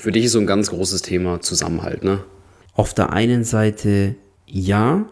für 0.00 0.12
dich 0.12 0.24
ist 0.24 0.32
so 0.32 0.40
ein 0.40 0.46
ganz 0.46 0.70
großes 0.70 1.02
Thema 1.02 1.40
Zusammenhalt, 1.40 2.02
ne? 2.04 2.24
Auf 2.74 2.94
der 2.94 3.12
einen 3.12 3.44
Seite 3.44 4.16
ja. 4.46 5.06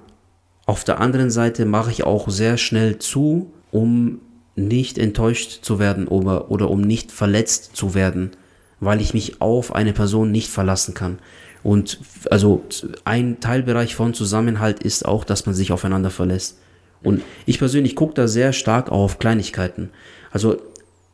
Auf 0.64 0.84
der 0.84 1.00
anderen 1.00 1.30
Seite 1.30 1.66
mache 1.66 1.90
ich 1.90 2.04
auch 2.04 2.28
sehr 2.28 2.56
schnell 2.56 2.98
zu, 2.98 3.52
um 3.70 4.20
nicht 4.56 4.98
enttäuscht 4.98 5.62
zu 5.62 5.78
werden 5.78 6.08
oder, 6.08 6.50
oder 6.50 6.70
um 6.70 6.80
nicht 6.80 7.12
verletzt 7.12 7.76
zu 7.76 7.94
werden, 7.94 8.32
weil 8.80 9.00
ich 9.00 9.14
mich 9.14 9.40
auf 9.40 9.74
eine 9.74 9.92
Person 9.92 10.30
nicht 10.30 10.48
verlassen 10.48 10.94
kann. 10.94 11.18
Und 11.62 12.00
also 12.30 12.64
ein 13.04 13.40
Teilbereich 13.40 13.94
von 13.94 14.14
Zusammenhalt 14.14 14.82
ist 14.82 15.04
auch, 15.04 15.24
dass 15.24 15.46
man 15.46 15.54
sich 15.54 15.70
aufeinander 15.70 16.10
verlässt. 16.10 16.58
Und 17.02 17.22
ich 17.46 17.58
persönlich 17.58 17.94
gucke 17.94 18.14
da 18.14 18.26
sehr 18.26 18.52
stark 18.52 18.90
auf 18.90 19.18
Kleinigkeiten. 19.18 19.90
Also, 20.30 20.60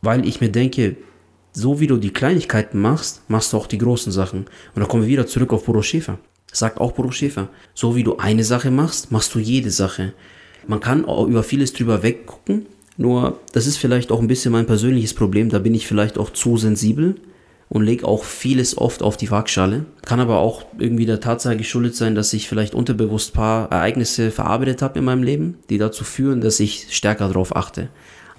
weil 0.00 0.26
ich 0.26 0.40
mir 0.40 0.50
denke, 0.50 0.96
so 1.55 1.81
wie 1.81 1.87
du 1.87 1.96
die 1.96 2.13
Kleinigkeiten 2.13 2.79
machst, 2.81 3.23
machst 3.29 3.52
du 3.52 3.57
auch 3.57 3.67
die 3.67 3.79
großen 3.79 4.13
Sachen. 4.13 4.40
Und 4.75 4.83
da 4.83 4.85
kommen 4.85 5.05
wir 5.05 5.09
wieder 5.09 5.27
zurück 5.27 5.55
auf 5.55 5.65
Bodo 5.65 5.81
Schäfer 5.81 6.19
sagt 6.57 6.81
auch 6.81 6.92
Bruder 6.92 7.13
Schäfer. 7.13 7.48
So 7.75 7.96
wie 7.96 8.05
du 8.05 8.17
eine 8.17 8.44
Sache 8.44 8.71
machst, 8.71 9.13
machst 9.13 9.35
du 9.35 9.38
jede 9.38 9.71
Sache. 9.71 10.13
Man 10.67 10.81
kann 10.81 11.05
auch 11.05 11.27
über 11.27 11.42
vieles 11.42 11.73
drüber 11.73 12.02
weggucken, 12.02 12.67
nur 12.96 13.40
das 13.52 13.67
ist 13.67 13.77
vielleicht 13.77 14.13
auch 14.13 14.21
ein 14.21 14.29
bisschen 14.29 14.52
mein 14.52 14.67
persönliches 14.67 15.15
Problem, 15.15 15.50
da 15.50 15.59
bin 15.59 15.75
ich 15.75 15.87
vielleicht 15.87 16.17
auch 16.17 16.31
zu 16.31 16.57
sensibel 16.57 17.17
und 17.69 17.83
lege 17.83 18.07
auch 18.07 18.25
vieles 18.25 18.79
oft 18.79 19.02
auf 19.02 19.17
die 19.17 19.31
Waagschale. 19.31 19.85
Kann 20.02 20.21
aber 20.21 20.38
auch 20.38 20.65
irgendwie 20.79 21.07
der 21.07 21.21
Tatsache 21.21 21.57
geschuldet 21.57 21.96
sein, 21.96 22.15
dass 22.15 22.33
ich 22.33 22.48
vielleicht 22.48 22.75
unterbewusst 22.75 23.35
paar 23.35 23.71
Ereignisse 23.71 24.31
verarbeitet 24.31 24.81
habe 24.81 25.00
in 25.00 25.05
meinem 25.05 25.23
Leben, 25.23 25.59
die 25.71 25.79
dazu 25.79 26.05
führen, 26.05 26.40
dass 26.40 26.61
ich 26.61 26.87
stärker 26.90 27.29
darauf 27.29 27.57
achte. 27.57 27.88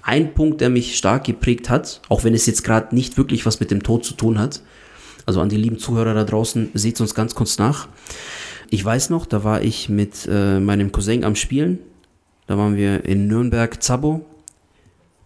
Ein 0.06 0.34
Punkt, 0.34 0.60
der 0.60 0.70
mich 0.70 0.96
stark 0.96 1.24
geprägt 1.24 1.68
hat, 1.68 2.00
auch 2.08 2.22
wenn 2.22 2.32
es 2.32 2.46
jetzt 2.46 2.62
gerade 2.62 2.94
nicht 2.94 3.18
wirklich 3.18 3.44
was 3.44 3.58
mit 3.58 3.72
dem 3.72 3.82
Tod 3.82 4.04
zu 4.04 4.14
tun 4.14 4.38
hat, 4.38 4.62
also 5.26 5.40
an 5.40 5.48
die 5.48 5.56
lieben 5.56 5.78
Zuhörer 5.78 6.14
da 6.14 6.22
draußen, 6.22 6.70
seht 6.74 7.00
uns 7.00 7.14
ganz 7.16 7.34
kurz 7.34 7.58
nach. 7.58 7.88
Ich 8.70 8.84
weiß 8.84 9.10
noch, 9.10 9.26
da 9.26 9.42
war 9.42 9.62
ich 9.62 9.88
mit 9.88 10.28
äh, 10.30 10.60
meinem 10.60 10.92
Cousin 10.92 11.24
am 11.24 11.34
Spielen. 11.34 11.80
Da 12.46 12.56
waren 12.56 12.76
wir 12.76 13.04
in 13.04 13.26
Nürnberg, 13.26 13.82
Zabo. 13.82 14.24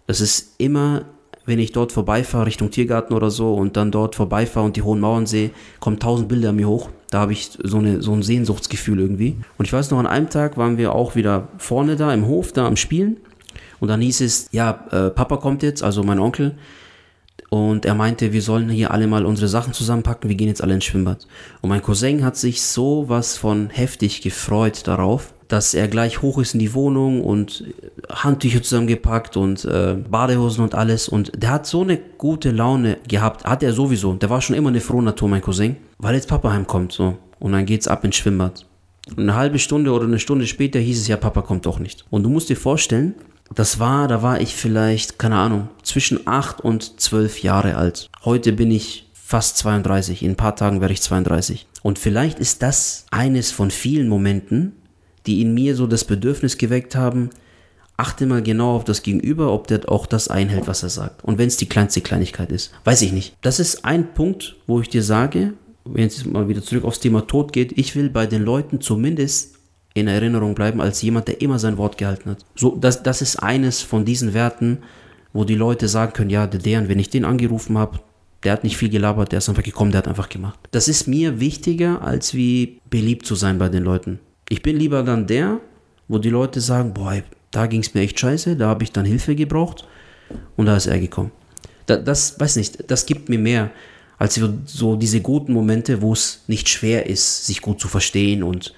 Das 0.06 0.22
ist 0.22 0.54
immer 0.56 1.04
wenn 1.50 1.58
ich 1.58 1.72
dort 1.72 1.92
vorbeifahre 1.92 2.46
Richtung 2.46 2.70
Tiergarten 2.70 3.12
oder 3.12 3.30
so 3.30 3.54
und 3.54 3.76
dann 3.76 3.90
dort 3.90 4.14
vorbeifahre 4.14 4.64
und 4.64 4.76
die 4.76 4.82
hohen 4.82 5.00
Mauern 5.00 5.26
sehe, 5.26 5.50
kommen 5.80 5.98
tausend 5.98 6.28
Bilder 6.28 6.50
an 6.50 6.56
mir 6.56 6.68
hoch. 6.68 6.90
Da 7.10 7.18
habe 7.18 7.32
ich 7.32 7.50
so, 7.62 7.78
eine, 7.78 8.02
so 8.02 8.12
ein 8.12 8.22
Sehnsuchtsgefühl 8.22 9.00
irgendwie. 9.00 9.36
Und 9.58 9.64
ich 9.64 9.72
weiß 9.72 9.90
noch, 9.90 9.98
an 9.98 10.06
einem 10.06 10.30
Tag 10.30 10.56
waren 10.56 10.78
wir 10.78 10.94
auch 10.94 11.16
wieder 11.16 11.48
vorne 11.58 11.96
da 11.96 12.14
im 12.14 12.26
Hof, 12.26 12.52
da 12.52 12.66
am 12.66 12.76
Spielen. 12.76 13.16
Und 13.80 13.88
dann 13.88 14.00
hieß 14.00 14.20
es, 14.20 14.48
ja, 14.52 14.84
äh, 14.90 15.10
Papa 15.10 15.38
kommt 15.38 15.62
jetzt, 15.62 15.82
also 15.82 16.02
mein 16.02 16.18
Onkel. 16.18 16.54
Und 17.48 17.84
er 17.84 17.94
meinte, 17.94 18.32
wir 18.32 18.42
sollen 18.42 18.68
hier 18.68 18.92
alle 18.92 19.08
mal 19.08 19.26
unsere 19.26 19.48
Sachen 19.48 19.72
zusammenpacken, 19.72 20.30
wir 20.30 20.36
gehen 20.36 20.46
jetzt 20.46 20.62
alle 20.62 20.74
ins 20.74 20.84
Schwimmbad. 20.84 21.26
Und 21.60 21.68
mein 21.68 21.82
Cousin 21.82 22.24
hat 22.24 22.36
sich 22.36 22.62
so 22.62 23.06
was 23.08 23.36
von 23.36 23.70
heftig 23.70 24.22
gefreut 24.22 24.86
darauf, 24.86 25.32
dass 25.48 25.74
er 25.74 25.88
gleich 25.88 26.22
hoch 26.22 26.38
ist 26.38 26.54
in 26.54 26.60
die 26.60 26.74
Wohnung 26.74 27.24
und 27.24 27.64
Handtücher 28.08 28.62
zusammengepackt 28.62 29.36
und 29.36 29.64
äh, 29.64 29.96
Badehosen 30.08 30.62
und 30.62 30.76
alles. 30.76 31.08
Und 31.08 31.32
der 31.42 31.50
hat 31.50 31.66
so 31.66 31.82
eine 31.82 31.96
gute 31.96 32.52
Laune 32.52 32.98
gehabt. 33.08 33.44
Hat 33.44 33.64
er 33.64 33.72
sowieso. 33.72 34.12
Der 34.14 34.30
war 34.30 34.40
schon 34.40 34.54
immer 34.54 34.68
eine 34.68 34.80
frohe 34.80 35.02
Natur, 35.02 35.28
mein 35.28 35.42
Cousin. 35.42 35.76
Weil 35.98 36.14
jetzt 36.14 36.28
Papa 36.28 36.52
heimkommt, 36.52 36.92
so. 36.92 37.18
Und 37.40 37.50
dann 37.50 37.66
geht's 37.66 37.88
ab 37.88 38.04
ins 38.04 38.14
Schwimmbad. 38.14 38.64
Und 39.16 39.24
eine 39.24 39.34
halbe 39.34 39.58
Stunde 39.58 39.92
oder 39.92 40.04
eine 40.04 40.20
Stunde 40.20 40.46
später 40.46 40.78
hieß 40.78 41.00
es 41.00 41.08
ja, 41.08 41.16
Papa 41.16 41.42
kommt 41.42 41.66
doch 41.66 41.80
nicht. 41.80 42.04
Und 42.10 42.22
du 42.22 42.28
musst 42.28 42.48
dir 42.48 42.56
vorstellen, 42.56 43.16
das 43.54 43.78
war, 43.78 44.08
da 44.08 44.22
war 44.22 44.40
ich 44.40 44.54
vielleicht, 44.54 45.18
keine 45.18 45.36
Ahnung, 45.36 45.68
zwischen 45.82 46.26
8 46.26 46.60
und 46.60 47.00
12 47.00 47.42
Jahre 47.42 47.76
alt. 47.76 48.08
Heute 48.24 48.52
bin 48.52 48.70
ich 48.70 49.10
fast 49.12 49.58
32. 49.58 50.22
In 50.22 50.32
ein 50.32 50.36
paar 50.36 50.56
Tagen 50.56 50.80
werde 50.80 50.94
ich 50.94 51.02
32. 51.02 51.66
Und 51.82 51.98
vielleicht 51.98 52.38
ist 52.38 52.62
das 52.62 53.06
eines 53.10 53.52
von 53.52 53.70
vielen 53.70 54.08
Momenten, 54.08 54.72
die 55.26 55.40
in 55.40 55.54
mir 55.54 55.76
so 55.76 55.86
das 55.86 56.04
Bedürfnis 56.04 56.58
geweckt 56.58 56.96
haben, 56.96 57.30
achte 57.96 58.26
mal 58.26 58.42
genau 58.42 58.76
auf 58.76 58.84
das 58.84 59.02
Gegenüber, 59.02 59.52
ob 59.52 59.66
der 59.66 59.88
auch 59.88 60.06
das 60.06 60.28
einhält, 60.28 60.66
was 60.66 60.82
er 60.82 60.88
sagt. 60.88 61.22
Und 61.22 61.38
wenn 61.38 61.48
es 61.48 61.58
die 61.58 61.68
kleinste 61.68 62.00
Kleinigkeit 62.00 62.50
ist. 62.50 62.72
Weiß 62.84 63.02
ich 63.02 63.12
nicht. 63.12 63.36
Das 63.42 63.60
ist 63.60 63.84
ein 63.84 64.14
Punkt, 64.14 64.56
wo 64.66 64.80
ich 64.80 64.88
dir 64.88 65.02
sage, 65.02 65.52
wenn 65.84 66.06
es 66.06 66.24
mal 66.24 66.48
wieder 66.48 66.62
zurück 66.62 66.84
aufs 66.84 67.00
Thema 67.00 67.26
Tod 67.26 67.52
geht, 67.52 67.76
ich 67.76 67.94
will 67.96 68.10
bei 68.10 68.26
den 68.26 68.42
Leuten 68.42 68.80
zumindest 68.80 69.59
in 69.94 70.08
Erinnerung 70.08 70.54
bleiben 70.54 70.80
als 70.80 71.02
jemand, 71.02 71.28
der 71.28 71.40
immer 71.40 71.58
sein 71.58 71.76
Wort 71.76 71.98
gehalten 71.98 72.30
hat. 72.30 72.44
So, 72.54 72.76
das, 72.76 73.02
das 73.02 73.22
ist 73.22 73.36
eines 73.36 73.82
von 73.82 74.04
diesen 74.04 74.34
Werten, 74.34 74.78
wo 75.32 75.44
die 75.44 75.54
Leute 75.54 75.88
sagen 75.88 76.12
können, 76.12 76.30
ja, 76.30 76.46
der 76.46 76.60
Dejan, 76.60 76.88
wenn 76.88 76.98
ich 76.98 77.10
den 77.10 77.24
angerufen 77.24 77.76
habe, 77.78 78.00
der 78.42 78.52
hat 78.52 78.64
nicht 78.64 78.76
viel 78.76 78.88
gelabert, 78.88 79.32
der 79.32 79.38
ist 79.38 79.48
einfach 79.48 79.62
gekommen, 79.62 79.90
der 79.90 79.98
hat 79.98 80.08
einfach 80.08 80.28
gemacht. 80.28 80.58
Das 80.70 80.88
ist 80.88 81.06
mir 81.06 81.40
wichtiger, 81.40 82.02
als 82.02 82.34
wie 82.34 82.80
beliebt 82.88 83.26
zu 83.26 83.34
sein 83.34 83.58
bei 83.58 83.68
den 83.68 83.82
Leuten. 83.82 84.18
Ich 84.48 84.62
bin 84.62 84.76
lieber 84.76 85.02
dann 85.02 85.26
der, 85.26 85.60
wo 86.08 86.18
die 86.18 86.30
Leute 86.30 86.60
sagen, 86.60 86.94
boah, 86.94 87.22
da 87.50 87.66
ging 87.66 87.80
es 87.80 87.94
mir 87.94 88.00
echt 88.00 88.18
scheiße, 88.18 88.56
da 88.56 88.68
habe 88.68 88.84
ich 88.84 88.92
dann 88.92 89.04
Hilfe 89.04 89.34
gebraucht 89.34 89.86
und 90.56 90.66
da 90.66 90.76
ist 90.76 90.86
er 90.86 90.98
gekommen. 90.98 91.32
Da, 91.86 91.96
das, 91.96 92.38
weiß 92.38 92.56
nicht, 92.56 92.90
das 92.90 93.06
gibt 93.06 93.28
mir 93.28 93.38
mehr 93.38 93.70
als 94.18 94.40
so 94.66 94.96
diese 94.96 95.20
guten 95.20 95.52
Momente, 95.52 96.02
wo 96.02 96.12
es 96.12 96.44
nicht 96.46 96.68
schwer 96.68 97.06
ist, 97.06 97.46
sich 97.46 97.62
gut 97.62 97.80
zu 97.80 97.88
verstehen 97.88 98.42
und 98.42 98.74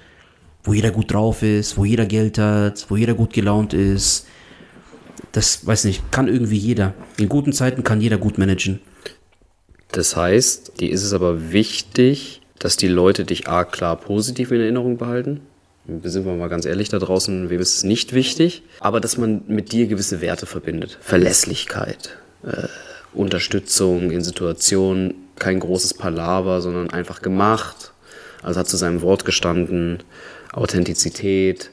wo 0.64 0.74
jeder 0.74 0.90
gut 0.90 1.12
drauf 1.12 1.42
ist, 1.42 1.76
wo 1.76 1.84
jeder 1.84 2.06
Geld 2.06 2.38
hat, 2.38 2.86
wo 2.88 2.96
jeder 2.96 3.14
gut 3.14 3.32
gelaunt 3.32 3.74
ist. 3.74 4.26
Das, 5.32 5.66
weiß 5.66 5.84
nicht, 5.84 6.10
kann 6.10 6.28
irgendwie 6.28 6.58
jeder. 6.58 6.94
In 7.16 7.28
guten 7.28 7.52
Zeiten 7.52 7.84
kann 7.84 8.00
jeder 8.00 8.18
gut 8.18 8.38
managen. 8.38 8.80
Das 9.92 10.16
heißt, 10.16 10.80
dir 10.80 10.90
ist 10.90 11.02
es 11.02 11.12
aber 11.12 11.52
wichtig, 11.52 12.42
dass 12.58 12.76
die 12.76 12.88
Leute 12.88 13.24
dich 13.24 13.48
A 13.48 13.64
klar 13.64 13.96
positiv 13.96 14.50
in 14.50 14.60
Erinnerung 14.60 14.98
behalten 14.98 15.40
sind 16.04 16.24
wir 16.24 16.34
mal 16.34 16.48
ganz 16.48 16.64
ehrlich 16.64 16.88
da 16.88 16.98
draußen, 16.98 17.50
wem 17.50 17.60
ist 17.60 17.76
es 17.76 17.84
nicht 17.84 18.12
wichtig, 18.12 18.62
aber 18.80 19.00
dass 19.00 19.18
man 19.18 19.42
mit 19.48 19.72
dir 19.72 19.86
gewisse 19.86 20.20
Werte 20.20 20.46
verbindet. 20.46 20.98
Verlässlichkeit, 21.00 22.16
äh, 22.44 22.68
Unterstützung 23.12 24.10
in 24.10 24.22
Situationen, 24.22 25.14
kein 25.38 25.60
großes 25.60 25.94
Palaver, 25.94 26.60
sondern 26.60 26.90
einfach 26.90 27.20
gemacht. 27.20 27.92
Also 28.42 28.60
hat 28.60 28.68
zu 28.68 28.76
seinem 28.76 29.02
Wort 29.02 29.24
gestanden, 29.24 30.02
Authentizität. 30.52 31.70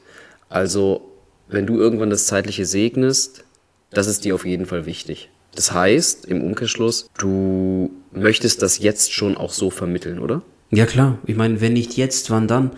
Also, 0.48 1.02
wenn 1.48 1.66
du 1.66 1.78
irgendwann 1.78 2.10
das 2.10 2.26
Zeitliche 2.26 2.66
segnest, 2.66 3.44
das 3.90 4.06
ist 4.06 4.24
dir 4.24 4.34
auf 4.34 4.44
jeden 4.44 4.66
Fall 4.66 4.86
wichtig. 4.86 5.30
Das 5.54 5.72
heißt, 5.72 6.26
im 6.26 6.42
Umkehrschluss, 6.42 7.08
du 7.18 7.90
möchtest 8.12 8.62
das 8.62 8.78
jetzt 8.78 9.12
schon 9.12 9.36
auch 9.36 9.52
so 9.52 9.70
vermitteln, 9.70 10.18
oder? 10.18 10.42
Ja 10.70 10.86
klar, 10.86 11.18
ich 11.26 11.34
meine, 11.34 11.60
wenn 11.60 11.72
nicht 11.72 11.96
jetzt, 11.96 12.30
wann 12.30 12.46
dann? 12.46 12.70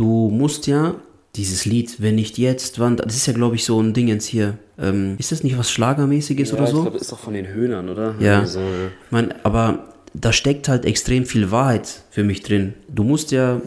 du 0.00 0.30
musst 0.30 0.66
ja 0.66 0.94
dieses 1.36 1.66
Lied, 1.66 2.00
wenn 2.00 2.14
nicht 2.14 2.38
jetzt, 2.38 2.78
wann, 2.78 2.96
das 2.96 3.14
ist 3.14 3.26
ja, 3.26 3.34
glaube 3.34 3.54
ich, 3.54 3.64
so 3.64 3.80
ein 3.80 3.92
Dingens 3.92 4.24
hier. 4.24 4.58
Ähm, 4.78 5.16
ist 5.18 5.30
das 5.30 5.44
nicht 5.44 5.58
was 5.58 5.70
Schlagermäßiges 5.70 6.50
ja, 6.50 6.56
oder 6.56 6.66
so? 6.66 6.78
Ich 6.78 6.82
glaube, 6.82 6.92
das 6.92 7.02
ist 7.02 7.12
doch 7.12 7.18
von 7.18 7.34
den 7.34 7.48
Höhnern, 7.48 7.88
oder? 7.90 8.14
Ja. 8.18 8.40
Also, 8.40 8.60
ich 8.60 9.10
mein, 9.10 9.34
aber 9.44 9.92
da 10.14 10.32
steckt 10.32 10.68
halt 10.68 10.86
extrem 10.86 11.26
viel 11.26 11.50
Wahrheit 11.50 12.02
für 12.10 12.24
mich 12.24 12.42
drin. 12.42 12.74
Du 12.88 13.04
musst 13.04 13.30
ja, 13.30 13.60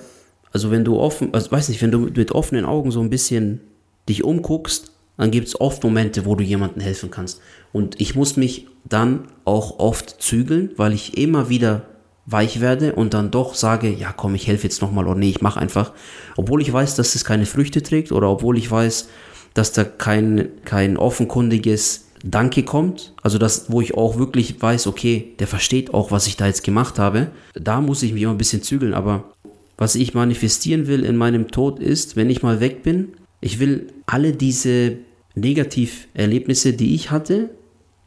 also 0.53 0.71
wenn 0.71 0.85
du 0.85 0.99
offen, 0.99 1.33
also 1.33 1.51
weiß 1.51 1.69
nicht, 1.69 1.81
wenn 1.81 1.91
du 1.91 1.99
mit 1.99 2.31
offenen 2.31 2.63
Augen 2.63 2.91
so 2.91 3.01
ein 3.01 3.09
bisschen 3.09 3.59
dich 4.07 4.23
umguckst, 4.23 4.91
dann 5.17 5.31
gibt 5.31 5.47
es 5.47 5.59
oft 5.59 5.83
Momente, 5.83 6.25
wo 6.25 6.35
du 6.35 6.43
jemandem 6.43 6.81
helfen 6.81 7.11
kannst. 7.11 7.41
Und 7.71 7.99
ich 7.99 8.15
muss 8.15 8.37
mich 8.37 8.67
dann 8.85 9.27
auch 9.45 9.79
oft 9.79 10.21
zügeln, 10.21 10.71
weil 10.77 10.93
ich 10.93 11.17
immer 11.17 11.49
wieder 11.49 11.87
weich 12.25 12.61
werde 12.61 12.93
und 12.93 13.13
dann 13.13 13.31
doch 13.31 13.53
sage, 13.53 13.89
ja 13.89 14.13
komm, 14.13 14.35
ich 14.35 14.47
helfe 14.47 14.63
jetzt 14.63 14.81
nochmal 14.81 15.05
oder 15.07 15.15
nee, 15.15 15.29
ich 15.29 15.41
mache 15.41 15.59
einfach. 15.59 15.91
Obwohl 16.37 16.61
ich 16.61 16.71
weiß, 16.71 16.95
dass 16.95 17.15
es 17.15 17.25
keine 17.25 17.45
Früchte 17.45 17.83
trägt 17.83 18.11
oder 18.11 18.29
obwohl 18.29 18.57
ich 18.57 18.69
weiß, 18.69 19.09
dass 19.53 19.71
da 19.71 19.83
kein, 19.83 20.49
kein 20.65 20.97
offenkundiges 20.97 22.05
Danke 22.23 22.63
kommt, 22.63 23.13
also 23.21 23.37
das, 23.37 23.69
wo 23.69 23.81
ich 23.81 23.95
auch 23.95 24.17
wirklich 24.17 24.61
weiß, 24.61 24.87
okay, 24.87 25.33
der 25.39 25.47
versteht 25.47 25.93
auch, 25.93 26.09
was 26.09 26.25
ich 26.25 26.37
da 26.37 26.47
jetzt 26.47 26.63
gemacht 26.63 26.97
habe, 26.97 27.27
da 27.53 27.81
muss 27.81 28.01
ich 28.01 28.13
mich 28.13 28.23
immer 28.23 28.31
ein 28.31 28.37
bisschen 28.37 28.63
zügeln, 28.63 28.93
aber 28.93 29.33
was 29.77 29.95
ich 29.95 30.13
manifestieren 30.13 30.87
will 30.87 31.03
in 31.03 31.17
meinem 31.17 31.49
Tod 31.49 31.79
ist, 31.79 32.15
wenn 32.15 32.29
ich 32.29 32.43
mal 32.43 32.59
weg 32.59 32.83
bin, 32.83 33.13
ich 33.41 33.59
will 33.59 33.87
alle 34.05 34.31
diese 34.33 34.97
Negativerlebnisse, 35.35 36.73
die 36.73 36.95
ich 36.95 37.11
hatte, 37.11 37.49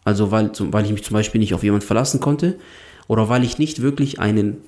also 0.04 0.30
weil, 0.30 0.50
weil 0.58 0.84
ich 0.84 0.92
mich 0.92 1.04
zum 1.04 1.14
Beispiel 1.14 1.40
nicht 1.40 1.54
auf 1.54 1.64
jemanden 1.64 1.86
verlassen 1.86 2.20
konnte, 2.20 2.56
oder 3.08 3.28
weil 3.28 3.44
ich 3.44 3.58
nicht 3.58 3.82
wirklich 3.82 4.20
einen 4.20 4.58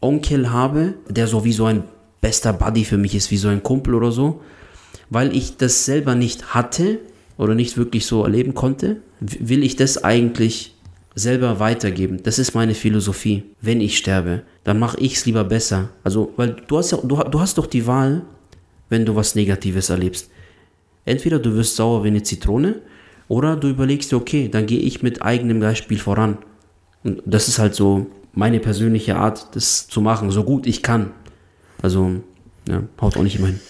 Onkel 0.00 0.52
habe, 0.52 0.94
der 1.08 1.26
so 1.26 1.44
wie 1.44 1.52
so 1.52 1.64
ein 1.64 1.84
bester 2.20 2.52
Buddy 2.52 2.84
für 2.84 2.98
mich 2.98 3.14
ist, 3.14 3.30
wie 3.30 3.36
so 3.36 3.48
ein 3.48 3.62
Kumpel 3.62 3.94
oder 3.94 4.12
so, 4.12 4.40
weil 5.10 5.34
ich 5.34 5.56
das 5.56 5.84
selber 5.84 6.14
nicht 6.14 6.54
hatte 6.54 6.98
oder 7.36 7.54
nicht 7.54 7.76
wirklich 7.76 8.06
so 8.06 8.24
erleben 8.24 8.54
konnte, 8.54 8.96
will 9.20 9.62
ich 9.62 9.76
das 9.76 10.02
eigentlich 10.04 10.74
selber 11.18 11.58
weitergeben. 11.58 12.22
Das 12.22 12.38
ist 12.38 12.54
meine 12.54 12.74
Philosophie. 12.74 13.44
Wenn 13.60 13.80
ich 13.80 13.98
sterbe, 13.98 14.42
dann 14.64 14.78
mache 14.78 14.98
ich 15.00 15.16
es 15.16 15.26
lieber 15.26 15.44
besser. 15.44 15.90
Also, 16.04 16.32
weil 16.36 16.56
du 16.66 16.78
hast 16.78 16.92
ja, 16.92 16.98
du, 16.98 17.16
du 17.16 17.40
hast 17.40 17.58
doch 17.58 17.66
die 17.66 17.86
Wahl, 17.86 18.22
wenn 18.88 19.04
du 19.04 19.16
was 19.16 19.34
Negatives 19.34 19.90
erlebst. 19.90 20.30
Entweder 21.04 21.38
du 21.38 21.54
wirst 21.54 21.76
sauer 21.76 22.04
wie 22.04 22.08
eine 22.08 22.22
Zitrone 22.22 22.76
oder 23.28 23.56
du 23.56 23.68
überlegst 23.68 24.12
dir, 24.12 24.16
okay, 24.16 24.48
dann 24.48 24.66
gehe 24.66 24.80
ich 24.80 25.02
mit 25.02 25.22
eigenem 25.22 25.60
Beispiel 25.60 25.98
voran. 25.98 26.38
Und 27.04 27.22
das 27.26 27.48
ist 27.48 27.58
halt 27.58 27.74
so 27.74 28.06
meine 28.32 28.60
persönliche 28.60 29.16
Art, 29.16 29.54
das 29.54 29.88
zu 29.88 30.00
machen, 30.00 30.30
so 30.30 30.44
gut 30.44 30.66
ich 30.66 30.82
kann. 30.82 31.12
Also, 31.82 32.20
ja, 32.68 32.82
haut 33.00 33.16
auch 33.16 33.22
nicht 33.22 33.36
immer 33.36 33.48
hin. 33.48 33.60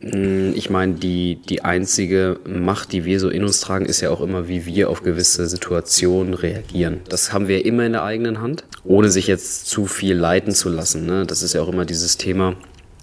Mm, 0.00 0.52
ich 0.54 0.70
meine, 0.70 0.94
die, 0.94 1.36
die 1.36 1.64
einzige 1.64 2.38
Macht, 2.44 2.92
die 2.92 3.04
wir 3.04 3.18
so 3.20 3.28
in 3.28 3.42
uns 3.42 3.60
tragen, 3.60 3.86
ist 3.86 4.00
ja 4.00 4.10
auch 4.10 4.20
immer, 4.20 4.48
wie 4.48 4.66
wir 4.66 4.90
auf 4.90 5.02
gewisse 5.02 5.46
Situationen 5.46 6.34
reagieren. 6.34 7.00
Das 7.08 7.32
haben 7.32 7.48
wir 7.48 7.64
immer 7.64 7.86
in 7.86 7.92
der 7.92 8.04
eigenen 8.04 8.40
Hand, 8.40 8.64
ohne 8.84 9.10
sich 9.10 9.26
jetzt 9.26 9.66
zu 9.66 9.86
viel 9.86 10.14
leiten 10.16 10.52
zu 10.52 10.68
lassen. 10.68 11.06
Ne? 11.06 11.24
Das 11.26 11.42
ist 11.42 11.54
ja 11.54 11.62
auch 11.62 11.68
immer 11.68 11.86
dieses 11.86 12.18
Thema, 12.18 12.56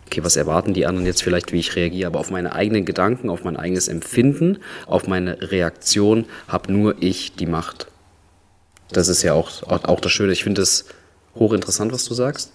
okay, 0.05 0.23
was 0.23 0.35
erwarten 0.35 0.73
die 0.73 0.85
anderen 0.85 1.07
jetzt 1.07 1.23
vielleicht, 1.23 1.51
wie 1.51 1.59
ich 1.59 1.75
reagiere, 1.75 2.07
aber 2.07 2.19
auf 2.19 2.29
meine 2.29 2.53
eigenen 2.53 2.85
Gedanken, 2.85 3.29
auf 3.29 3.43
mein 3.43 3.57
eigenes 3.57 3.87
Empfinden, 3.87 4.59
auf 4.85 5.07
meine 5.07 5.41
Reaktion 5.41 6.25
habe 6.47 6.71
nur 6.71 7.01
ich 7.01 7.35
die 7.35 7.47
Macht. 7.47 7.87
Das 8.91 9.07
ist 9.07 9.23
ja 9.23 9.33
auch, 9.33 9.63
auch, 9.63 9.99
das 9.99 10.11
Schöne. 10.11 10.33
Ich 10.33 10.43
finde 10.43 10.61
es 10.61 10.85
hochinteressant, 11.33 11.91
was 11.91 12.05
du 12.05 12.13
sagst. 12.13 12.51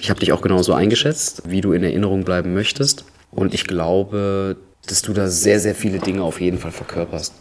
Ich 0.00 0.08
habe 0.08 0.20
dich 0.20 0.32
auch 0.32 0.40
genauso 0.40 0.72
eingeschätzt, 0.72 1.42
wie 1.46 1.60
du 1.60 1.72
in 1.72 1.84
Erinnerung 1.84 2.24
bleiben 2.24 2.54
möchtest. 2.54 3.04
Und 3.36 3.52
ich 3.52 3.66
glaube, 3.66 4.56
dass 4.86 5.02
du 5.02 5.12
da 5.12 5.28
sehr, 5.28 5.60
sehr 5.60 5.74
viele 5.74 5.98
Dinge 5.98 6.22
auf 6.22 6.40
jeden 6.40 6.58
Fall 6.58 6.72
verkörperst. 6.72 7.34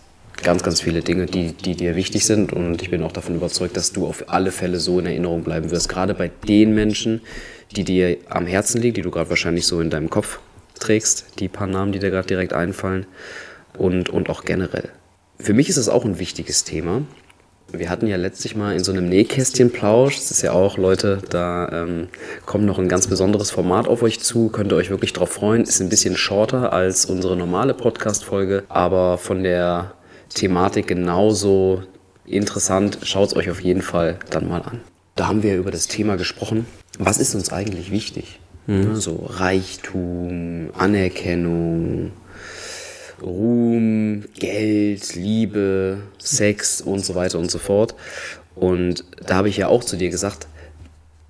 ganz, 0.43 0.61
ganz 0.61 0.81
viele 0.81 1.01
Dinge, 1.01 1.25
die, 1.25 1.53
die 1.53 1.75
dir 1.75 1.95
wichtig 1.95 2.25
sind. 2.25 2.51
Und 2.51 2.81
ich 2.81 2.91
bin 2.91 3.01
auch 3.01 3.13
davon 3.13 3.35
überzeugt, 3.35 3.77
dass 3.77 3.93
du 3.93 4.05
auf 4.05 4.25
alle 4.27 4.51
Fälle 4.51 4.81
so 4.81 4.99
in 4.99 5.05
Erinnerung 5.05 5.43
bleiben 5.43 5.71
wirst. 5.71 5.87
Gerade 5.87 6.13
bei 6.13 6.29
den 6.47 6.75
Menschen, 6.75 7.21
die 7.77 7.85
dir 7.85 8.17
am 8.29 8.45
Herzen 8.45 8.81
liegen, 8.81 8.95
die 8.95 9.01
du 9.01 9.09
gerade 9.09 9.29
wahrscheinlich 9.29 9.65
so 9.65 9.79
in 9.79 9.89
deinem 9.89 10.09
Kopf 10.09 10.39
trägst, 10.77 11.39
die 11.39 11.47
paar 11.47 11.67
Namen, 11.67 11.93
die 11.93 11.99
dir 11.99 12.11
gerade 12.11 12.27
direkt 12.27 12.51
einfallen. 12.51 13.05
Und, 13.77 14.09
und 14.09 14.29
auch 14.29 14.43
generell. 14.43 14.89
Für 15.39 15.53
mich 15.53 15.69
ist 15.69 15.77
das 15.77 15.87
auch 15.87 16.03
ein 16.03 16.19
wichtiges 16.19 16.65
Thema. 16.65 17.03
Wir 17.79 17.89
hatten 17.89 18.07
ja 18.07 18.17
letztlich 18.17 18.55
mal 18.55 18.73
in 18.73 18.83
so 18.83 18.91
einem 18.91 19.07
Nähkästchen-Plausch, 19.09 20.15
das 20.15 20.31
ist 20.31 20.41
ja 20.41 20.51
auch, 20.51 20.77
Leute, 20.77 21.19
da 21.29 21.69
ähm, 21.71 22.07
kommt 22.45 22.65
noch 22.65 22.79
ein 22.79 22.89
ganz 22.89 23.07
besonderes 23.07 23.51
Format 23.51 23.87
auf 23.87 24.03
euch 24.03 24.19
zu, 24.19 24.49
könnt 24.49 24.71
ihr 24.71 24.75
euch 24.75 24.89
wirklich 24.89 25.13
drauf 25.13 25.31
freuen. 25.31 25.63
Ist 25.63 25.81
ein 25.81 25.89
bisschen 25.89 26.15
shorter 26.15 26.73
als 26.73 27.05
unsere 27.05 27.35
normale 27.35 27.73
Podcast-Folge, 27.73 28.63
aber 28.69 29.17
von 29.17 29.43
der 29.43 29.93
Thematik 30.33 30.87
genauso 30.87 31.83
interessant. 32.25 32.99
Schaut 33.03 33.29
es 33.29 33.35
euch 33.35 33.49
auf 33.49 33.61
jeden 33.61 33.81
Fall 33.81 34.17
dann 34.29 34.47
mal 34.47 34.61
an. 34.61 34.81
Da 35.15 35.27
haben 35.27 35.43
wir 35.43 35.55
über 35.55 35.71
das 35.71 35.87
Thema 35.87 36.17
gesprochen. 36.17 36.65
Was 36.99 37.17
ist 37.17 37.35
uns 37.35 37.51
eigentlich 37.51 37.91
wichtig? 37.91 38.39
Mhm. 38.67 38.95
So 38.95 39.25
Reichtum, 39.29 40.69
Anerkennung, 40.77 42.11
Ruhm, 43.21 44.25
Geld, 44.39 45.15
Liebe, 45.15 45.99
Sex 46.17 46.81
und 46.81 47.05
so 47.05 47.15
weiter 47.15 47.39
und 47.39 47.51
so 47.51 47.59
fort. 47.59 47.95
Und 48.55 49.03
da 49.25 49.35
habe 49.35 49.49
ich 49.49 49.57
ja 49.57 49.67
auch 49.67 49.83
zu 49.83 49.97
dir 49.97 50.09
gesagt, 50.09 50.47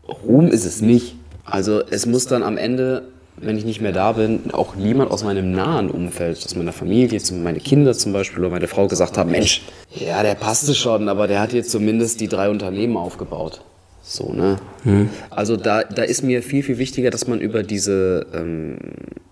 Ruhm 0.08 0.48
ist 0.48 0.66
es 0.66 0.82
nicht. 0.82 1.16
Also 1.44 1.84
es 1.90 2.06
muss 2.06 2.28
dann 2.28 2.44
am 2.44 2.58
Ende 2.58 3.04
wenn 3.38 3.58
ich 3.58 3.66
nicht 3.66 3.82
mehr 3.82 3.92
da 3.92 4.14
bin, 4.14 4.52
auch 4.54 4.76
niemand 4.76 5.12
aus 5.12 5.24
meinem 5.24 5.52
nahen 5.52 5.90
Umfeld, 5.90 6.38
aus 6.44 6.56
meiner 6.56 6.72
Familie, 6.72 7.20
meine 7.44 7.60
Kinder 7.60 7.94
zum 7.94 8.14
Beispiel 8.14 8.40
oder 8.40 8.50
meine 8.50 8.68
Frau 8.68 8.88
gesagt 8.88 9.18
haben, 9.18 9.32
Mensch, 9.32 9.64
ja, 9.94 10.24
der 10.24 10.36
passte 10.36 10.74
schon, 10.74 11.10
aber 11.10 11.28
der 11.28 11.42
hat 11.42 11.54
jetzt 11.54 11.72
zumindest 11.72 12.22
die 12.22 12.28
drei 12.28 12.50
Unternehmen 12.50 12.98
aufgebaut. 12.98 13.62
So, 14.04 14.32
ne? 14.32 14.58
Hm. 14.84 15.10
Also 15.32 15.58
da, 15.58 15.84
da 15.84 16.04
ist 16.04 16.22
mir 16.22 16.44
viel, 16.44 16.64
viel 16.64 16.78
wichtiger, 16.78 17.10
dass 17.10 17.28
man 17.28 17.42
über 17.42 17.64
diese, 17.64 18.28
ähm, 18.34 18.78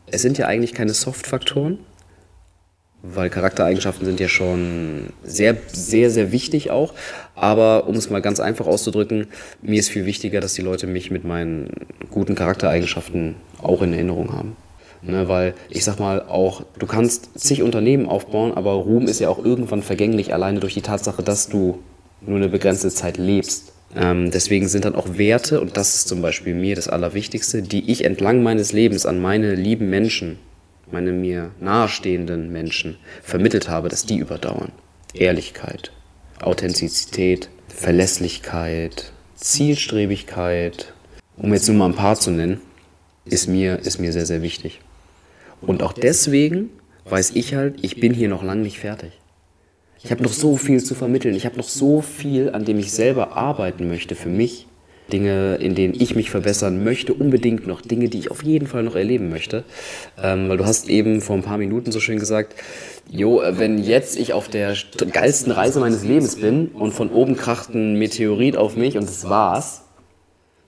es 0.07 0.21
sind 0.21 0.37
ja 0.37 0.47
eigentlich 0.47 0.73
keine 0.73 0.93
Soft-Faktoren, 0.93 1.77
weil 3.03 3.29
Charaktereigenschaften 3.29 4.05
sind 4.05 4.21
ja 4.21 4.29
schon 4.29 5.09
sehr, 5.23 5.57
sehr, 5.67 6.09
sehr 6.09 6.31
wichtig 6.31 6.71
auch. 6.71 6.93
Aber 7.35 7.87
um 7.87 7.95
es 7.95 8.09
mal 8.09 8.21
ganz 8.21 8.39
einfach 8.39 8.65
auszudrücken, 8.65 9.27
mir 9.61 9.79
ist 9.79 9.89
viel 9.89 10.05
wichtiger, 10.05 10.39
dass 10.39 10.53
die 10.53 10.61
Leute 10.61 10.87
mich 10.87 11.11
mit 11.11 11.25
meinen 11.25 11.69
guten 12.09 12.33
Charaktereigenschaften 12.33 13.35
auch 13.61 13.81
in 13.81 13.93
Erinnerung 13.93 14.33
haben. 14.33 14.55
Ne, 15.05 15.27
weil 15.27 15.53
ich 15.69 15.83
sag 15.83 15.99
mal 15.99 16.21
auch, 16.21 16.63
du 16.79 16.85
kannst 16.85 17.37
zig 17.37 17.61
Unternehmen 17.61 18.07
aufbauen, 18.07 18.53
aber 18.53 18.71
Ruhm 18.71 19.07
ist 19.07 19.19
ja 19.19 19.27
auch 19.27 19.43
irgendwann 19.43 19.83
vergänglich, 19.83 20.33
alleine 20.33 20.61
durch 20.61 20.75
die 20.75 20.81
Tatsache, 20.81 21.21
dass 21.23 21.49
du 21.49 21.79
nur 22.21 22.37
eine 22.37 22.47
begrenzte 22.47 22.89
Zeit 22.89 23.17
lebst. 23.17 23.73
Ähm, 23.97 24.31
deswegen 24.31 24.69
sind 24.69 24.85
dann 24.85 24.95
auch 24.95 25.17
Werte, 25.17 25.59
und 25.59 25.75
das 25.75 25.95
ist 25.95 26.07
zum 26.07 26.21
Beispiel 26.21 26.55
mir 26.55 26.77
das 26.77 26.87
Allerwichtigste, 26.87 27.61
die 27.61 27.91
ich 27.91 28.05
entlang 28.05 28.43
meines 28.43 28.71
Lebens 28.71 29.05
an 29.05 29.21
meine 29.21 29.55
lieben 29.55 29.89
Menschen 29.89 30.37
meine 30.93 31.11
mir 31.11 31.51
nahestehenden 31.59 32.51
Menschen 32.51 32.97
vermittelt 33.21 33.67
habe, 33.67 33.89
dass 33.89 34.05
die 34.05 34.17
überdauern. 34.17 34.71
Ehrlichkeit, 35.13 35.91
Authentizität, 36.41 37.49
Verlässlichkeit, 37.67 39.11
Zielstrebigkeit, 39.35 40.93
um 41.35 41.53
jetzt 41.53 41.67
nur 41.67 41.77
mal 41.77 41.87
ein 41.87 41.95
paar 41.95 42.15
zu 42.15 42.31
nennen, 42.31 42.61
ist 43.25 43.47
mir, 43.47 43.79
ist 43.79 43.99
mir 43.99 44.13
sehr, 44.13 44.25
sehr 44.25 44.41
wichtig. 44.41 44.81
Und 45.61 45.81
auch 45.81 45.93
deswegen 45.93 46.69
weiß 47.05 47.31
ich 47.31 47.55
halt, 47.55 47.83
ich 47.83 47.99
bin 47.99 48.13
hier 48.13 48.29
noch 48.29 48.43
lange 48.43 48.61
nicht 48.61 48.79
fertig. 48.79 49.11
Ich 50.03 50.11
habe 50.11 50.23
noch 50.23 50.33
so 50.33 50.57
viel 50.57 50.83
zu 50.83 50.95
vermitteln. 50.95 51.33
Ich 51.33 51.45
habe 51.45 51.57
noch 51.57 51.67
so 51.67 52.01
viel, 52.01 52.49
an 52.49 52.65
dem 52.65 52.77
ich 52.77 52.91
selber 52.91 53.35
arbeiten 53.37 53.87
möchte 53.87 54.15
für 54.15 54.29
mich 54.29 54.67
Dinge, 55.13 55.55
in 55.55 55.75
denen 55.75 55.93
ich 55.93 56.15
mich 56.15 56.31
verbessern 56.31 56.83
möchte, 56.83 57.13
unbedingt 57.13 57.67
noch 57.67 57.81
Dinge, 57.81 58.09
die 58.09 58.17
ich 58.17 58.31
auf 58.31 58.43
jeden 58.43 58.67
Fall 58.67 58.83
noch 58.83 58.95
erleben 58.95 59.29
möchte. 59.29 59.63
Ähm, 60.21 60.49
weil 60.49 60.57
du 60.57 60.65
hast 60.65 60.89
eben 60.89 61.21
vor 61.21 61.35
ein 61.37 61.43
paar 61.43 61.59
Minuten 61.59 61.91
so 61.91 61.99
schön 61.99 62.19
gesagt, 62.19 62.55
jo, 63.09 63.41
äh, 63.41 63.57
wenn 63.59 63.77
jetzt 63.77 64.17
ich 64.17 64.33
auf 64.33 64.49
der 64.49 64.75
geilsten 65.11 65.51
Reise 65.51 65.79
meines 65.79 66.03
Lebens 66.03 66.35
bin 66.37 66.69
und 66.69 66.93
von 66.93 67.11
oben 67.11 67.37
kracht 67.37 67.69
ein 67.73 67.97
Meteorit 67.99 68.57
auf 68.57 68.75
mich 68.75 68.97
und 68.97 69.07
das 69.07 69.29
war's, 69.29 69.83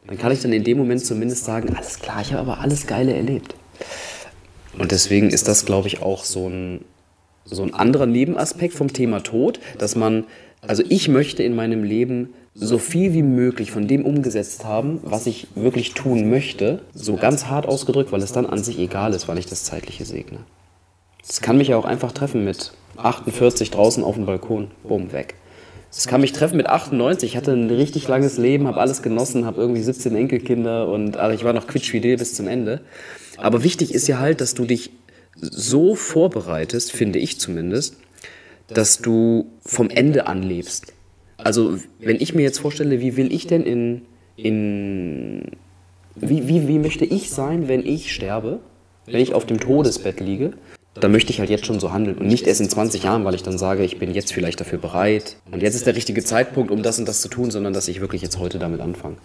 dann 0.07 0.19
kann 0.19 0.31
ich 0.31 0.41
dann 0.41 0.53
in 0.53 0.63
dem 0.63 0.77
Moment 0.77 1.03
zumindest 1.03 1.45
sagen, 1.45 1.75
alles 1.75 1.99
klar, 1.99 2.21
ich 2.21 2.31
habe 2.31 2.51
aber 2.51 2.61
alles 2.61 2.85
Geile 2.85 3.13
erlebt. 3.13 3.55
Und 4.77 4.91
deswegen 4.91 5.31
ist 5.31 5.47
das, 5.47 5.65
glaube 5.65 5.87
ich, 5.87 6.03
auch 6.03 6.23
so 6.23 6.47
ein, 6.47 6.85
so 7.45 7.63
ein 7.63 7.73
anderer 7.73 8.05
Nebenaspekt 8.05 8.75
vom 8.75 8.93
Thema 8.93 9.23
Tod, 9.23 9.59
dass 9.79 9.95
man, 9.95 10.25
also 10.61 10.83
ich 10.87 11.07
möchte 11.07 11.41
in 11.41 11.55
meinem 11.55 11.83
Leben 11.83 12.33
so 12.57 12.77
viel 12.77 13.13
wie 13.13 13.21
möglich 13.21 13.71
von 13.71 13.85
dem 13.85 14.05
umgesetzt 14.05 14.63
haben, 14.63 14.99
was 15.03 15.27
ich 15.27 15.47
wirklich 15.55 15.93
tun 15.93 16.29
möchte, 16.29 16.81
so 16.93 17.17
ganz 17.17 17.47
hart 17.47 17.67
ausgedrückt, 17.67 18.13
weil 18.13 18.21
es 18.21 18.31
dann 18.31 18.45
an 18.45 18.63
sich 18.63 18.79
egal 18.79 19.13
ist, 19.13 19.27
weil 19.27 19.37
ich 19.37 19.45
das 19.45 19.65
Zeitliche 19.65 20.05
segne. 20.05 20.39
Es 21.27 21.41
kann 21.41 21.57
mich 21.57 21.67
ja 21.67 21.77
auch 21.77 21.85
einfach 21.85 22.13
treffen 22.13 22.45
mit 22.45 22.71
48 22.95 23.71
draußen 23.71 24.03
auf 24.03 24.15
dem 24.15 24.25
Balkon, 24.25 24.71
bumm, 24.83 25.11
weg. 25.11 25.35
Es 25.91 26.07
kann 26.07 26.21
mich 26.21 26.31
treffen 26.31 26.55
mit 26.55 26.67
98, 26.67 27.31
ich 27.31 27.37
hatte 27.37 27.51
ein 27.51 27.69
richtig 27.69 28.07
langes 28.07 28.37
Leben, 28.37 28.67
habe 28.67 28.79
alles 28.79 29.01
genossen, 29.01 29.45
habe 29.45 29.59
irgendwie 29.59 29.81
17 29.81 30.15
Enkelkinder 30.15 30.87
und 30.87 31.17
also 31.17 31.35
ich 31.35 31.43
war 31.43 31.53
noch 31.53 31.67
quietschfidel 31.67 32.17
bis 32.17 32.35
zum 32.35 32.47
Ende. 32.47 32.81
Aber 33.37 33.63
wichtig 33.63 33.93
ist 33.93 34.07
ja 34.07 34.19
halt, 34.19 34.39
dass 34.39 34.53
du 34.53 34.65
dich 34.65 34.91
so 35.41 35.95
vorbereitest, 35.95 36.91
finde 36.93 37.19
ich 37.19 37.39
zumindest, 37.39 37.97
dass 38.67 38.99
du 38.99 39.47
vom 39.65 39.89
Ende 39.89 40.27
an 40.27 40.41
lebst. 40.41 40.94
Also, 41.45 41.77
wenn 41.99 42.19
ich 42.19 42.33
mir 42.33 42.41
jetzt 42.41 42.57
vorstelle, 42.57 42.99
wie 43.01 43.17
will 43.17 43.31
ich 43.31 43.45
denn 43.45 43.61
in, 43.61 44.01
in 44.35 45.43
wie, 46.15 46.47
wie, 46.47 46.67
wie 46.67 46.79
möchte 46.79 47.05
ich 47.05 47.29
sein, 47.29 47.67
wenn 47.67 47.85
ich 47.85 48.11
sterbe, 48.11 48.61
wenn 49.05 49.21
ich 49.21 49.35
auf 49.35 49.45
dem 49.45 49.59
Todesbett 49.59 50.19
liege, 50.19 50.53
dann 50.95 51.11
möchte 51.11 51.31
ich 51.31 51.39
halt 51.39 51.51
jetzt 51.51 51.67
schon 51.67 51.79
so 51.79 51.91
handeln 51.91 52.17
und 52.17 52.25
nicht 52.25 52.47
erst 52.47 52.61
in 52.61 52.69
20 52.69 53.03
Jahren, 53.03 53.25
weil 53.25 53.35
ich 53.35 53.43
dann 53.43 53.59
sage, 53.59 53.83
ich 53.83 53.99
bin 53.99 54.11
jetzt 54.11 54.33
vielleicht 54.33 54.59
dafür 54.59 54.79
bereit 54.79 55.37
und 55.51 55.61
jetzt 55.61 55.75
ist 55.75 55.85
der 55.85 55.95
richtige 55.95 56.23
Zeitpunkt, 56.23 56.71
um 56.71 56.81
das 56.81 56.97
und 56.97 57.07
das 57.07 57.21
zu 57.21 57.27
tun, 57.27 57.51
sondern 57.51 57.73
dass 57.73 57.87
ich 57.89 58.01
wirklich 58.01 58.23
jetzt 58.23 58.39
heute 58.39 58.57
damit 58.57 58.81
anfange. 58.81 59.17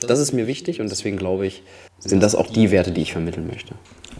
Das 0.00 0.18
ist 0.18 0.32
mir 0.32 0.46
wichtig 0.46 0.78
und 0.82 0.90
deswegen 0.90 1.16
glaube 1.16 1.46
ich, 1.46 1.62
sind 2.00 2.22
das 2.22 2.34
auch 2.34 2.50
die 2.50 2.70
Werte, 2.70 2.90
die 2.90 3.00
ich 3.00 3.12
vermitteln 3.12 3.46
möchte. 3.46 3.76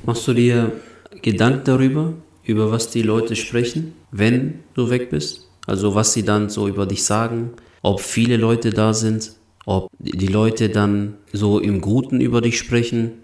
Machst 0.07 0.27
du 0.27 0.33
dir 0.33 0.73
Gedanken 1.21 1.65
darüber, 1.65 2.15
über 2.45 2.71
was 2.71 2.89
die 2.89 3.03
Leute 3.03 3.37
sprechen, 3.37 3.93
wenn 4.11 4.61
du 4.73 4.89
weg 4.89 5.11
bist? 5.11 5.52
Also 5.67 5.95
was 5.95 6.13
sie 6.13 6.25
dann 6.25 6.49
so 6.49 6.69
über 6.69 6.87
dich 6.87 7.05
sagen, 7.05 7.53
ob 7.83 8.01
viele 8.01 8.37
Leute 8.37 8.71
da 8.71 8.95
sind, 8.95 9.33
ob 9.65 9.89
die 9.99 10.27
Leute 10.27 10.69
dann 10.69 11.15
so 11.33 11.59
im 11.59 11.81
Guten 11.81 12.21
über 12.21 12.41
dich 12.41 12.59
sprechen, 12.59 13.23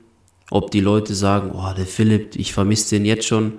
ob 0.51 0.71
die 0.71 0.81
Leute 0.81 1.15
sagen, 1.15 1.53
oh, 1.55 1.75
der 1.77 1.87
Philipp, 1.87 2.37
ich 2.37 2.53
vermisse 2.53 2.97
den 2.97 3.05
jetzt 3.05 3.27
schon, 3.27 3.55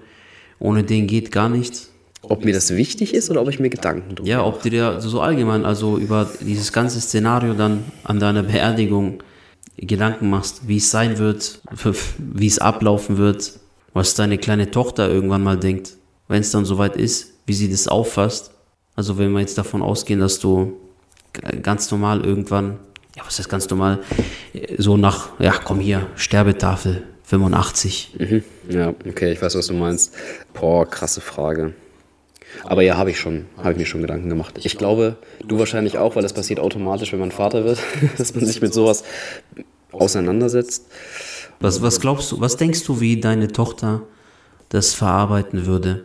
ohne 0.60 0.84
den 0.84 1.08
geht 1.08 1.32
gar 1.32 1.50
nichts. 1.50 1.92
Ob 2.22 2.44
mir 2.44 2.54
das 2.54 2.76
wichtig 2.76 3.14
ist 3.14 3.30
oder 3.30 3.42
ob 3.42 3.50
ich 3.50 3.60
mir 3.60 3.70
Gedanken 3.70 4.16
drüber 4.16 4.30
Ja, 4.30 4.44
ob 4.44 4.62
du 4.62 4.70
dir 4.70 5.00
so 5.00 5.22
allgemein, 5.22 5.66
also 5.66 5.98
über 5.98 6.30
dieses 6.42 6.74
ganze 6.74 7.00
Szenario 7.00 7.54
dann 7.54 7.86
an 8.04 8.20
deiner 8.20 8.44
Beerdigung 8.44 9.24
Gedanken 9.78 10.30
machst, 10.30 10.68
wie 10.68 10.78
es 10.78 10.92
sein 10.92 11.18
wird, 11.18 11.62
wie 12.18 12.48
es 12.48 12.60
ablaufen 12.60 13.18
wird, 13.18 13.54
was 13.94 14.16
deine 14.16 14.38
kleine 14.38 14.72
Tochter 14.72 15.10
irgendwann 15.10 15.44
mal 15.44 15.58
denkt, 15.58 15.94
wenn 16.28 16.42
es 16.42 16.52
dann 16.52 16.66
soweit 16.66 16.98
ist, 16.98 17.34
wie 17.46 17.54
sie 17.54 17.72
das 17.72 17.88
auffasst. 17.88 18.52
Also 19.00 19.18
wenn 19.18 19.32
wir 19.32 19.40
jetzt 19.40 19.58
davon 19.58 19.82
ausgehen, 19.82 20.20
dass 20.20 20.40
du 20.40 20.74
ganz 21.62 21.90
normal 21.90 22.20
irgendwann, 22.20 22.80
ja, 23.16 23.24
was 23.26 23.40
heißt 23.40 23.48
ganz 23.48 23.70
normal, 23.70 24.00
so 24.78 24.98
nach, 24.98 25.30
ja, 25.40 25.54
komm 25.54 25.80
hier, 25.80 26.08
Sterbetafel, 26.18 27.04
85. 27.24 28.16
Mhm. 28.20 28.44
Ja, 28.70 28.94
okay, 29.08 29.32
ich 29.32 29.42
weiß, 29.42 29.56
was 29.56 29.68
du 29.68 29.74
meinst. 29.74 30.14
Boah, 30.54 30.86
krasse 30.86 31.22
Frage. 31.22 31.76
Aber 32.66 32.82
ja, 32.82 32.98
habe 32.98 33.12
ich 33.12 33.18
schon, 33.18 33.46
habe 33.56 33.72
ich 33.72 33.78
mir 33.78 33.86
schon 33.86 34.02
Gedanken 34.02 34.28
gemacht. 34.28 34.60
Ich 34.64 34.78
glaube, 34.78 35.16
du 35.48 35.58
wahrscheinlich 35.58 35.98
auch, 35.98 36.18
weil 36.18 36.24
das 36.24 36.34
passiert 36.34 36.60
automatisch, 36.60 37.14
wenn 37.14 37.22
man 37.22 37.32
Vater 37.32 37.64
wird, 37.64 37.80
dass 38.18 38.36
man 38.36 38.46
sich 38.46 38.62
mit 38.62 38.74
sowas 38.74 39.06
auseinandersetzt. 39.94 40.88
Was, 41.62 41.82
was 41.82 42.02
glaubst 42.02 42.34
du, 42.34 42.42
was 42.42 42.58
denkst 42.58 42.84
du, 42.84 43.00
wie 43.00 43.18
deine 43.18 43.48
Tochter 43.48 44.02
das 44.68 44.94
verarbeiten 44.94 45.66
würde? 45.66 46.04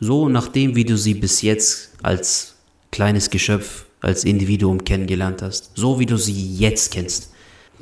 So 0.00 0.28
nachdem, 0.28 0.76
wie 0.76 0.84
du 0.84 0.96
sie 0.96 1.14
bis 1.14 1.42
jetzt 1.42 1.92
als 2.02 2.56
kleines 2.90 3.30
Geschöpf, 3.30 3.86
als 4.00 4.24
Individuum 4.24 4.84
kennengelernt 4.84 5.42
hast. 5.42 5.70
So 5.74 5.98
wie 5.98 6.06
du 6.06 6.16
sie 6.16 6.54
jetzt 6.56 6.92
kennst. 6.92 7.32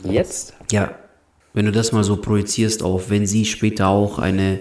Jetzt? 0.02 0.54
Ja. 0.70 0.94
Wenn 1.52 1.66
du 1.66 1.72
das 1.72 1.92
mal 1.92 2.04
so 2.04 2.16
projizierst 2.16 2.82
auf, 2.82 3.10
wenn 3.10 3.26
sie 3.26 3.44
später 3.44 3.88
auch 3.88 4.18
eine 4.18 4.60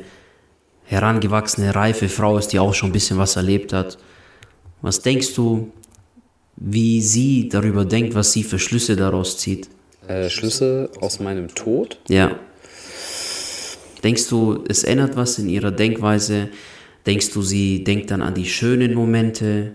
herangewachsene, 0.83 1.73
reife 1.73 2.09
Frau 2.09 2.37
ist, 2.37 2.49
die 2.49 2.59
auch 2.59 2.73
schon 2.73 2.89
ein 2.89 2.93
bisschen 2.93 3.17
was 3.17 3.35
erlebt 3.35 3.73
hat. 3.73 3.97
Was 4.81 5.01
denkst 5.01 5.33
du, 5.33 5.71
wie 6.55 7.01
sie 7.01 7.49
darüber 7.49 7.85
denkt, 7.85 8.13
was 8.13 8.33
sie 8.33 8.43
für 8.43 8.59
Schlüsse 8.59 8.95
daraus 8.95 9.37
zieht? 9.37 9.69
Äh, 10.07 10.29
Schlüsse 10.29 10.89
aus 10.99 11.19
meinem 11.19 11.53
Tod? 11.55 11.99
Ja. 12.09 12.37
Denkst 14.03 14.27
du, 14.27 14.63
es 14.67 14.83
ändert 14.83 15.15
was 15.15 15.39
in 15.39 15.47
ihrer 15.49 15.71
Denkweise, 15.71 16.49
Denkst 17.05 17.31
du, 17.31 17.41
sie 17.41 17.83
denkt 17.83 18.11
dann 18.11 18.21
an 18.21 18.33
die 18.33 18.45
schönen 18.45 18.93
Momente, 18.93 19.73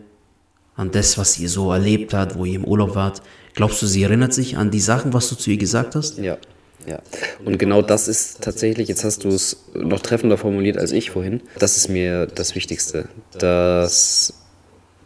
an 0.76 0.90
das, 0.90 1.18
was 1.18 1.34
sie 1.34 1.46
so 1.46 1.72
erlebt 1.72 2.14
hat, 2.14 2.38
wo 2.38 2.44
ihr 2.44 2.56
im 2.56 2.64
Urlaub 2.64 2.94
wart? 2.94 3.22
Glaubst 3.54 3.82
du, 3.82 3.86
sie 3.86 4.02
erinnert 4.02 4.32
sich 4.32 4.56
an 4.56 4.70
die 4.70 4.80
Sachen, 4.80 5.12
was 5.12 5.28
du 5.28 5.34
zu 5.34 5.50
ihr 5.50 5.58
gesagt 5.58 5.94
hast? 5.94 6.18
Ja. 6.18 6.38
Ja, 6.86 7.00
und 7.44 7.58
genau 7.58 7.82
das 7.82 8.08
ist 8.08 8.40
tatsächlich, 8.40 8.88
jetzt 8.88 9.04
hast 9.04 9.24
du 9.24 9.28
es 9.28 9.64
noch 9.74 10.00
treffender 10.00 10.38
formuliert 10.38 10.78
als 10.78 10.92
ich 10.92 11.10
vorhin, 11.10 11.42
das 11.58 11.76
ist 11.76 11.88
mir 11.88 12.26
das 12.26 12.54
Wichtigste, 12.54 13.08
dass 13.38 14.32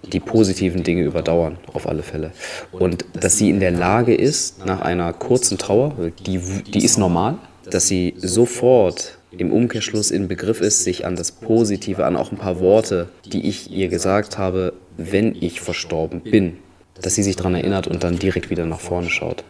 die 0.05 0.21
positiven 0.21 0.83
Dinge 0.83 1.03
überdauern, 1.03 1.59
auf 1.73 1.89
alle 1.89 2.03
Fälle. 2.03 2.33
Und 2.73 3.05
dass 3.15 3.39
sie 3.39 3.51
in 3.51 3.59
der 3.59 3.71
Lage 3.71 4.15
ist, 4.15 4.65
nach 4.65 4.81
einer 4.81 5.13
kurzen 5.13 5.59
Trauer, 5.59 5.97
die, 6.27 6.39
die 6.39 6.85
ist 6.85 6.99
normal, 6.99 7.39
dass 7.71 7.87
sie 7.87 8.15
sofort 8.19 9.19
im 9.37 9.53
Umkehrschluss 9.53 10.11
in 10.11 10.29
Begriff 10.29 10.61
ist, 10.61 10.85
sich 10.85 11.07
an 11.07 11.17
das 11.17 11.33
Positive, 11.33 12.05
an 12.05 12.17
auch 12.17 12.33
ein 12.33 12.39
paar 12.39 12.61
Worte, 12.61 13.09
die 13.25 13.49
ich 13.49 13.71
ihr 13.71 13.89
gesagt 13.89 14.39
habe, 14.39 14.75
wenn 14.97 15.35
ich 15.35 15.61
verstorben 15.61 16.21
bin, 16.21 16.59
dass 17.01 17.15
sie 17.15 17.23
sich 17.23 17.37
daran 17.37 17.55
erinnert 17.55 17.87
und 17.89 18.05
dann 18.05 18.19
direkt 18.19 18.51
wieder 18.51 18.67
nach 18.67 18.81
vorne 18.81 19.09
schaut. 19.11 19.45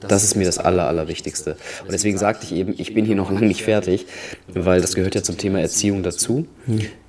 Das 0.00 0.24
ist 0.24 0.34
mir 0.34 0.44
das 0.44 0.58
Aller, 0.58 0.88
Allerwichtigste. 0.88 1.56
Und 1.84 1.92
deswegen 1.92 2.18
sagte 2.18 2.46
ich 2.46 2.52
eben, 2.52 2.74
ich 2.76 2.94
bin 2.94 3.04
hier 3.04 3.14
noch 3.14 3.30
lange 3.30 3.46
nicht 3.46 3.62
fertig, 3.62 4.06
weil 4.52 4.80
das 4.80 4.94
gehört 4.94 5.14
ja 5.14 5.22
zum 5.22 5.38
Thema 5.38 5.60
Erziehung 5.60 6.02
dazu, 6.02 6.46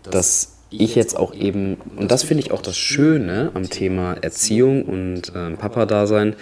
dass 0.03 0.53
ich 0.69 0.95
jetzt 0.95 1.17
auch 1.17 1.33
eben, 1.33 1.77
und 1.95 2.11
das 2.11 2.23
finde 2.23 2.43
ich 2.43 2.51
auch 2.51 2.61
das 2.61 2.77
Schöne 2.77 3.51
am 3.53 3.69
Thema 3.69 4.13
Erziehung 4.21 4.83
und 4.85 5.33
äh, 5.35 5.51
Papa-Dasein, 5.51 6.35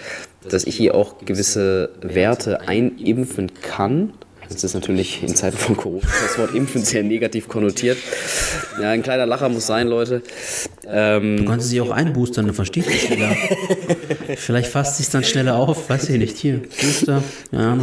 dass 0.50 0.66
ich 0.66 0.76
hier 0.76 0.96
auch 0.96 1.18
gewisse 1.26 1.92
Werte 2.02 2.62
einimpfen 2.62 3.52
kann. 3.62 4.14
Das 4.52 4.64
ist 4.66 4.74
natürlich 4.74 5.24
in 5.24 5.36
Zeiten 5.36 5.58
von 5.58 5.78
Corona 5.78 6.02
das 6.24 6.38
Wort 6.38 6.54
impfen 6.54 6.84
sehr 6.84 7.04
negativ 7.04 7.48
konnotiert. 7.48 7.98
Ja, 8.82 8.90
ein 8.90 9.02
kleiner 9.02 9.26
Lacher 9.26 9.50
muss 9.50 9.66
sein, 9.66 9.88
Leute. 9.88 10.22
Ähm, 10.86 11.38
du 11.38 11.46
kannst 11.46 11.70
sie 11.70 11.80
auch 11.80 11.90
einboostern, 11.90 12.46
dann 12.46 12.56
versteht 12.56 12.86
es 12.88 13.02
schneller. 13.02 13.36
Vielleicht 14.36 14.70
fasst 14.70 14.98
sie 14.98 15.04
es 15.04 15.10
dann 15.10 15.24
schneller 15.24 15.56
auf, 15.56 15.90
weiß 15.90 16.10
ich 16.10 16.20
nicht. 16.20 16.38
Hier, 16.38 16.62
Booster, 16.82 17.24
ja. 17.52 17.78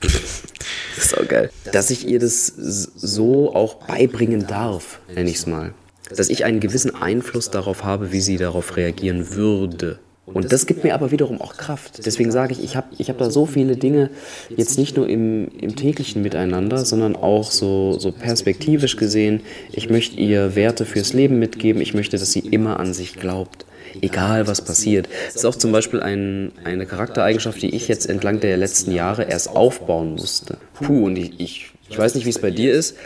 Das 0.00 1.04
ist 1.04 1.18
auch 1.18 1.28
geil. 1.28 1.50
Dass 1.72 1.90
ich 1.90 2.08
ihr 2.08 2.18
das 2.18 2.46
so 2.46 3.54
auch 3.54 3.74
beibringen 3.86 4.46
darf, 4.46 5.00
nenne 5.14 5.30
ich 5.30 5.36
es 5.36 5.46
mal. 5.46 5.74
Dass 6.14 6.28
ich 6.28 6.44
einen 6.44 6.60
gewissen 6.60 6.94
Einfluss 6.94 7.50
darauf 7.50 7.84
habe, 7.84 8.12
wie 8.12 8.20
sie 8.20 8.36
darauf 8.36 8.76
reagieren 8.76 9.34
würde. 9.34 9.98
Und 10.24 10.52
das 10.52 10.66
gibt 10.66 10.84
mir 10.84 10.94
aber 10.94 11.10
wiederum 11.10 11.40
auch 11.40 11.56
Kraft. 11.56 12.06
Deswegen 12.06 12.30
sage 12.30 12.52
ich, 12.52 12.62
ich 12.62 12.76
habe 12.76 12.86
ich 12.96 13.08
hab 13.08 13.18
da 13.18 13.28
so 13.30 13.44
viele 13.44 13.76
Dinge, 13.76 14.10
jetzt 14.56 14.78
nicht 14.78 14.96
nur 14.96 15.08
im, 15.08 15.48
im 15.60 15.74
täglichen 15.74 16.22
Miteinander, 16.22 16.84
sondern 16.84 17.16
auch 17.16 17.50
so, 17.50 17.98
so 17.98 18.12
perspektivisch 18.12 18.96
gesehen. 18.96 19.40
Ich 19.72 19.90
möchte 19.90 20.16
ihr 20.16 20.54
Werte 20.54 20.84
fürs 20.84 21.12
Leben 21.12 21.40
mitgeben. 21.40 21.82
Ich 21.82 21.92
möchte, 21.92 22.18
dass 22.18 22.32
sie 22.32 22.40
immer 22.40 22.78
an 22.78 22.94
sich 22.94 23.14
glaubt 23.14 23.66
egal 24.00 24.46
was 24.46 24.62
passiert. 24.64 25.06
Das 25.26 25.36
ist 25.36 25.44
auch 25.44 25.54
zum 25.54 25.70
Beispiel 25.70 26.00
ein, 26.00 26.52
eine 26.64 26.86
Charaktereigenschaft, 26.86 27.60
die 27.60 27.74
ich 27.74 27.88
jetzt 27.88 28.08
entlang 28.08 28.40
der 28.40 28.56
letzten 28.56 28.92
Jahre 28.92 29.24
erst 29.24 29.50
aufbauen 29.50 30.14
musste. 30.14 30.56
Puh, 30.74 31.04
und 31.04 31.16
ich, 31.16 31.38
ich, 31.38 31.72
ich 31.90 31.98
weiß 31.98 32.14
nicht, 32.14 32.24
wie 32.24 32.30
es 32.30 32.38
bei 32.38 32.50
dir 32.50 32.72
ist, 32.72 32.96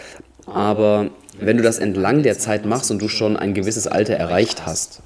aber 0.46 1.10
wenn 1.40 1.56
du 1.56 1.62
das 1.62 1.78
entlang 1.78 2.22
der 2.22 2.38
Zeit 2.38 2.66
machst 2.66 2.90
und 2.90 3.00
du 3.00 3.08
schon 3.08 3.36
ein 3.36 3.52
gewisses 3.52 3.86
Alter 3.86 4.14
erreicht 4.14 4.64
hast, 4.64 5.02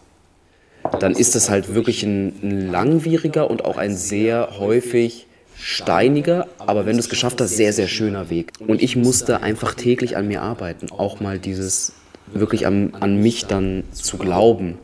dann 0.99 1.13
ist 1.13 1.35
das 1.35 1.51
halt 1.51 1.75
wirklich 1.75 2.03
ein, 2.03 2.71
langwieriger 2.71 3.51
und 3.51 3.65
auch 3.65 3.77
ein 3.77 3.97
sehr 3.97 4.59
häufig 4.59 5.27
steiniger, 5.57 6.47
aber 6.59 6.87
wenn 6.87 6.95
du 6.95 7.01
es 7.01 7.09
geschafft 7.09 7.41
hast, 7.41 7.57
sehr, 7.57 7.73
sehr 7.73 7.89
schöner 7.89 8.31
Weg. 8.31 8.53
Und 8.67 8.83
ich 8.83 8.97
musste 8.97 9.43
einfach 9.43 9.75
täglich 9.75 10.17
an 10.17 10.27
mir 10.27 10.43
arbeiten, 10.43 10.91
auch 10.91 11.21
mal 11.21 11.39
dieses 11.39 11.93
wirklich 12.33 12.67
an, 12.67 12.95
an 12.99 13.17
mich 13.21 13.47
dann 13.47 13.85
zu 13.93 14.17
glauben 14.17 14.79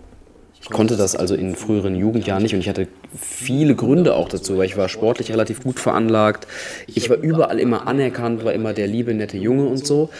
ich 0.67 0.73
konnte 0.73 0.97
das 0.97 1.15
also 1.15 1.37
in 1.37 1.55
früheren 1.55 1.95
Jugendjahren 1.95 2.43
nicht 2.43 2.53
und 2.53 2.59
ich 2.59 2.69
hatte 2.69 2.89
viele 3.17 3.77
Gründe 3.77 4.17
auch 4.17 4.29
dazu, 4.29 4.59
weil 4.59 4.67
ich 4.67 4.77
war 4.77 4.89
sportlich 4.89 5.31
relativ 5.31 5.63
gut 5.63 5.79
veranlagt. 5.79 6.49
Ich 6.89 7.09
war 7.09 7.19
überall 7.19 7.61
immer 7.61 7.87
anerkannt, 7.87 8.45
war 8.45 8.53
immer 8.53 8.73
der 8.73 8.89
liebe, 8.89 9.15
nette 9.15 9.37
Junge 9.37 9.67
und 9.67 9.87
so. 9.87 10.11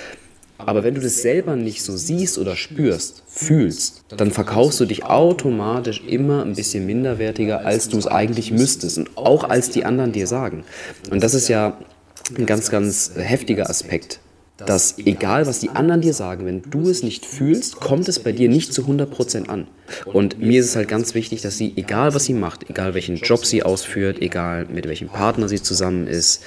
Aber 0.59 0.85
wenn 0.85 0.95
du 0.95 1.01
das 1.01 1.23
selber 1.23 1.57
nicht 1.57 1.83
so 1.83 1.97
siehst 1.97 2.39
oder 2.39 2.57
spürst, 2.57 3.23
fühlst, 3.27 4.05
dann 4.09 4.31
verkaufst 4.31 4.81
du 4.81 4.87
dich 4.87 5.05
automatisch 5.05 6.03
immer 6.07 6.43
ein 6.43 6.55
bisschen 6.55 6.87
minderwertiger, 6.87 7.65
als 7.65 7.89
du 7.89 7.99
es 7.99 8.07
eigentlich 8.07 8.51
müsstest 8.51 8.99
und 8.99 9.17
auch 9.17 9.45
als 9.45 9.71
die 9.71 9.85
anderen 9.85 10.13
dir 10.13 10.27
sagen. 10.27 10.65
Und 11.11 11.23
das 11.23 11.35
ist 11.35 11.49
ja 11.49 11.77
ein 12.37 12.47
ganz, 12.47 12.71
ganz 12.71 13.13
heftiger 13.17 13.69
Aspekt 13.69 14.21
dass 14.57 14.97
egal 14.99 15.47
was 15.47 15.61
die 15.61 15.69
anderen 15.71 16.01
dir 16.01 16.15
sagen, 16.15 16.47
wenn 16.47 16.63
du 16.63 16.89
es 16.89 17.03
nicht 17.03 17.27
fühlst, 17.27 17.77
kommt 17.77 18.09
es 18.09 18.19
bei 18.19 18.33
dir 18.33 18.49
nicht 18.49 18.73
zu 18.73 18.83
100% 18.83 19.49
an. 19.49 19.67
Und 20.07 20.39
mir 20.39 20.61
ist 20.61 20.67
es 20.67 20.77
halt 20.77 20.89
ganz 20.89 21.15
wichtig, 21.15 21.43
dass 21.43 21.59
sie, 21.59 21.75
egal 21.77 22.15
was 22.15 22.25
sie 22.25 22.33
macht, 22.33 22.69
egal 22.71 22.95
welchen 22.95 23.17
Job 23.17 23.45
sie 23.45 23.63
ausführt, 23.63 24.23
egal 24.23 24.67
mit 24.67 24.89
welchem 24.89 25.09
Partner 25.09 25.49
sie 25.49 25.61
zusammen 25.61 26.07
ist, 26.07 26.43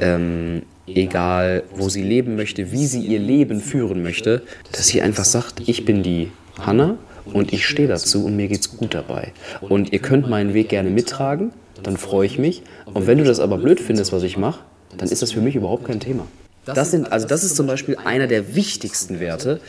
ähm, 0.00 0.62
egal 0.86 1.64
wo 1.74 1.88
sie 1.88 2.02
leben 2.02 2.36
möchte, 2.36 2.72
wie 2.72 2.86
sie 2.86 3.00
ihr 3.00 3.18
Leben 3.18 3.60
führen 3.60 4.02
möchte, 4.02 4.42
dass 4.72 4.88
sie 4.88 5.02
einfach 5.02 5.24
sagt, 5.24 5.62
ich 5.66 5.84
bin 5.84 6.02
die 6.02 6.30
Hanna 6.58 6.96
und 7.32 7.52
ich 7.52 7.66
stehe 7.66 7.88
dazu 7.88 8.24
und 8.24 8.36
mir 8.36 8.48
geht's 8.48 8.76
gut 8.76 8.94
dabei. 8.94 9.32
Und 9.60 9.92
ihr 9.92 9.98
könnt 9.98 10.28
meinen 10.28 10.54
Weg 10.54 10.70
gerne 10.70 10.90
mittragen, 10.90 11.52
dann 11.82 11.96
freue 11.96 12.26
ich 12.26 12.38
mich. 12.38 12.62
Und 12.86 13.06
wenn 13.06 13.18
du 13.18 13.24
das 13.24 13.40
aber 13.40 13.58
blöd 13.58 13.80
findest, 13.80 14.12
was 14.12 14.22
ich 14.22 14.36
mache, 14.36 14.60
dann 14.96 15.08
ist 15.08 15.22
das 15.22 15.32
für 15.32 15.40
mich 15.40 15.54
überhaupt 15.54 15.84
kein 15.84 16.00
Thema. 16.00 16.26
Das 16.64 16.90
sind, 16.90 17.10
also 17.12 17.26
das 17.26 17.44
ist 17.44 17.56
zum 17.56 17.66
Beispiel 17.66 17.96
einer 18.04 18.26
der 18.26 18.54
wichtigsten 18.54 19.20
Werte, 19.20 19.60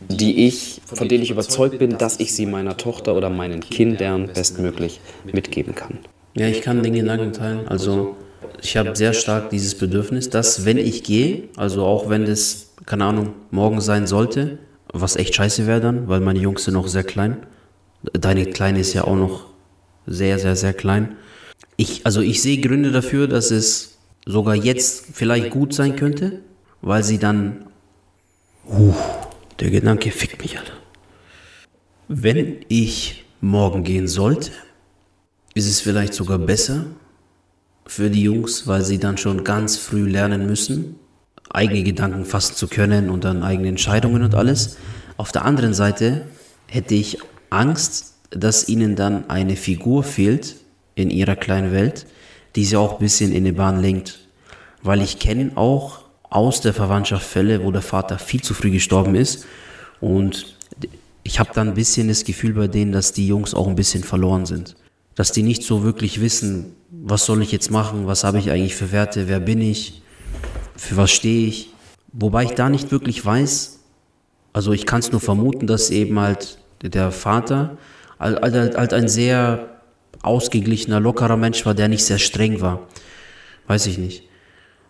die 0.00 0.46
ich, 0.46 0.80
von 0.86 1.08
denen 1.08 1.22
ich 1.24 1.30
überzeugt 1.30 1.78
bin, 1.78 1.98
dass 1.98 2.20
ich 2.20 2.32
sie 2.34 2.46
meiner 2.46 2.76
Tochter 2.76 3.16
oder 3.16 3.30
meinen 3.30 3.60
Kindern 3.60 4.30
bestmöglich 4.32 5.00
mitgeben 5.24 5.74
kann. 5.74 5.98
Ja, 6.34 6.46
ich 6.46 6.62
kann 6.62 6.82
den 6.82 6.92
Gedanken 6.92 7.32
teilen. 7.32 7.66
Also 7.66 8.16
ich 8.62 8.76
habe 8.76 8.96
sehr 8.96 9.12
stark 9.12 9.50
dieses 9.50 9.76
Bedürfnis, 9.76 10.30
dass 10.30 10.64
wenn 10.64 10.78
ich 10.78 11.02
gehe, 11.02 11.48
also 11.56 11.84
auch 11.84 12.08
wenn 12.08 12.24
es, 12.24 12.74
keine 12.86 13.04
Ahnung, 13.04 13.34
morgen 13.50 13.80
sein 13.80 14.06
sollte, 14.06 14.58
was 14.92 15.16
echt 15.16 15.34
scheiße 15.34 15.66
wäre 15.66 15.80
dann, 15.80 16.08
weil 16.08 16.20
meine 16.20 16.38
Jungs 16.38 16.64
sind 16.64 16.74
noch 16.74 16.88
sehr 16.88 17.04
klein. 17.04 17.46
Deine 18.12 18.46
Kleine 18.46 18.80
ist 18.80 18.94
ja 18.94 19.04
auch 19.04 19.16
noch 19.16 19.46
sehr, 20.06 20.38
sehr, 20.38 20.56
sehr 20.56 20.72
klein. 20.72 21.16
Ich, 21.76 22.06
also 22.06 22.20
ich 22.20 22.42
sehe 22.42 22.60
Gründe 22.60 22.90
dafür, 22.90 23.28
dass 23.28 23.50
es 23.50 23.98
sogar 24.24 24.54
jetzt 24.54 25.06
vielleicht 25.12 25.50
gut 25.50 25.74
sein 25.74 25.96
könnte, 25.96 26.40
weil 26.80 27.02
sie 27.02 27.18
dann. 27.18 27.66
Uh, 28.68 28.94
der 29.60 29.70
Gedanke 29.70 30.10
fickt 30.10 30.42
mich, 30.42 30.58
Alter. 30.58 30.74
Wenn 32.08 32.64
ich 32.68 33.24
morgen 33.40 33.84
gehen 33.84 34.08
sollte, 34.08 34.50
ist 35.54 35.68
es 35.68 35.80
vielleicht 35.80 36.14
sogar 36.14 36.38
besser 36.38 36.86
für 37.88 38.10
die 38.10 38.22
Jungs, 38.22 38.66
weil 38.66 38.82
sie 38.82 38.98
dann 38.98 39.16
schon 39.16 39.42
ganz 39.42 39.76
früh 39.76 40.08
lernen 40.08 40.46
müssen, 40.46 40.96
eigene 41.50 41.82
Gedanken 41.82 42.24
fassen 42.26 42.54
zu 42.54 42.68
können 42.68 43.08
und 43.08 43.24
dann 43.24 43.42
eigene 43.42 43.68
Entscheidungen 43.68 44.22
und 44.22 44.34
alles. 44.34 44.76
Auf 45.16 45.32
der 45.32 45.44
anderen 45.44 45.74
Seite 45.74 46.26
hätte 46.66 46.94
ich 46.94 47.18
Angst, 47.50 48.14
dass 48.30 48.68
ihnen 48.68 48.94
dann 48.94 49.30
eine 49.30 49.56
Figur 49.56 50.04
fehlt 50.04 50.56
in 50.94 51.10
ihrer 51.10 51.34
kleinen 51.34 51.72
Welt, 51.72 52.06
die 52.56 52.66
sie 52.66 52.76
auch 52.76 52.94
ein 52.94 52.98
bisschen 52.98 53.32
in 53.32 53.44
die 53.44 53.52
Bahn 53.52 53.80
lenkt. 53.80 54.20
Weil 54.82 55.00
ich 55.00 55.18
kenne 55.18 55.52
auch 55.56 56.00
aus 56.28 56.60
der 56.60 56.74
Verwandtschaft 56.74 57.26
Fälle, 57.26 57.64
wo 57.64 57.72
der 57.72 57.82
Vater 57.82 58.18
viel 58.18 58.42
zu 58.42 58.52
früh 58.52 58.70
gestorben 58.70 59.14
ist. 59.14 59.46
Und 60.00 60.56
ich 61.22 61.40
habe 61.40 61.50
dann 61.54 61.68
ein 61.68 61.74
bisschen 61.74 62.08
das 62.08 62.24
Gefühl 62.24 62.52
bei 62.52 62.68
denen, 62.68 62.92
dass 62.92 63.12
die 63.12 63.26
Jungs 63.26 63.54
auch 63.54 63.66
ein 63.66 63.76
bisschen 63.76 64.04
verloren 64.04 64.44
sind. 64.44 64.76
Dass 65.18 65.32
die 65.32 65.42
nicht 65.42 65.64
so 65.64 65.82
wirklich 65.82 66.20
wissen, 66.20 66.76
was 66.92 67.26
soll 67.26 67.42
ich 67.42 67.50
jetzt 67.50 67.72
machen, 67.72 68.06
was 68.06 68.22
habe 68.22 68.38
ich 68.38 68.52
eigentlich 68.52 68.76
für 68.76 68.92
Werte, 68.92 69.26
wer 69.26 69.40
bin 69.40 69.60
ich, 69.60 70.00
für 70.76 70.96
was 70.96 71.10
stehe 71.10 71.48
ich. 71.48 71.70
Wobei 72.12 72.44
ich 72.44 72.52
da 72.52 72.68
nicht 72.68 72.92
wirklich 72.92 73.26
weiß, 73.26 73.80
also 74.52 74.72
ich 74.72 74.86
kann 74.86 75.00
es 75.00 75.10
nur 75.10 75.20
vermuten, 75.20 75.66
dass 75.66 75.90
eben 75.90 76.20
halt 76.20 76.58
der 76.82 77.10
Vater 77.10 77.78
halt, 78.20 78.76
halt 78.76 78.92
ein 78.94 79.08
sehr 79.08 79.80
ausgeglichener, 80.22 81.00
lockerer 81.00 81.36
Mensch 81.36 81.66
war, 81.66 81.74
der 81.74 81.88
nicht 81.88 82.04
sehr 82.04 82.20
streng 82.20 82.60
war. 82.60 82.86
Weiß 83.66 83.86
ich 83.86 83.98
nicht. 83.98 84.22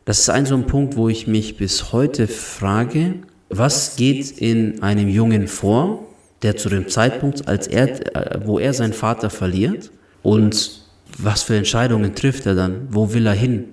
Das 0.04 0.18
ist 0.18 0.28
ein 0.28 0.44
so 0.44 0.56
ein 0.56 0.66
Punkt, 0.66 0.98
wo 0.98 1.08
ich 1.08 1.26
mich 1.26 1.56
bis 1.56 1.90
heute 1.90 2.26
frage, 2.28 3.14
was 3.48 3.96
geht 3.96 4.30
in 4.30 4.82
einem 4.82 5.08
Jungen 5.08 5.48
vor, 5.48 6.04
der 6.42 6.58
zu 6.58 6.68
dem 6.68 6.86
Zeitpunkt, 6.88 7.48
als 7.48 7.66
er, 7.66 8.14
äh, 8.14 8.40
wo 8.44 8.58
er 8.58 8.74
seinen 8.74 8.92
Vater 8.92 9.30
verliert 9.30 9.90
und 10.28 10.82
was 11.16 11.42
für 11.42 11.56
Entscheidungen 11.56 12.14
trifft 12.14 12.44
er 12.44 12.54
dann? 12.54 12.88
Wo 12.90 13.14
will 13.14 13.26
er 13.26 13.32
hin? 13.32 13.64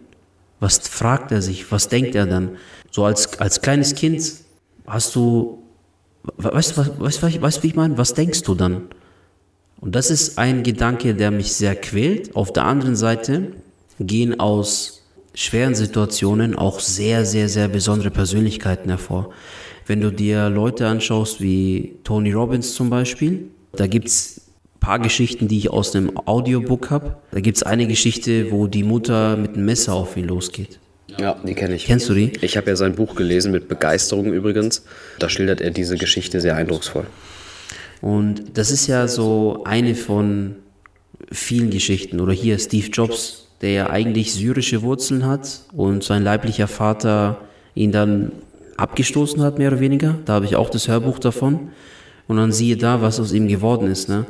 Was 0.61 0.77
fragt 0.77 1.33
er 1.33 1.41
sich? 1.41 1.69
Was 1.69 1.89
denkt 1.89 2.15
er 2.15 2.25
dann? 2.25 2.51
So 2.91 3.03
als, 3.03 3.37
als 3.39 3.61
kleines 3.61 3.93
Kind 3.93 4.23
hast 4.87 5.13
du, 5.15 5.61
weißt 6.37 6.77
du, 6.77 6.85
weißt, 7.01 7.23
weißt, 7.23 7.41
weißt, 7.41 7.63
wie 7.63 7.67
ich 7.67 7.75
meine? 7.75 7.97
Was 7.97 8.13
denkst 8.13 8.43
du 8.43 8.55
dann? 8.55 8.83
Und 9.81 9.95
das 9.95 10.09
ist 10.09 10.37
ein 10.37 10.63
Gedanke, 10.63 11.13
der 11.13 11.29
mich 11.29 11.51
sehr 11.53 11.75
quält. 11.75 12.33
Auf 12.37 12.53
der 12.53 12.63
anderen 12.63 12.95
Seite 12.95 13.51
gehen 13.99 14.39
aus 14.39 15.03
schweren 15.33 15.75
Situationen 15.75 16.55
auch 16.55 16.79
sehr, 16.79 17.25
sehr, 17.25 17.49
sehr 17.49 17.67
besondere 17.67 18.11
Persönlichkeiten 18.11 18.87
hervor. 18.87 19.31
Wenn 19.87 19.99
du 19.99 20.09
dir 20.09 20.49
Leute 20.49 20.87
anschaust 20.87 21.41
wie 21.41 21.97
Tony 22.05 22.31
Robbins 22.31 22.73
zum 22.73 22.89
Beispiel, 22.89 23.49
da 23.73 23.87
gibt 23.87 24.07
es 24.07 24.44
paar 24.85 24.99
Geschichten, 24.99 25.47
die 25.47 25.57
ich 25.57 25.71
aus 25.71 25.95
einem 25.95 26.11
Audiobook 26.25 26.91
habe. 26.91 27.15
Da 27.31 27.39
gibt 27.39 27.57
es 27.57 27.63
eine 27.63 27.87
Geschichte, 27.87 28.51
wo 28.51 28.67
die 28.67 28.83
Mutter 28.83 29.35
mit 29.35 29.55
einem 29.55 29.65
Messer 29.65 29.93
auf 29.93 30.15
ihn 30.15 30.27
losgeht. 30.27 30.79
Ja, 31.17 31.35
die 31.43 31.55
kenne 31.55 31.73
ich. 31.73 31.85
Kennst 31.85 32.07
du 32.07 32.13
die? 32.13 32.33
Ich 32.41 32.55
habe 32.55 32.69
ja 32.69 32.75
sein 32.75 32.93
Buch 32.93 33.15
gelesen, 33.15 33.51
mit 33.51 33.67
Begeisterung 33.67 34.31
übrigens. 34.31 34.85
Da 35.17 35.27
schildert 35.27 35.59
er 35.59 35.71
diese 35.71 35.97
Geschichte 35.97 36.39
sehr 36.39 36.55
eindrucksvoll. 36.55 37.07
Und 38.01 38.59
das 38.59 38.69
ist 38.69 38.85
ja 38.85 39.07
so 39.07 39.63
eine 39.65 39.95
von 39.95 40.57
vielen 41.31 41.71
Geschichten. 41.71 42.19
Oder 42.19 42.33
hier 42.33 42.59
Steve 42.59 42.87
Jobs, 42.87 43.47
der 43.61 43.71
ja 43.71 43.89
eigentlich 43.89 44.33
syrische 44.33 44.83
Wurzeln 44.83 45.25
hat 45.25 45.61
und 45.73 46.03
sein 46.03 46.23
leiblicher 46.23 46.67
Vater 46.67 47.41
ihn 47.73 47.91
dann 47.91 48.31
abgestoßen 48.77 49.41
hat, 49.41 49.57
mehr 49.57 49.69
oder 49.69 49.79
weniger. 49.79 50.19
Da 50.25 50.33
habe 50.33 50.45
ich 50.45 50.55
auch 50.55 50.69
das 50.69 50.87
Hörbuch 50.87 51.17
davon. 51.17 51.71
Und 52.27 52.37
dann 52.37 52.51
siehe 52.51 52.77
da, 52.77 53.01
was 53.01 53.19
aus 53.19 53.33
ihm 53.33 53.47
geworden 53.47 53.87
ist. 53.87 54.09
Ne? 54.09 54.25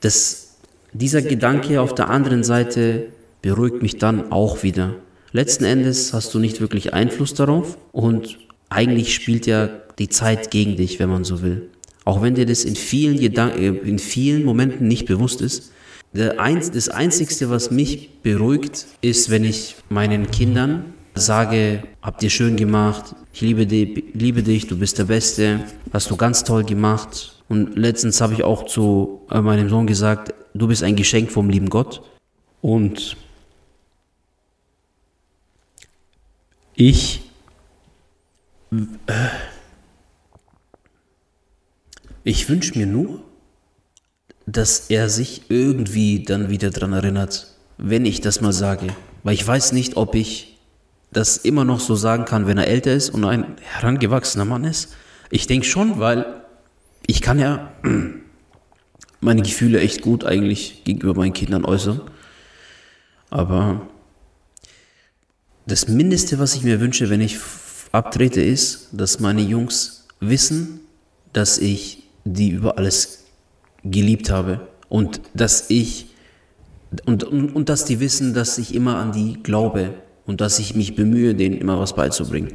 Das, 0.00 0.56
dieser 0.92 1.22
Gedanke 1.22 1.80
auf 1.80 1.94
der 1.94 2.10
anderen 2.10 2.44
Seite 2.44 3.06
beruhigt 3.42 3.82
mich 3.82 3.98
dann 3.98 4.32
auch 4.32 4.62
wieder. 4.62 4.96
Letzten 5.32 5.64
Endes 5.64 6.12
hast 6.12 6.34
du 6.34 6.38
nicht 6.38 6.60
wirklich 6.60 6.94
Einfluss 6.94 7.34
darauf 7.34 7.76
und 7.92 8.38
eigentlich 8.70 9.14
spielt 9.14 9.46
ja 9.46 9.68
die 9.98 10.08
Zeit 10.08 10.50
gegen 10.50 10.76
dich, 10.76 10.98
wenn 10.98 11.10
man 11.10 11.24
so 11.24 11.42
will. 11.42 11.68
Auch 12.04 12.22
wenn 12.22 12.34
dir 12.34 12.46
das 12.46 12.64
in 12.64 12.76
vielen, 12.76 13.18
Gedan 13.18 13.50
äh, 13.50 13.68
in 13.68 13.98
vielen 13.98 14.44
Momenten 14.44 14.88
nicht 14.88 15.06
bewusst 15.06 15.42
ist. 15.42 15.72
Das 16.14 16.88
Einzige, 16.88 17.50
was 17.50 17.70
mich 17.70 18.22
beruhigt, 18.22 18.86
ist, 19.02 19.28
wenn 19.28 19.44
ich 19.44 19.76
meinen 19.90 20.30
Kindern 20.30 20.94
sage, 21.18 21.82
habt 22.02 22.22
ihr 22.22 22.30
schön 22.30 22.56
gemacht, 22.56 23.14
ich 23.32 23.40
liebe 23.40 23.66
dich, 23.66 24.04
liebe 24.14 24.42
dich, 24.42 24.66
du 24.66 24.78
bist 24.78 24.98
der 24.98 25.04
Beste, 25.04 25.60
hast 25.92 26.10
du 26.10 26.16
ganz 26.16 26.44
toll 26.44 26.64
gemacht. 26.64 27.34
Und 27.48 27.76
letztens 27.76 28.20
habe 28.20 28.34
ich 28.34 28.44
auch 28.44 28.66
zu 28.66 29.22
äh, 29.30 29.40
meinem 29.40 29.68
Sohn 29.68 29.86
gesagt, 29.86 30.34
du 30.54 30.68
bist 30.68 30.82
ein 30.82 30.96
Geschenk 30.96 31.30
vom 31.30 31.48
lieben 31.48 31.70
Gott. 31.70 32.02
Und 32.60 33.16
ich 36.74 37.22
äh, 38.72 39.28
ich 42.24 42.48
wünsche 42.48 42.76
mir 42.76 42.86
nur, 42.86 43.22
dass 44.46 44.90
er 44.90 45.08
sich 45.08 45.42
irgendwie 45.48 46.24
dann 46.24 46.50
wieder 46.50 46.70
daran 46.70 46.92
erinnert, 46.92 47.54
wenn 47.78 48.04
ich 48.04 48.20
das 48.20 48.40
mal 48.40 48.52
sage. 48.52 48.88
Weil 49.22 49.34
ich 49.34 49.46
weiß 49.46 49.72
nicht, 49.72 49.96
ob 49.96 50.14
ich 50.14 50.47
das 51.10 51.38
immer 51.38 51.64
noch 51.64 51.80
so 51.80 51.94
sagen 51.94 52.24
kann, 52.24 52.46
wenn 52.46 52.58
er 52.58 52.66
älter 52.66 52.92
ist 52.92 53.10
und 53.10 53.24
ein 53.24 53.56
herangewachsener 53.60 54.44
Mann 54.44 54.64
ist. 54.64 54.94
Ich 55.30 55.46
denke 55.46 55.66
schon, 55.66 55.98
weil 55.98 56.42
ich 57.06 57.22
kann 57.22 57.38
ja 57.38 57.72
meine 59.20 59.42
Gefühle 59.42 59.80
echt 59.80 60.02
gut 60.02 60.24
eigentlich 60.24 60.84
gegenüber 60.84 61.14
meinen 61.14 61.32
Kindern 61.32 61.64
äußern. 61.64 62.02
Aber 63.30 63.88
das 65.66 65.88
Mindeste, 65.88 66.38
was 66.38 66.54
ich 66.54 66.62
mir 66.62 66.80
wünsche, 66.80 67.10
wenn 67.10 67.20
ich 67.20 67.38
abtrete, 67.92 68.42
ist, 68.42 68.88
dass 68.92 69.20
meine 69.20 69.42
Jungs 69.42 70.06
wissen, 70.20 70.80
dass 71.32 71.58
ich 71.58 72.04
die 72.24 72.50
über 72.50 72.78
alles 72.78 73.24
geliebt 73.84 74.30
habe 74.30 74.68
und 74.88 75.20
dass 75.34 75.70
ich 75.70 76.06
und, 77.04 77.24
und, 77.24 77.54
und 77.54 77.68
dass 77.68 77.84
die 77.84 78.00
wissen, 78.00 78.32
dass 78.32 78.56
ich 78.56 78.74
immer 78.74 78.96
an 78.96 79.12
die 79.12 79.42
glaube 79.42 79.94
und 80.28 80.42
dass 80.42 80.58
ich 80.58 80.76
mich 80.76 80.94
bemühe, 80.94 81.34
denen 81.34 81.56
immer 81.56 81.80
was 81.80 81.94
beizubringen. 81.94 82.52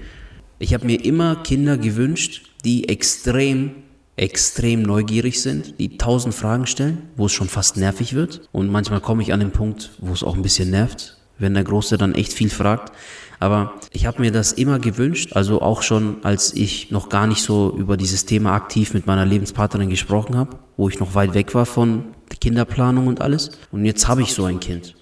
Ich 0.60 0.74
habe 0.74 0.86
mir 0.86 1.04
immer 1.04 1.36
Kinder 1.38 1.76
gewünscht, 1.76 2.44
die 2.64 2.88
extrem, 2.88 3.72
extrem 4.16 4.84
neugierig 4.84 5.42
sind, 5.42 5.80
die 5.80 5.98
tausend 5.98 6.36
Fragen 6.36 6.68
stellen, 6.68 7.00
wo 7.18 7.26
es 7.26 7.32
schon 7.32 7.50
fast 7.50 7.76
nervig 7.76 8.14
wird. 8.14 8.48
Und 8.52 8.70
manchmal 8.70 9.02
komme 9.02 9.24
ich 9.24 9.34
an 9.34 9.40
den 9.40 9.52
Punkt, 9.52 9.90
wo 9.98 10.14
es 10.14 10.24
auch 10.24 10.36
ein 10.36 10.44
bisschen 10.44 10.70
nervt, 10.70 11.18
wenn 11.40 11.56
der 11.56 11.64
Große 11.64 11.98
dann 11.98 12.14
echt 12.14 12.32
viel 12.32 12.52
fragt. 12.52 12.94
Aber 13.40 13.74
ich 13.92 14.06
habe 14.06 14.22
mir 14.22 14.32
das 14.32 14.54
immer 14.54 14.78
gewünscht, 14.78 15.34
also 15.34 15.60
auch 15.62 15.82
schon, 15.82 16.18
als 16.24 16.54
ich 16.54 16.92
noch 16.92 17.10
gar 17.10 17.26
nicht 17.26 17.42
so 17.42 17.76
über 17.76 17.98
dieses 17.98 18.26
Thema 18.26 18.54
aktiv 18.54 18.94
mit 18.94 19.08
meiner 19.08 19.26
Lebenspartnerin 19.26 19.90
gesprochen 19.90 20.38
habe, 20.38 20.60
wo 20.78 20.90
ich 20.90 21.00
noch 21.00 21.16
weit 21.16 21.34
weg 21.34 21.56
war 21.56 21.66
von 21.66 22.06
Kinderplanung 22.40 23.08
und 23.08 23.20
alles. 23.20 23.50
Und 23.72 23.84
jetzt 23.84 24.08
habe 24.08 24.22
ich 24.22 24.34
so 24.34 24.46
ein 24.46 24.60
Kind. 24.60 24.96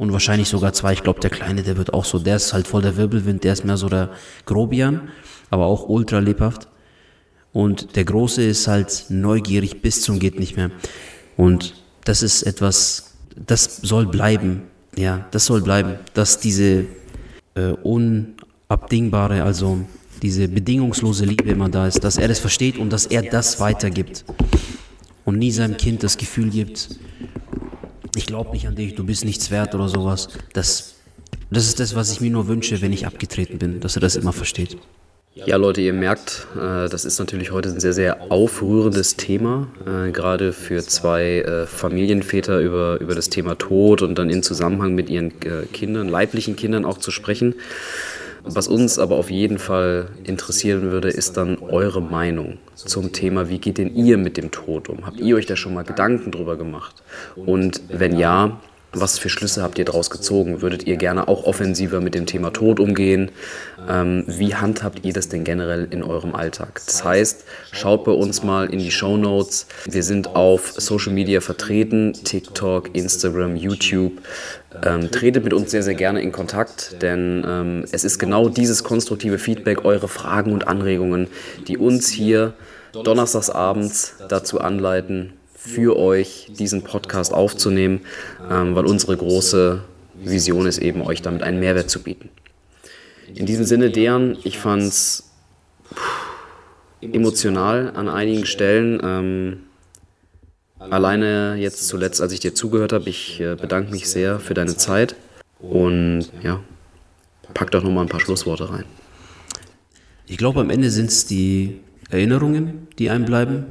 Und 0.00 0.12
wahrscheinlich 0.14 0.48
sogar 0.48 0.72
zwei. 0.72 0.94
Ich 0.94 1.02
glaube, 1.02 1.20
der 1.20 1.28
Kleine, 1.28 1.62
der 1.62 1.76
wird 1.76 1.92
auch 1.92 2.06
so, 2.06 2.18
der 2.18 2.36
ist 2.36 2.54
halt 2.54 2.66
voll 2.66 2.80
der 2.80 2.96
Wirbelwind, 2.96 3.44
der 3.44 3.52
ist 3.52 3.66
mehr 3.66 3.76
so 3.76 3.90
der 3.90 4.08
Grobian, 4.46 5.10
aber 5.50 5.66
auch 5.66 5.90
ultra 5.90 6.20
lebhaft. 6.20 6.68
Und 7.52 7.96
der 7.96 8.06
Große 8.06 8.42
ist 8.42 8.66
halt 8.66 9.04
neugierig 9.10 9.82
bis 9.82 10.00
zum 10.00 10.18
geht 10.18 10.38
nicht 10.38 10.56
mehr. 10.56 10.70
Und 11.36 11.74
das 12.06 12.22
ist 12.22 12.44
etwas, 12.44 13.12
das 13.36 13.76
soll 13.76 14.06
bleiben. 14.06 14.62
Ja, 14.96 15.26
das 15.32 15.44
soll 15.44 15.60
bleiben, 15.60 15.98
dass 16.14 16.40
diese 16.40 16.86
äh, 17.54 17.72
unabdingbare, 17.82 19.42
also 19.42 19.80
diese 20.22 20.48
bedingungslose 20.48 21.26
Liebe 21.26 21.50
immer 21.50 21.68
da 21.68 21.86
ist, 21.86 22.02
dass 22.04 22.16
er 22.16 22.28
das 22.28 22.38
versteht 22.38 22.78
und 22.78 22.88
dass 22.88 23.04
er 23.04 23.20
das 23.20 23.60
weitergibt 23.60 24.24
und 25.26 25.38
nie 25.38 25.50
seinem 25.50 25.76
Kind 25.76 26.02
das 26.02 26.16
Gefühl 26.16 26.48
gibt, 26.48 26.88
ich 28.20 28.26
glaube 28.26 28.50
nicht 28.50 28.66
an 28.66 28.74
dich, 28.74 28.94
du 28.94 29.04
bist 29.04 29.24
nichts 29.24 29.50
wert 29.50 29.74
oder 29.74 29.88
sowas. 29.88 30.28
Das, 30.52 30.96
das 31.50 31.66
ist 31.66 31.80
das, 31.80 31.94
was 31.94 32.12
ich 32.12 32.20
mir 32.20 32.30
nur 32.30 32.48
wünsche, 32.48 32.82
wenn 32.82 32.92
ich 32.92 33.06
abgetreten 33.06 33.58
bin, 33.58 33.80
dass 33.80 33.96
er 33.96 34.00
das 34.00 34.14
immer 34.14 34.34
versteht. 34.34 34.76
Ja, 35.32 35.56
Leute, 35.56 35.80
ihr 35.80 35.94
merkt, 35.94 36.48
äh, 36.54 36.88
das 36.88 37.04
ist 37.04 37.18
natürlich 37.18 37.50
heute 37.50 37.70
ein 37.70 37.80
sehr, 37.80 37.94
sehr 37.94 38.30
aufrührendes 38.30 39.16
Thema, 39.16 39.68
äh, 39.86 40.10
gerade 40.10 40.52
für 40.52 40.82
zwei 40.82 41.38
äh, 41.38 41.66
Familienväter 41.66 42.58
über, 42.58 43.00
über 43.00 43.14
das 43.14 43.30
Thema 43.30 43.56
Tod 43.56 44.02
und 44.02 44.18
dann 44.18 44.28
in 44.28 44.42
Zusammenhang 44.42 44.94
mit 44.94 45.08
ihren 45.08 45.32
Kindern, 45.72 46.08
leiblichen 46.08 46.56
Kindern 46.56 46.84
auch 46.84 46.98
zu 46.98 47.10
sprechen. 47.10 47.54
Was 48.44 48.68
uns 48.68 48.98
aber 48.98 49.16
auf 49.16 49.30
jeden 49.30 49.58
Fall 49.58 50.08
interessieren 50.24 50.90
würde, 50.90 51.08
ist 51.08 51.36
dann 51.36 51.58
eure 51.58 52.00
Meinung 52.00 52.58
zum 52.74 53.12
Thema, 53.12 53.48
wie 53.48 53.58
geht 53.58 53.78
denn 53.78 53.94
ihr 53.94 54.16
mit 54.18 54.36
dem 54.36 54.50
Tod 54.50 54.88
um? 54.88 55.06
Habt 55.06 55.20
ihr 55.20 55.36
euch 55.36 55.46
da 55.46 55.56
schon 55.56 55.74
mal 55.74 55.84
Gedanken 55.84 56.30
drüber 56.30 56.56
gemacht? 56.56 57.02
Und 57.36 57.82
wenn 57.88 58.16
ja, 58.16 58.60
was 58.92 59.18
für 59.18 59.28
Schlüsse 59.28 59.62
habt 59.62 59.78
ihr 59.78 59.84
daraus 59.84 60.10
gezogen? 60.10 60.62
Würdet 60.62 60.86
ihr 60.86 60.96
gerne 60.96 61.28
auch 61.28 61.44
offensiver 61.44 62.00
mit 62.00 62.14
dem 62.14 62.26
Thema 62.26 62.52
Tod 62.52 62.80
umgehen? 62.80 63.30
Ähm, 63.88 64.24
wie 64.26 64.54
handhabt 64.54 65.04
ihr 65.04 65.12
das 65.12 65.28
denn 65.28 65.44
generell 65.44 65.86
in 65.90 66.02
eurem 66.02 66.34
Alltag? 66.34 66.80
Das 66.86 67.04
heißt, 67.04 67.44
schaut 67.72 68.04
bei 68.04 68.12
uns 68.12 68.42
mal 68.42 68.68
in 68.68 68.80
die 68.80 68.90
Show 68.90 69.16
Notes. 69.16 69.66
Wir 69.84 70.02
sind 70.02 70.34
auf 70.34 70.72
Social 70.76 71.12
Media 71.12 71.40
vertreten, 71.40 72.12
TikTok, 72.12 72.94
Instagram, 72.94 73.56
YouTube. 73.56 74.12
Ähm, 74.84 75.10
tretet 75.10 75.44
mit 75.44 75.52
uns 75.52 75.70
sehr, 75.70 75.82
sehr 75.82 75.94
gerne 75.94 76.22
in 76.22 76.30
Kontakt, 76.30 77.02
denn 77.02 77.44
ähm, 77.46 77.84
es 77.90 78.04
ist 78.04 78.18
genau 78.18 78.48
dieses 78.48 78.84
konstruktive 78.84 79.38
Feedback, 79.38 79.84
eure 79.84 80.06
Fragen 80.06 80.52
und 80.52 80.68
Anregungen, 80.68 81.26
die 81.66 81.76
uns 81.76 82.08
hier 82.08 82.54
donnerstagsabends 82.92 84.14
dazu 84.28 84.60
anleiten, 84.60 85.32
für 85.62 85.96
euch 85.98 86.50
diesen 86.58 86.82
Podcast 86.82 87.34
aufzunehmen, 87.34 88.00
ähm, 88.50 88.74
weil 88.74 88.86
unsere 88.86 89.14
große 89.14 89.82
Vision 90.14 90.66
ist 90.66 90.78
eben, 90.78 91.02
euch 91.02 91.20
damit 91.20 91.42
einen 91.42 91.60
Mehrwert 91.60 91.90
zu 91.90 92.02
bieten. 92.02 92.30
In 93.34 93.44
diesem 93.44 93.66
Sinne, 93.66 93.90
deren, 93.90 94.38
ich 94.42 94.58
fand 94.58 94.82
es 94.84 95.30
emotional 97.02 97.92
an 97.94 98.08
einigen 98.08 98.46
Stellen. 98.46 99.00
Ähm, 99.04 99.60
alleine 100.78 101.56
jetzt 101.56 101.86
zuletzt, 101.86 102.22
als 102.22 102.32
ich 102.32 102.40
dir 102.40 102.54
zugehört 102.54 102.94
habe, 102.94 103.10
ich 103.10 103.40
äh, 103.40 103.54
bedanke 103.54 103.92
mich 103.92 104.08
sehr 104.08 104.40
für 104.40 104.54
deine 104.54 104.76
Zeit 104.76 105.14
und 105.58 106.30
ja, 106.42 106.60
pack 107.52 107.70
doch 107.70 107.82
nochmal 107.82 108.06
ein 108.06 108.08
paar 108.08 108.20
Schlussworte 108.20 108.70
rein. 108.70 108.84
Ich 110.26 110.38
glaube, 110.38 110.60
am 110.60 110.70
Ende 110.70 110.90
sind 110.90 111.10
es 111.10 111.26
die 111.26 111.80
Erinnerungen, 112.08 112.88
die 112.98 113.10
einem 113.10 113.26
bleiben. 113.26 113.66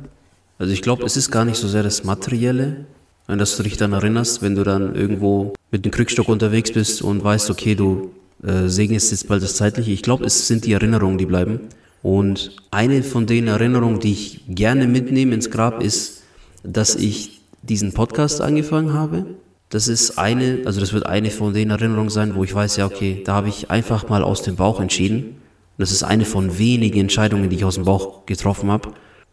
Also 0.60 0.74
ich 0.74 0.82
glaube, 0.82 1.06
es 1.06 1.16
ist 1.16 1.32
gar 1.32 1.46
nicht 1.46 1.56
so 1.56 1.70
sehr 1.70 1.84
das 1.84 2.04
Materielle, 2.04 2.86
dass 3.28 3.56
du 3.56 3.64
dich 3.64 3.78
dann 3.78 3.94
erinnerst, 3.94 4.42
wenn 4.42 4.56
du 4.56 4.64
dann 4.64 4.94
irgendwo 4.94 5.54
mit 5.72 5.86
dem 5.86 5.92
Krückstock 5.92 6.28
unterwegs 6.28 6.74
bist 6.74 7.02
und 7.02 7.24
weißt, 7.24 7.50
okay, 7.50 7.76
du 7.76 8.12
äh, 8.44 8.68
segnest 8.68 9.12
jetzt 9.12 9.28
bald 9.28 9.42
das 9.42 9.56
Zeitliche. 9.56 9.92
Ich 9.92 10.02
glaube, 10.02 10.26
es 10.26 10.48
sind 10.48 10.66
die 10.66 10.74
Erinnerungen, 10.74 11.18
die 11.18 11.26
bleiben. 11.26 11.62
Und 12.04 12.56
eine 12.72 13.04
von 13.04 13.26
den 13.26 13.48
Erinnerungen, 13.48 14.02
die 14.02 14.12
ich 14.12 14.42
gerne 14.50 14.86
mitnehme 14.88 15.34
ins 15.34 15.50
Grab, 15.50 15.82
ist, 15.82 16.24
dass 16.64 16.96
ich 16.96 17.40
diesen 17.62 17.94
Podcast 17.94 18.42
angefangen 18.42 18.94
habe. 18.94 19.26
Das 19.70 19.88
ist 19.88 20.18
eine, 20.18 20.60
also 20.66 20.82
das 20.82 20.92
wird 20.92 21.06
eine 21.06 21.30
von 21.30 21.54
den 21.54 21.70
Erinnerungen 21.70 22.10
sein, 22.10 22.36
wo 22.36 22.44
ich 22.44 22.54
weiß, 22.54 22.78
ja, 22.78 22.86
okay, 22.86 23.22
da 23.24 23.36
habe 23.36 23.48
ich 23.48 23.70
einfach 23.70 24.10
mal 24.10 24.24
aus 24.24 24.42
dem 24.42 24.56
Bauch 24.58 24.82
entschieden. 24.82 25.20
Und 25.26 25.78
das 25.78 25.92
ist 25.92 26.04
eine 26.04 26.26
von 26.26 26.58
wenigen 26.58 27.00
Entscheidungen, 27.00 27.50
die 27.50 27.56
ich 27.56 27.66
aus 27.66 27.76
dem 27.76 27.86
Bauch 27.86 28.26
getroffen 28.26 28.72
habe. 28.72 28.90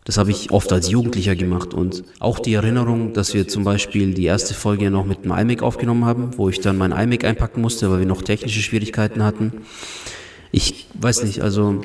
Das 0.07 0.19
habe 0.19 0.31
ich 0.31 0.53
oft 0.53 0.73
als 0.73 0.89
Jugendlicher 0.89 1.35
gemacht 1.35 1.75
und 1.75 2.05
auch 2.21 2.39
die 2.39 2.55
Erinnerung, 2.55 3.13
dass 3.13 3.35
wir 3.35 3.49
zum 3.49 3.65
Beispiel 3.65 4.15
die 4.15 4.25
erste 4.25 4.55
Folge 4.55 4.89
noch 4.89 5.05
mit 5.05 5.25
dem 5.25 5.33
iMac 5.33 5.65
aufgenommen 5.65 6.05
haben, 6.05 6.39
wo 6.39 6.49
ich 6.49 6.61
dann 6.61 6.79
mein 6.79 6.93
iMac 6.93 7.25
einpacken 7.25 7.61
musste, 7.61 7.91
weil 7.91 7.99
wir 7.99 8.07
noch 8.07 8.23
technische 8.23 8.63
Schwierigkeiten 8.63 9.25
hatten. 9.25 9.53
Ich 10.53 10.87
weiß 10.95 11.25
nicht, 11.25 11.43
also 11.43 11.83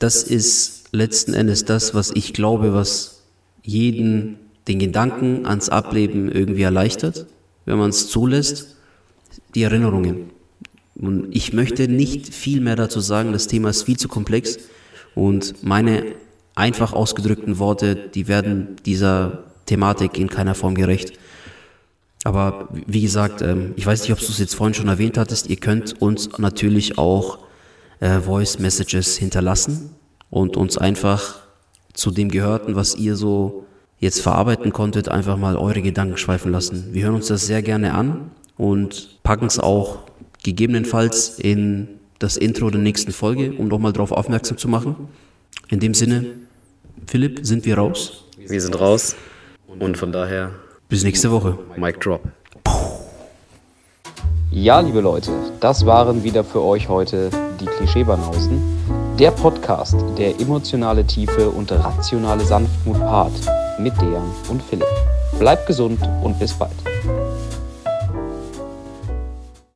das 0.00 0.24
ist 0.24 0.86
letzten 0.90 1.32
Endes 1.32 1.64
das, 1.64 1.94
was 1.94 2.10
ich 2.12 2.32
glaube, 2.32 2.74
was 2.74 3.22
jeden 3.62 4.40
den 4.66 4.80
Gedanken 4.80 5.46
ans 5.46 5.68
Ableben 5.68 6.28
irgendwie 6.32 6.62
erleichtert, 6.62 7.26
wenn 7.66 7.78
man 7.78 7.90
es 7.90 8.08
zulässt, 8.08 8.74
die 9.54 9.62
Erinnerungen. 9.62 10.30
Und 10.96 11.28
ich 11.30 11.52
möchte 11.52 11.86
nicht 11.86 12.34
viel 12.34 12.60
mehr 12.60 12.74
dazu 12.74 12.98
sagen, 12.98 13.32
das 13.32 13.46
Thema 13.46 13.70
ist 13.70 13.84
viel 13.84 13.96
zu 13.96 14.08
komplex 14.08 14.58
und 15.14 15.62
meine 15.62 16.04
einfach 16.58 16.92
ausgedrückten 16.92 17.58
Worte, 17.58 17.94
die 17.94 18.28
werden 18.28 18.76
dieser 18.84 19.44
Thematik 19.66 20.18
in 20.18 20.28
keiner 20.28 20.54
Form 20.54 20.74
gerecht. 20.74 21.12
Aber 22.24 22.68
wie 22.86 23.00
gesagt, 23.00 23.42
ähm, 23.42 23.72
ich 23.76 23.86
weiß 23.86 24.02
nicht, 24.02 24.12
ob 24.12 24.18
du 24.18 24.26
es 24.26 24.38
jetzt 24.38 24.54
vorhin 24.54 24.74
schon 24.74 24.88
erwähnt 24.88 25.16
hattest, 25.16 25.48
ihr 25.48 25.56
könnt 25.56 26.02
uns 26.02 26.38
natürlich 26.38 26.98
auch 26.98 27.38
äh, 28.00 28.18
Voice 28.18 28.58
Messages 28.58 29.16
hinterlassen 29.16 29.90
und 30.30 30.56
uns 30.56 30.76
einfach 30.76 31.36
zu 31.94 32.10
dem 32.10 32.28
Gehörten, 32.28 32.74
was 32.74 32.96
ihr 32.96 33.16
so 33.16 33.64
jetzt 34.00 34.20
verarbeiten 34.20 34.72
konntet, 34.72 35.08
einfach 35.08 35.36
mal 35.36 35.56
eure 35.56 35.82
Gedanken 35.82 36.16
schweifen 36.16 36.52
lassen. 36.52 36.88
Wir 36.92 37.04
hören 37.04 37.14
uns 37.14 37.28
das 37.28 37.46
sehr 37.46 37.62
gerne 37.62 37.94
an 37.94 38.30
und 38.56 39.20
packen 39.22 39.46
es 39.46 39.58
auch 39.58 40.00
gegebenenfalls 40.42 41.38
in 41.38 41.88
das 42.18 42.36
Intro 42.36 42.70
der 42.70 42.80
nächsten 42.80 43.12
Folge, 43.12 43.52
um 43.52 43.68
nochmal 43.68 43.92
darauf 43.92 44.12
aufmerksam 44.12 44.58
zu 44.58 44.68
machen. 44.68 45.08
In 45.68 45.80
dem 45.80 45.94
Sinne, 45.94 46.26
Philipp, 47.06 47.40
sind 47.42 47.64
wir 47.64 47.78
raus? 47.78 48.24
Wir 48.36 48.60
sind 48.60 48.78
raus 48.78 49.16
und 49.66 49.96
von 49.96 50.12
daher 50.12 50.50
bis 50.88 51.04
nächste 51.04 51.30
Woche. 51.30 51.58
Mic 51.76 52.00
Drop. 52.00 52.22
Ja, 54.50 54.80
liebe 54.80 55.00
Leute, 55.00 55.30
das 55.60 55.84
waren 55.86 56.24
wieder 56.24 56.42
für 56.42 56.62
euch 56.62 56.88
heute 56.88 57.30
die 57.60 57.66
Klischeebanausen. 57.66 58.60
Der 59.18 59.30
Podcast, 59.30 59.96
der 60.16 60.40
emotionale 60.40 61.06
Tiefe 61.06 61.50
und 61.50 61.70
rationale 61.70 62.44
Sanftmut 62.44 62.98
paart 62.98 63.32
mit 63.78 63.92
Dejan 64.00 64.30
und 64.48 64.62
Philipp. 64.62 64.86
Bleibt 65.38 65.66
gesund 65.66 66.00
und 66.22 66.38
bis 66.38 66.54
bald. 66.54 66.72